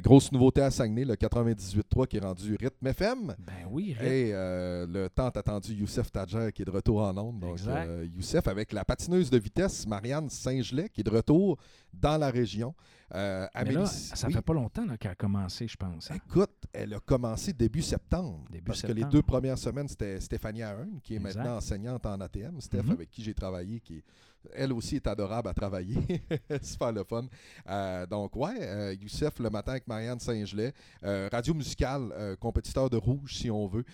Grosse 0.00 0.30
nouveauté 0.32 0.60
à 0.62 0.70
Saguenay, 0.70 1.04
le 1.04 1.16
98.3 1.16 2.06
qui 2.06 2.16
est 2.18 2.20
rendu 2.20 2.56
Rythme 2.60 2.86
FM. 2.86 3.34
Ben 3.38 3.52
oui, 3.70 3.94
Rick. 3.98 4.08
Et 4.08 4.30
le 4.32 5.08
tant 5.08 5.28
attendu 5.28 5.72
Youssef 5.74 6.10
Tadjer 6.12 6.50
qui 6.54 6.62
est 6.62 6.64
de 6.66 6.70
retour 6.70 7.00
en 7.02 7.16
ondes. 7.18 7.40
Donc, 7.40 7.52
Exact. 7.58 7.86
euh, 7.88 8.06
Youssef 8.14 8.46
avec 8.48 8.72
la 8.72 8.84
patineuse 8.84 9.30
de 9.30 9.38
vitesse 9.38 9.86
Marianne 9.86 10.28
Saint-Gelais 10.30 10.88
qui 10.88 11.00
est 11.00 11.04
de 11.04 11.10
retour 11.10 11.58
dans 11.92 12.16
la 12.18 12.30
région. 12.30 12.74
Euh, 13.14 13.46
Amélie- 13.54 13.76
là, 13.76 13.86
ça 13.86 14.26
oui? 14.26 14.32
fait 14.34 14.42
pas 14.42 14.52
longtemps 14.52 14.84
qu'elle 14.98 15.12
a 15.12 15.14
commencé, 15.14 15.68
je 15.68 15.76
pense. 15.76 15.95
Hein? 16.10 16.14
Écoute, 16.16 16.50
elle 16.72 16.94
a 16.94 17.00
commencé 17.00 17.52
début 17.52 17.82
septembre. 17.82 18.44
Début 18.50 18.64
parce 18.64 18.82
que 18.82 18.92
les 18.92 19.04
deux 19.04 19.22
premières 19.22 19.58
semaines, 19.58 19.88
c'était 19.88 20.20
Stéphanie 20.20 20.62
Ahern, 20.62 21.00
qui 21.02 21.14
est 21.14 21.16
Exact. 21.16 21.36
maintenant 21.38 21.56
enseignante 21.56 22.06
en 22.06 22.20
ATM. 22.20 22.60
Steph, 22.60 22.82
Mhm. 22.82 22.90
avec 22.92 23.10
qui 23.10 23.22
j'ai 23.22 23.34
travaillé, 23.34 23.80
qui 23.80 23.96
est- 23.98 24.04
elle 24.54 24.72
aussi 24.72 24.96
est 24.96 25.06
adorable 25.08 25.48
à 25.48 25.54
travailler. 25.54 25.96
Super 26.62 26.92
le 26.92 27.02
fun. 27.04 27.26
Euh, 27.68 28.06
donc, 28.06 28.36
ouais, 28.36 28.54
euh, 28.60 28.94
Youssef 28.94 29.38
le 29.40 29.50
matin 29.50 29.72
avec 29.72 29.88
Marianne 29.88 30.20
Saint-Gelais. 30.20 30.72
Euh, 31.02 31.28
Radio 31.32 31.52
musicale, 31.54 32.36
compétiteur 32.38 32.88
de 32.88 32.96
rouge, 32.96 33.34
si 33.36 33.50
on 33.50 33.66
veut, 33.66 33.84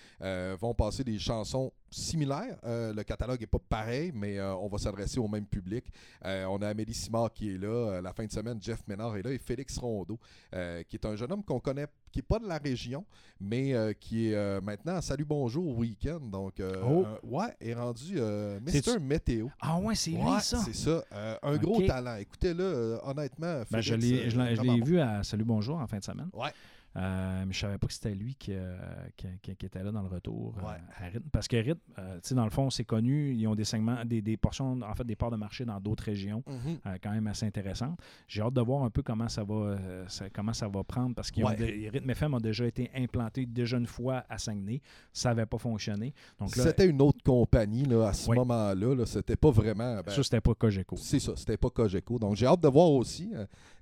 vont 0.60 0.74
passer 0.74 1.04
des 1.04 1.18
chansons 1.18 1.72
similaires. 1.92 2.56
Euh, 2.64 2.92
le 2.92 3.02
catalogue 3.04 3.40
n'est 3.40 3.46
pas 3.46 3.58
pareil, 3.58 4.12
mais 4.14 4.38
euh, 4.38 4.54
on 4.56 4.68
va 4.68 4.78
s'adresser 4.78 5.18
au 5.20 5.28
même 5.28 5.46
public. 5.46 5.84
Euh, 6.24 6.44
on 6.46 6.60
a 6.62 6.68
Amélie 6.68 6.94
Simard 6.94 7.32
qui 7.32 7.54
est 7.54 7.58
là. 7.58 7.68
Euh, 7.68 8.00
la 8.02 8.12
fin 8.12 8.24
de 8.24 8.32
semaine, 8.32 8.58
Jeff 8.60 8.80
Ménard 8.88 9.16
est 9.16 9.22
là 9.22 9.30
et 9.32 9.38
Félix 9.38 9.78
Rondeau, 9.78 10.18
euh, 10.54 10.82
qui 10.84 10.96
est 10.96 11.06
un 11.06 11.14
jeune 11.16 11.30
homme 11.32 11.44
qu'on 11.44 11.60
connaît, 11.60 11.86
qui 12.10 12.18
n'est 12.18 12.22
pas 12.22 12.38
de 12.38 12.46
la 12.46 12.58
région, 12.58 13.04
mais 13.40 13.74
euh, 13.74 13.92
qui 13.92 14.28
est 14.28 14.34
euh, 14.34 14.60
maintenant 14.60 14.96
à 14.96 15.02
Salut 15.02 15.24
Bonjour 15.24 15.66
au 15.68 15.74
week-end. 15.76 16.20
Donc, 16.20 16.60
euh, 16.60 16.80
Oh. 16.84 17.06
ouais, 17.22 17.54
est 17.60 17.74
rendu 17.74 18.14
euh, 18.16 18.58
Mr. 18.60 18.98
Météo. 19.00 19.48
Ah 19.60 19.78
ouais, 19.78 19.94
c'est 19.94 20.12
Ouais, 20.12 20.34
lui, 20.34 20.40
ça. 20.40 20.58
c'est 20.64 20.74
ça. 20.74 21.04
Euh, 21.12 21.36
un 21.42 21.56
gros 21.56 21.80
talent. 21.82 22.16
Écoutez-le, 22.16 22.62
euh, 22.64 22.98
honnêtement. 23.04 23.62
Ben, 23.70 23.80
je 23.80 23.94
Félix, 23.94 24.34
l'ai 24.34 24.40
euh, 24.40 24.54
je 24.56 24.62
l'ai- 24.62 24.80
vu 24.82 24.98
à 25.00 25.22
Salut 25.22 25.44
Bonjour 25.44 25.78
en 25.78 25.86
fin 25.86 25.98
de 25.98 26.04
semaine. 26.04 26.28
Ouais. 26.32 26.50
Euh, 26.94 27.44
mais 27.46 27.52
je 27.54 27.58
savais 27.58 27.78
pas 27.78 27.86
que 27.86 27.92
c'était 27.94 28.14
lui 28.14 28.34
qui, 28.34 28.52
euh, 28.52 28.76
qui, 29.16 29.26
qui- 29.40 29.56
qui 29.56 29.66
était 29.66 29.82
là 29.82 29.90
dans 29.92 30.02
le 30.02 30.08
retour 30.08 30.54
euh, 30.58 30.66
Ouais. 30.66 30.76
à 31.00 31.06
Rythme. 31.08 31.28
Parce 31.32 31.48
que 31.48 31.56
Rythme, 31.56 31.80
tu 31.96 32.02
sais, 32.22 32.34
dans 32.34 32.44
le 32.44 32.50
fond, 32.50 32.68
c'est 32.68 32.84
connu. 32.84 33.32
Ils 33.34 33.46
ont 33.46 33.54
des 33.54 33.64
segments, 33.64 34.04
des, 34.04 34.20
des 34.20 34.36
portions, 34.36 34.78
en 34.82 34.94
fait, 34.94 35.04
des 35.04 35.16
parts 35.16 35.30
de 35.30 35.36
marché 35.36 35.64
dans 35.64 35.80
d'autres 35.80 36.04
régions, 36.04 36.42
Mhm. 36.46 36.78
quand 37.02 37.10
même 37.12 37.26
assez 37.28 37.46
intéressantes. 37.46 37.98
J'ai 38.28 38.42
hâte 38.42 38.52
de 38.52 38.60
voir 38.60 38.84
un 38.84 38.90
peu 38.90 39.02
comment 39.02 39.28
ça 39.28 39.42
va, 39.42 39.76
ça- 40.08 40.28
comment 40.30 40.52
ça 40.52 40.68
va 40.68 40.84
prendre. 40.84 41.14
Parce 41.14 41.30
que 41.30 41.40
Ouais. 41.42 41.88
Rythme 41.92 42.10
FM 42.10 42.34
a 42.34 42.40
déjà 42.40 42.66
été 42.66 42.90
implanté 42.94 43.46
déjà 43.46 43.78
une 43.78 43.86
fois 43.86 44.24
à 44.28 44.36
Saguenay. 44.36 44.82
Ça 45.14 45.30
n'avait 45.30 45.46
pas 45.46 45.58
fonctionné. 45.58 46.12
Donc 46.38 46.50
C'était 46.50 46.86
une 46.88 47.00
autre 47.00 47.22
compagnie 47.24 47.84
là, 47.84 48.08
à 48.08 48.12
ce 48.12 48.30
moment-là. 48.30 48.94
Là, 48.94 49.06
c'était 49.06 49.36
pas 49.36 49.50
vraiment. 49.50 50.02
ben, 50.02 50.12
ça, 50.12 50.22
c'était 50.22 50.40
pas 50.40 50.54
Cogeco. 50.54 50.96
C'est 50.96 51.20
ça, 51.20 51.32
c'était 51.36 51.56
pas 51.56 51.70
Cogeco. 51.70 52.18
Donc 52.18 52.36
j'ai 52.36 52.46
hâte 52.46 52.60
de 52.60 52.68
voir 52.68 52.90
aussi 52.90 53.32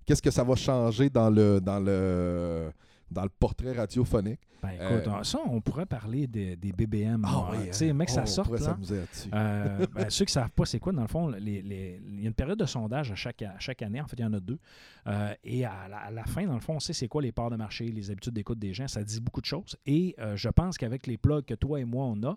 qu'est-ce 0.07 0.23
que 0.23 0.31
ça 0.31 0.45
va 0.45 0.55
changer 0.55 1.11
dans 1.11 1.29
le 1.31 1.61
dans 1.61 1.81
le 1.81 2.71
dans 3.11 3.23
le 3.23 3.29
portrait 3.29 3.73
radiophonique. 3.73 4.41
Ben, 4.63 4.73
écoute, 4.73 5.07
Euh, 5.09 5.23
ça, 5.23 5.39
on 5.49 5.63
pourrait 5.63 5.87
parler 5.87 6.27
des, 6.27 6.55
des 6.55 6.71
BBM. 6.73 7.25
Ah 7.27 7.31
moi. 7.31 7.51
oui, 7.53 7.67
tu 7.69 7.73
sais, 7.73 7.89
hein. 7.91 7.95
mec, 7.95 8.09
Oh, 8.11 8.15
ça 8.15 8.23
on 8.23 8.27
sort. 8.27 8.45
pourrait 8.45 8.59
là. 8.61 8.65
s'amuser 8.67 8.97
là-dessus. 8.99 9.29
Euh, 9.33 9.87
ben, 9.95 10.11
ceux 10.11 10.27
qui 10.27 10.31
ne 10.31 10.43
savent 10.43 10.51
pas, 10.51 10.67
c'est 10.67 10.79
quoi, 10.79 10.93
dans 10.93 11.01
le 11.01 11.09
fond, 11.09 11.29
les- 11.29 11.63
les- 11.63 11.99
il 12.07 12.21
y 12.21 12.25
a 12.25 12.29
une 12.29 12.35
période 12.35 12.59
de 12.59 12.67
sondage 12.67 13.11
à 13.11 13.15
chaque, 13.15 13.41
à 13.41 13.59
chaque 13.59 13.81
année. 13.81 14.03
En 14.03 14.07
fait, 14.07 14.17
il 14.19 14.23
y 14.23 14.25
en 14.27 14.35
a 14.35 14.41
deux. 14.41 14.59
Euh, 15.07 15.35
et 15.45 15.65
à 15.65 15.89
la, 15.89 15.97
à 15.99 16.11
la 16.11 16.25
fin, 16.27 16.45
dans 16.47 16.53
le 16.55 16.61
fond, 16.61 16.75
on 16.75 16.81
sait 16.81 16.93
c'est 16.93 17.09
quoi 17.09 17.23
les 17.23 17.33
parts 17.33 17.51
de 17.51 17.57
marché, 17.57 17.87
les 17.87 18.11
habitudes 18.11 18.35
d'écoute 18.35 18.59
des 18.59 18.75
gens. 18.75 18.87
Ça 18.87 19.03
dit 19.03 19.21
beaucoup 19.21 19.41
de 19.41 19.47
choses. 19.47 19.77
Et 19.87 20.15
euh, 20.19 20.37
je 20.37 20.51
pense 20.51 20.77
qu'avec 20.77 21.07
les 21.07 21.17
plugs 21.17 21.45
que 21.47 21.55
toi 21.55 21.81
et 21.81 21.85
moi, 21.87 22.05
on 22.05 22.23
a, 22.25 22.37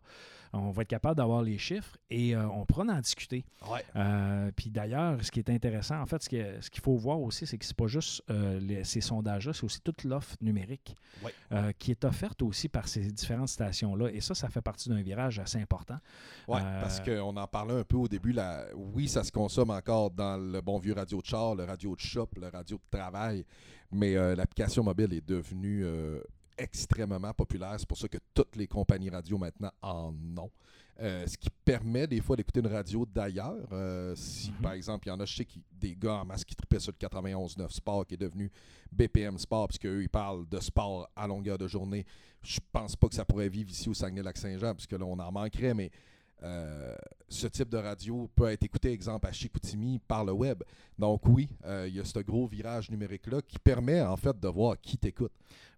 on 0.53 0.71
va 0.71 0.83
être 0.83 0.87
capable 0.87 1.17
d'avoir 1.17 1.41
les 1.41 1.57
chiffres 1.57 1.97
et 2.09 2.35
euh, 2.35 2.47
on 2.47 2.63
pourra 2.65 2.83
en 2.83 2.99
discuter. 3.01 3.43
Ouais. 3.69 3.83
Euh, 3.97 4.49
puis 4.55 4.69
d'ailleurs, 4.69 5.17
ce 5.25 5.29
qui 5.31 5.39
est 5.39 5.49
intéressant, 5.49 5.99
en 5.99 6.05
fait, 6.05 6.21
ce 6.23 6.29
qui 6.29 6.37
est- 6.37 6.61
ce 6.61 6.69
qu'il 6.69 6.81
faut 6.81 6.95
voir 6.95 7.19
aussi, 7.19 7.45
c'est 7.47 7.57
que 7.57 7.65
c'est 7.65 7.75
pas 7.75 7.87
juste 7.87 8.23
euh, 8.29 8.59
les- 8.61 8.83
ces 8.85 9.01
sondages-là, 9.01 9.51
c'est 9.51 9.63
aussi 9.65 9.81
toute 9.81 10.03
l'offre 10.05 10.35
numérique 10.41 10.62
Euh, 11.51 11.71
qui 11.77 11.91
est 11.91 12.03
offerte 12.05 12.41
aussi 12.41 12.69
par 12.69 12.87
ces 12.87 13.01
différentes 13.11 13.49
stations-là. 13.49 14.09
Et 14.11 14.21
ça, 14.21 14.33
ça 14.35 14.49
fait 14.49 14.61
partie 14.61 14.89
d'un 14.89 15.01
virage 15.01 15.39
assez 15.39 15.59
important. 15.59 15.97
Ouais, 16.47 16.59
Euh, 16.61 16.81
parce 16.81 16.99
qu'on 16.99 17.35
en 17.37 17.47
parlait 17.47 17.79
un 17.79 17.83
peu 17.83 17.97
au 17.97 18.07
début. 18.07 18.31
Là, 18.31 18.65
oui, 18.75 19.07
ça 19.07 19.23
se 19.23 19.31
consomme 19.31 19.69
encore 19.69 20.11
dans 20.11 20.37
le 20.37 20.61
bon 20.61 20.77
vieux 20.79 20.93
radio 20.93 21.21
de 21.21 21.25
char, 21.25 21.55
le 21.55 21.63
radio 21.65 21.95
de 21.95 21.99
shop, 22.01 22.29
le 22.39 22.47
radio 22.49 22.77
de 22.77 22.97
travail, 22.97 23.45
mais 23.91 24.15
euh, 24.15 24.35
l'application 24.35 24.83
mobile 24.83 25.13
est 25.13 25.27
devenue 25.27 25.83
euh, 25.83 26.21
extrêmement 26.57 27.33
populaire. 27.33 27.75
C'est 27.77 27.87
pour 27.87 27.97
ça 27.97 28.07
que 28.07 28.17
toutes 28.33 28.55
les 28.55 28.67
compagnies 28.67 29.09
radio 29.09 29.37
maintenant 29.37 29.71
en 29.81 30.13
ont. 30.37 30.51
Euh, 31.01 31.25
ce 31.25 31.37
qui 31.39 31.49
permet 31.65 32.05
des 32.05 32.21
fois 32.21 32.35
d'écouter 32.35 32.59
une 32.59 32.67
radio 32.67 33.03
d'ailleurs. 33.05 33.67
Euh, 33.71 34.13
si 34.15 34.51
Mhm. 34.51 34.57
par 34.61 34.73
exemple, 34.73 35.07
il 35.07 35.09
y 35.09 35.13
en 35.13 35.19
a, 35.19 35.25
je 35.25 35.35
sais 35.37 35.45
qu'il- 35.45 35.63
des 35.71 35.95
gars 35.95 36.17
en 36.21 36.25
masse 36.25 36.45
qui 36.45 36.55
tripaient 36.55 36.79
sur 36.79 36.91
le 36.91 36.97
91.9 36.97 37.71
Sport 37.71 38.05
qui 38.05 38.13
est 38.13 38.17
devenu 38.17 38.51
BPM 38.91 39.39
Sport, 39.39 39.67
parce 39.69 39.79
qu'eux, 39.79 40.03
ils 40.03 40.09
parlent 40.09 40.47
de 40.47 40.59
sport 40.59 41.09
à 41.15 41.25
longueur 41.25 41.57
de 41.57 41.67
journée. 41.67 42.05
Je 42.43 42.59
pense 42.71 42.95
pas 42.95 43.07
que 43.07 43.15
ça 43.15 43.25
pourrait 43.25 43.49
vivre 43.49 43.71
ici 43.71 43.89
au 43.89 43.93
Saguenay-Lac-Saint-Jean, 43.95 44.75
puisque 44.75 44.91
là, 44.91 45.03
on 45.05 45.17
en 45.17 45.31
manquerait, 45.31 45.73
mais 45.73 45.89
euh, 46.43 46.95
ce 47.29 47.47
type 47.47 47.69
de 47.69 47.77
radio 47.77 48.29
peut 48.35 48.47
être 48.51 48.63
écouté, 48.63 48.91
exemple, 48.91 49.27
à 49.27 49.31
Chicoutimi 49.31 49.99
par 49.99 50.23
le 50.25 50.33
web. 50.33 50.61
Donc 50.99 51.25
oui, 51.27 51.49
euh, 51.65 51.85
il 51.87 51.95
y 51.95 51.99
a 51.99 52.03
ce 52.05 52.19
gros 52.19 52.45
virage 52.47 52.89
numérique-là 52.91 53.41
qui 53.41 53.57
permet 53.59 54.01
en 54.01 54.17
fait 54.17 54.37
de 54.39 54.47
voir 54.47 54.79
qui 54.79 54.97
t'écoute. 54.97 55.31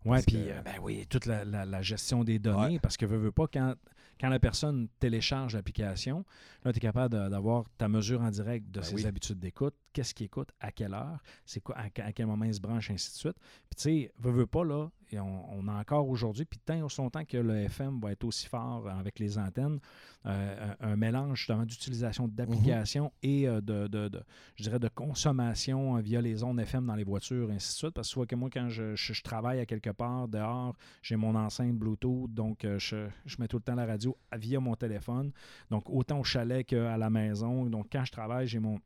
Oui, 0.03 0.19
puis 0.25 0.35
que- 0.35 0.49
euh, 0.49 0.61
ben 0.63 0.75
oui, 0.81 1.05
toute 1.09 1.25
la, 1.25 1.45
la- 1.45 1.65
la 1.65 1.81
gestion 1.81 2.23
des 2.23 2.37
données, 2.39 2.73
Ouais. 2.75 2.79
parce 2.79 2.97
que 2.97 3.05
veux, 3.05 3.17
veux 3.17 3.31
pas, 3.31 3.47
quand, 3.47 3.73
quand 4.19 4.29
la 4.29 4.39
personne 4.39 4.87
télécharge 4.99 5.55
l'application, 5.55 6.23
là, 6.63 6.71
tu 6.71 6.77
es 6.77 6.79
capable 6.81 7.29
d'avoir 7.29 7.65
ta 7.77 7.87
mesure 7.87 8.21
en 8.21 8.29
direct 8.29 8.69
de 8.71 8.81
Ben 8.81 8.85
ses 8.85 8.95
oui. 8.95 9.05
habitudes 9.05 9.39
d'écoute, 9.39 9.73
qu'est-ce 9.93 10.13
qu'il 10.13 10.25
écoute, 10.27 10.49
à 10.59 10.71
quelle 10.71 10.93
heure, 10.93 11.19
c'est 11.45 11.59
quoi, 11.61 11.75
à, 11.77 11.85
à 12.03 12.11
quel 12.11 12.27
moment 12.27 12.45
il 12.45 12.53
se 12.53 12.59
branche, 12.61 12.91
ainsi 12.91 13.11
de 13.11 13.17
suite. 13.17 13.37
Puis 13.69 13.75
tu 13.77 13.81
sais, 13.83 14.11
veux, 14.19 14.31
veux 14.31 14.45
pas, 14.47 14.63
là, 14.63 14.89
on, 15.19 15.67
a 15.67 15.73
encore 15.79 16.07
aujourd'hui, 16.09 16.45
puis 16.45 16.59
tant 16.63 16.79
aussi 16.83 17.01
longtemps 17.01 17.25
que 17.25 17.37
le 17.37 17.55
FM 17.61 17.99
va 17.99 18.11
être 18.11 18.23
aussi 18.23 18.47
fort 18.47 18.87
avec 18.89 19.19
les 19.19 19.37
antennes, 19.37 19.79
euh, 20.25 20.73
un, 20.79 20.95
mélange 20.95 21.39
justement 21.39 21.65
d'utilisation 21.65 22.27
d'applications 22.27 23.11
et 23.23 23.47
euh, 23.47 23.61
de, 23.61 23.87
de- 23.87 24.07
de- 24.09 24.23
je 24.55 24.63
dirais, 24.63 24.79
de 24.79 24.87
consommation 24.87 25.97
euh, 25.97 26.01
via 26.01 26.21
les 26.21 26.43
ondes 26.43 26.59
FM 26.59 26.85
dans 26.85 26.95
les 26.95 27.03
voitures, 27.03 27.49
ainsi 27.51 27.73
de 27.73 27.77
suite. 27.77 27.91
Parce 27.93 28.07
que 28.07 28.13
soit 28.13 28.25
que 28.25 28.35
moi, 28.35 28.49
quand 28.51 28.69
je, 28.69 28.95
je- 28.95 29.13
je 29.13 29.23
travaille 29.23 29.59
à 29.59 29.65
quelque 29.65 29.89
part 29.91 30.27
dehors, 30.27 30.75
j'ai 31.01 31.15
mon 31.15 31.35
enceinte 31.35 31.73
Bluetooth, 31.77 32.33
donc 32.33 32.65
je, 32.77 33.07
je 33.25 33.35
mets 33.39 33.47
tout 33.47 33.57
le 33.57 33.63
temps 33.63 33.75
la 33.75 33.85
radio 33.85 34.15
via 34.37 34.59
mon 34.59 34.75
téléphone. 34.75 35.31
Donc 35.69 35.89
autant 35.89 36.19
au 36.19 36.23
chalet 36.23 36.65
qu'à 36.65 36.97
la 36.97 37.09
maison. 37.09 37.65
Donc 37.65 37.87
quand 37.91 38.03
je 38.05 38.11
travaille, 38.11 38.47
j'ai 38.47 38.59
mon. 38.59 38.79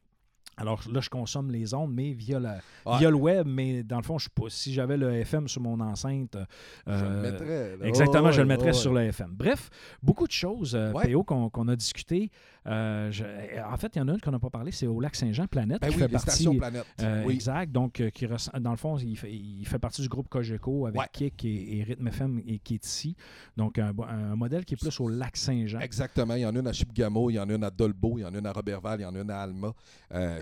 Alors 0.59 0.81
là, 0.91 0.99
je 0.99 1.09
consomme 1.09 1.51
les 1.51 1.73
ondes, 1.73 1.91
mais 1.93 2.11
via, 2.13 2.39
la, 2.39 2.59
Ouais. 2.85 2.97
via 2.99 3.09
le 3.09 3.15
web. 3.15 3.47
Mais 3.47 3.83
dans 3.83 3.97
le 3.97 4.03
fond, 4.03 4.17
je 4.17 4.23
suis 4.23 4.29
pas- 4.29 4.49
si 4.49 4.73
j'avais 4.73 4.97
le 4.97 5.11
FM 5.13 5.47
sur 5.47 5.61
mon 5.61 5.79
enceinte. 5.79 6.37
je 6.85 6.91
le 6.91 6.97
euh, 6.97 7.21
mettrais. 7.31 7.77
là. 7.77 7.85
Exactement, 7.87 8.29
Oh, 8.29 8.31
je 8.31 8.41
le 8.41 8.47
mettrais 8.47 8.69
oh, 8.71 8.73
sur 8.73 8.93
le 8.93 9.01
FM. 9.01 9.31
Bref, 9.35 9.69
beaucoup 10.03 10.27
de 10.27 10.31
choses, 10.31 10.75
euh, 10.75 10.91
Ouais. 10.91 11.11
PO, 11.11 11.23
qu'on 11.23 11.67
a 11.67 11.75
discuté. 11.75 12.29
Euh, 12.67 13.09
je- 13.11 13.23
en 13.63 13.77
fait, 13.77 13.95
il 13.95 13.99
y 13.99 14.01
en 14.01 14.07
a 14.09 14.11
une 14.13 14.21
qu'on 14.21 14.31
n'a 14.31 14.39
pas 14.39 14.49
parlé, 14.49 14.71
c'est 14.71 14.85
au 14.85 14.99
lac 14.99 15.15
Saint-Jean, 15.15 15.47
Planète, 15.47 15.81
Ben 15.81 15.87
qui 15.87 15.95
oui, 15.95 16.01
fait 16.01 16.07
les 16.07 16.11
partie. 16.13 16.29
stations 16.29 16.55
planètes. 16.55 16.85
euh, 17.01 17.23
oui. 17.25 17.33
Exact. 17.35 17.71
Donc, 17.71 17.99
euh, 18.01 18.09
qui 18.09 18.27
dans 18.59 18.71
le 18.71 18.77
fond, 18.77 18.97
il 18.97 19.15
fait, 19.17 19.31
il 19.33 19.65
fait 19.65 19.79
partie 19.79 20.01
du 20.01 20.09
groupe 20.09 20.27
Cogeco 20.29 20.85
avec. 20.85 21.11
Kik 21.13 21.45
et, 21.45 21.77
et 21.79 21.83
Rhythm 21.83 22.07
FM 22.07 22.41
et, 22.45 22.59
qui 22.59 22.75
est 22.75 22.85
ici. 22.85 23.15
Donc, 23.57 23.79
un, 23.79 23.93
modèle 24.35 24.65
qui 24.65 24.73
est 24.75 24.77
plus 24.77 24.99
au 24.99 25.07
lac 25.09 25.35
Saint-Jean. 25.37 25.79
Exactement. 25.79 26.35
Il 26.35 26.41
y 26.41 26.45
en 26.45 26.55
a 26.55 26.59
une 26.59 26.67
à 26.67 26.73
Chibougamau, 26.73 27.29
il 27.29 27.35
y 27.35 27.39
en 27.39 27.49
a 27.49 27.53
une 27.53 27.63
à 27.63 27.69
Dolbeau, 27.71 28.17
il 28.17 28.21
y 28.21 28.25
en 28.25 28.33
a 28.33 28.37
une 28.37 28.45
à 28.45 28.51
Robertval, 28.51 28.99
il 28.99 29.03
y 29.03 29.05
en 29.05 29.15
a 29.15 29.19
une 29.21 29.31
à 29.31 29.39
Alma. 29.41 29.73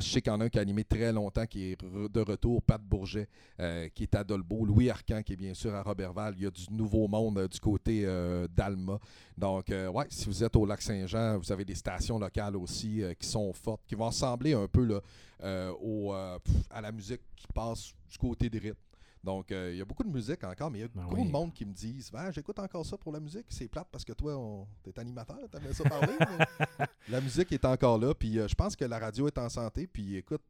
Je 0.08 0.14
sais 0.14 0.22
qu'il 0.22 0.32
y 0.32 0.36
en 0.36 0.40
a 0.40 0.46
un 0.46 0.50
qui 0.50 0.58
a 0.58 0.62
animé 0.62 0.86
très 0.86 1.12
longtemps, 1.12 1.46
qui 1.46 1.74
est 1.74 1.84
de 1.84 2.22
retour, 2.22 2.64
Pat 2.64 2.82
Bourget, 2.82 3.28
euh, 3.60 3.90
qui 3.90 4.04
est 4.04 4.16
à 4.16 4.24
Dolbeau, 4.24 4.64
Louis 4.64 4.90
Arcan, 4.90 5.22
qui 5.22 5.34
est 5.34 5.36
bien 5.36 5.54
sûr 5.54 5.76
à 5.76 5.84
Robertval. 5.84 6.34
Il 6.38 6.44
y 6.44 6.48
a 6.48 6.50
du 6.50 6.64
nouveau 6.72 7.10
monde 7.10 7.40
euh, 7.40 7.48
du 7.50 7.60
côté 7.60 8.04
euh, 8.06 8.48
d'Alma. 8.48 9.00
Donc, 9.38 9.66
ouais, 9.68 10.06
si 10.08 10.26
vous 10.28 10.44
êtes 10.46 10.56
au 10.56 10.66
lac 10.66 10.82
Saint-Jean, 10.82 11.38
vous 11.38 11.52
avez 11.52 11.66
des 11.66 11.76
stations 11.76 12.18
locales 12.18 12.56
aussi 12.56 13.04
qui 13.20 13.28
sont 13.28 13.52
fortes, 13.52 13.82
qui 13.86 13.96
vont 13.96 14.08
ressembler 14.08 14.54
un 14.54 14.68
peu 14.70 15.02
à 15.42 16.82
la 16.82 16.92
musique 16.94 17.22
qui 17.36 17.48
passe 17.54 17.94
du 18.10 18.18
côté 18.18 18.50
des 18.50 18.60
rythmes. 18.60 18.87
Donc, 19.28 19.52
euh, 19.52 19.72
il 19.74 19.78
y 19.78 19.82
a 19.82 19.86
beaucoup 19.86 20.06
de 20.06 20.10
musique 20.10 20.42
encore, 20.46 20.72
mais 20.72 20.78
il 20.78 20.82
y 20.84 20.86
a 20.86 20.88
Ben 20.88 21.04
beaucoup 21.04 21.16
oui. 21.18 21.28
de 21.28 21.32
monde 21.34 21.54
qui 21.54 21.66
me 21.66 21.74
disent 21.74 22.10
Ah, 22.14 22.32
J'écoute 22.32 22.58
encore 22.60 22.86
ça 22.86 22.98
pour 22.98 23.12
la 23.12 23.20
musique. 23.20 23.46
C'est 23.50 23.68
plate 23.68 23.90
parce 23.92 24.06
que 24.06 24.14
toi, 24.14 24.38
on... 24.38 24.66
t'es 24.84 24.98
animateur, 24.98 25.38
t'aimes 25.52 25.74
ça 25.74 25.84
parler. 25.84 26.14
mais 26.80 26.86
la 27.10 27.20
musique 27.20 27.52
est 27.52 27.66
encore 27.66 27.98
là. 28.00 28.14
Puis 28.14 28.40
euh, 28.40 28.48
je 28.48 28.56
pense 28.56 28.74
que 28.78 28.86
la 28.86 28.98
radio 28.98 29.28
est 29.28 29.38
en 29.38 29.50
santé. 29.50 29.86
Puis 29.86 30.16
écoute, 30.16 30.42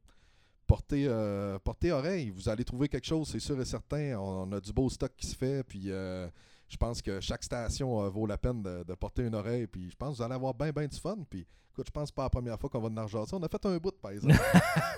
portez, 0.67 1.07
euh, 1.07 1.57
portez 1.57 1.91
oreille. 1.91 2.29
Vous 2.29 2.49
allez 2.49 2.63
trouver 2.63 2.87
quelque 2.87 3.07
chose, 3.07 3.27
c'est 3.29 3.39
sûr 3.39 3.59
et 3.59 3.65
certain. 3.65 4.15
On, 4.19 4.47
on 4.47 4.51
a 4.51 4.61
du 4.61 4.71
beau 4.71 4.87
stock 4.91 5.11
qui 5.17 5.25
se 5.25 5.35
fait. 5.35 5.63
Puis 5.63 5.89
euh, 5.89 6.27
je 6.69 6.77
pense 6.77 7.01
que 7.01 7.19
chaque 7.19 7.43
station 7.43 8.07
vaut 8.11 8.27
la 8.27 8.37
peine 8.37 8.61
de, 8.61 8.83
de 8.83 8.93
porter 8.93 9.23
une 9.23 9.33
oreille. 9.33 9.65
Puis 9.65 9.89
je 9.89 9.95
pense 9.95 10.11
que 10.11 10.17
vous 10.17 10.21
allez 10.23 10.35
avoir 10.35 10.53
bien, 10.53 10.69
bien 10.69 10.85
du 10.85 10.99
fun. 10.99 11.17
Puis 11.27 11.47
écoute, 11.77 11.87
je 11.87 11.91
pense 11.91 12.11
pas 12.11 12.23
la 12.23 12.29
première 12.29 12.59
fois 12.59 12.69
qu'on 12.69 12.79
va 12.79 12.87
en 12.89 12.97
argent 12.97 13.25
ça. 13.25 13.35
On 13.37 13.43
a 13.43 13.47
fait 13.47 13.63
un 13.65 13.77
bout, 13.77 13.91
par 14.01 14.11
exemple. 14.11 14.33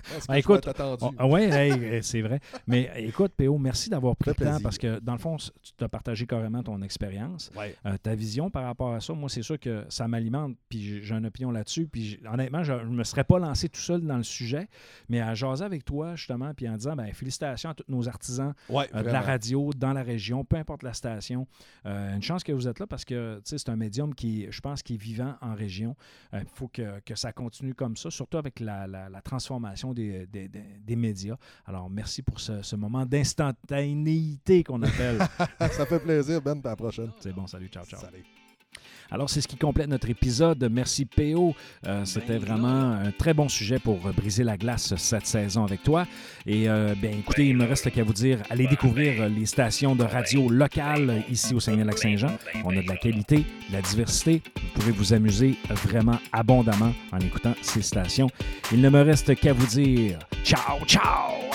Que 0.10 0.28
Ben, 0.28 0.36
écoute, 0.36 0.68
ah 0.68 1.28
hey, 1.40 1.72
euh, 1.72 2.02
c'est 2.02 2.22
vrai. 2.22 2.40
Mais 2.66 2.90
écoute, 2.98 3.34
PO, 3.38 3.58
merci 3.58 3.90
d'avoir 3.90 4.16
pris 4.16 4.32
le 4.32 4.36
temps 4.36 4.46
plaisir. 4.46 4.60
parce 4.64 4.78
que, 4.78 5.00
dans 5.00 5.12
le 5.14 5.20
fond, 5.20 5.38
tu 5.38 5.52
t'as 5.78 5.88
partagé 5.88 6.26
carrément 6.26 6.64
ton 6.64 6.82
expérience, 6.82 7.52
Ouais. 7.56 7.76
euh, 7.86 7.96
ta 8.02 8.16
vision 8.16 8.50
par 8.50 8.64
rapport 8.64 8.94
à 8.94 9.02
ça. 9.02 9.14
Moi, 9.14 9.30
c'est 9.30 9.42
sûr 9.44 9.60
que 9.60 9.86
ça 9.90 10.08
m'alimente, 10.08 10.56
puis 10.70 11.04
j'ai- 11.04 11.14
une 11.16 11.26
opinion 11.26 11.52
là-dessus. 11.52 11.86
Puis 11.88 12.20
honnêtement, 12.32 12.64
je 12.64 12.72
ne 12.74 12.86
me 12.86 13.04
serais 13.04 13.24
pas 13.26 13.38
lancé 13.40 13.68
tout 13.70 13.80
seul 13.82 14.02
dans 14.02 14.18
le 14.18 14.24
sujet, 14.24 14.68
mais 15.10 15.20
à 15.22 15.36
jaser 15.36 15.66
avec 15.66 15.84
toi, 15.86 16.16
justement, 16.16 16.54
puis 16.54 16.68
en 16.70 16.76
disant 16.78 16.96
ben, 16.96 17.12
félicitations 17.14 17.70
à 17.72 17.74
tous 17.74 17.84
nos 17.90 18.08
artisans 18.08 18.54
Ouais, 18.70 18.90
euh, 18.96 19.04
de 19.04 19.10
la 19.10 19.22
radio, 19.22 19.72
dans 19.76 19.94
la 19.94 20.02
région, 20.02 20.44
peu 20.46 20.56
importe 20.56 20.82
la 20.84 20.94
station. 20.94 21.46
Euh, 21.86 22.16
une 22.16 22.22
chance 22.24 22.44
que 22.44 22.52
vous 22.54 22.68
êtes 22.68 22.80
là 22.80 22.88
parce 22.88 23.04
que 23.06 23.42
c'est 23.44 23.70
un 23.70 23.76
médium 23.76 24.16
qui, 24.16 24.48
je 24.50 24.62
pense, 24.62 24.82
qui 24.82 24.94
est 24.96 24.98
vivant 25.02 25.36
en 25.42 25.54
région. 25.56 25.96
Il 26.34 26.40
faut 26.54 26.68
que, 26.70 27.00
que 27.02 27.16
ça 27.16 27.34
continue 27.34 27.74
comme 27.74 27.96
ça, 27.98 28.10
surtout 28.10 28.38
avec 28.38 28.60
la, 28.60 28.88
la- 28.88 29.10
la 29.10 29.22
transformation 29.22 29.94
des, 29.94 30.26
des- 30.28 30.48
des- 30.48 30.80
des 30.82 30.96
médias. 30.96 31.36
Alors, 31.66 31.90
merci 31.90 32.22
pour 32.22 32.40
ce, 32.40 32.62
ce 32.62 32.76
moment 32.76 33.06
d'instantanéité 33.06 34.64
qu'on 34.64 34.82
appelle. 34.82 35.20
Ça 35.72 35.86
fait 35.86 36.00
plaisir, 36.00 36.42
Ben. 36.42 36.60
À 36.64 36.70
la 36.70 36.76
prochaine. 36.76 37.12
c'est 37.20 37.34
bon, 37.34 37.48
salut, 37.48 37.68
ciao, 37.68 37.86
ciao. 37.86 38.00
Salut. 38.00 38.24
Alors, 39.12 39.30
c'est 39.30 39.42
ce 39.42 39.48
qui 39.48 39.58
complète 39.58 39.88
notre 39.88 40.10
épisode. 40.10 40.70
Merci, 40.72 41.06
PO. 41.06 41.56
Euh, 41.88 42.06
C'était 42.06 42.38
vraiment 42.38 42.92
un 42.92 43.12
très 43.12 43.34
bon 43.34 43.50
sujet 43.50 43.80
pour 43.80 44.06
euh, 44.06 44.12
briser 44.12 44.44
la 44.44 44.58
glace 44.58 44.96
cette 44.96 45.26
saison 45.26 45.64
avec 45.64 45.84
toi. 45.84 46.06
Et 46.46 46.70
euh, 46.70 46.94
bien, 46.96 47.12
écoutez, 47.12 47.48
il 47.48 47.58
me 47.58 47.66
reste 47.66 47.90
qu'à 47.92 48.04
vous 48.04 48.14
dire, 48.14 48.40
allez 48.50 48.68
découvrir 48.68 49.28
les 49.30 49.46
stations 49.46 49.96
de 49.96 50.04
radio 50.04 50.50
locales 50.50 51.24
ici 51.30 51.54
au 51.54 51.60
Saguenay-Lac-Saint-Jean. 51.60 52.38
On 52.64 52.78
a 52.78 52.82
de 52.82 52.88
la 52.88 52.98
qualité, 52.98 53.38
de 53.70 53.74
la 53.74 53.82
diversité. 53.82 54.42
Vous 54.56 54.80
pourrez 54.80 54.92
vous 54.92 55.14
amuser 55.14 55.56
vraiment 55.70 56.20
abondamment 56.32 56.94
en 57.12 57.20
écoutant 57.20 57.54
ces 57.62 57.82
stations. 57.82 58.30
Il 58.72 58.82
ne 58.82 58.90
me 58.90 59.02
reste 59.02 59.36
qu'à 59.36 59.54
vous 59.54 59.68
dire 59.68 60.20
ciao, 60.44 60.80
ciao! 60.86 61.50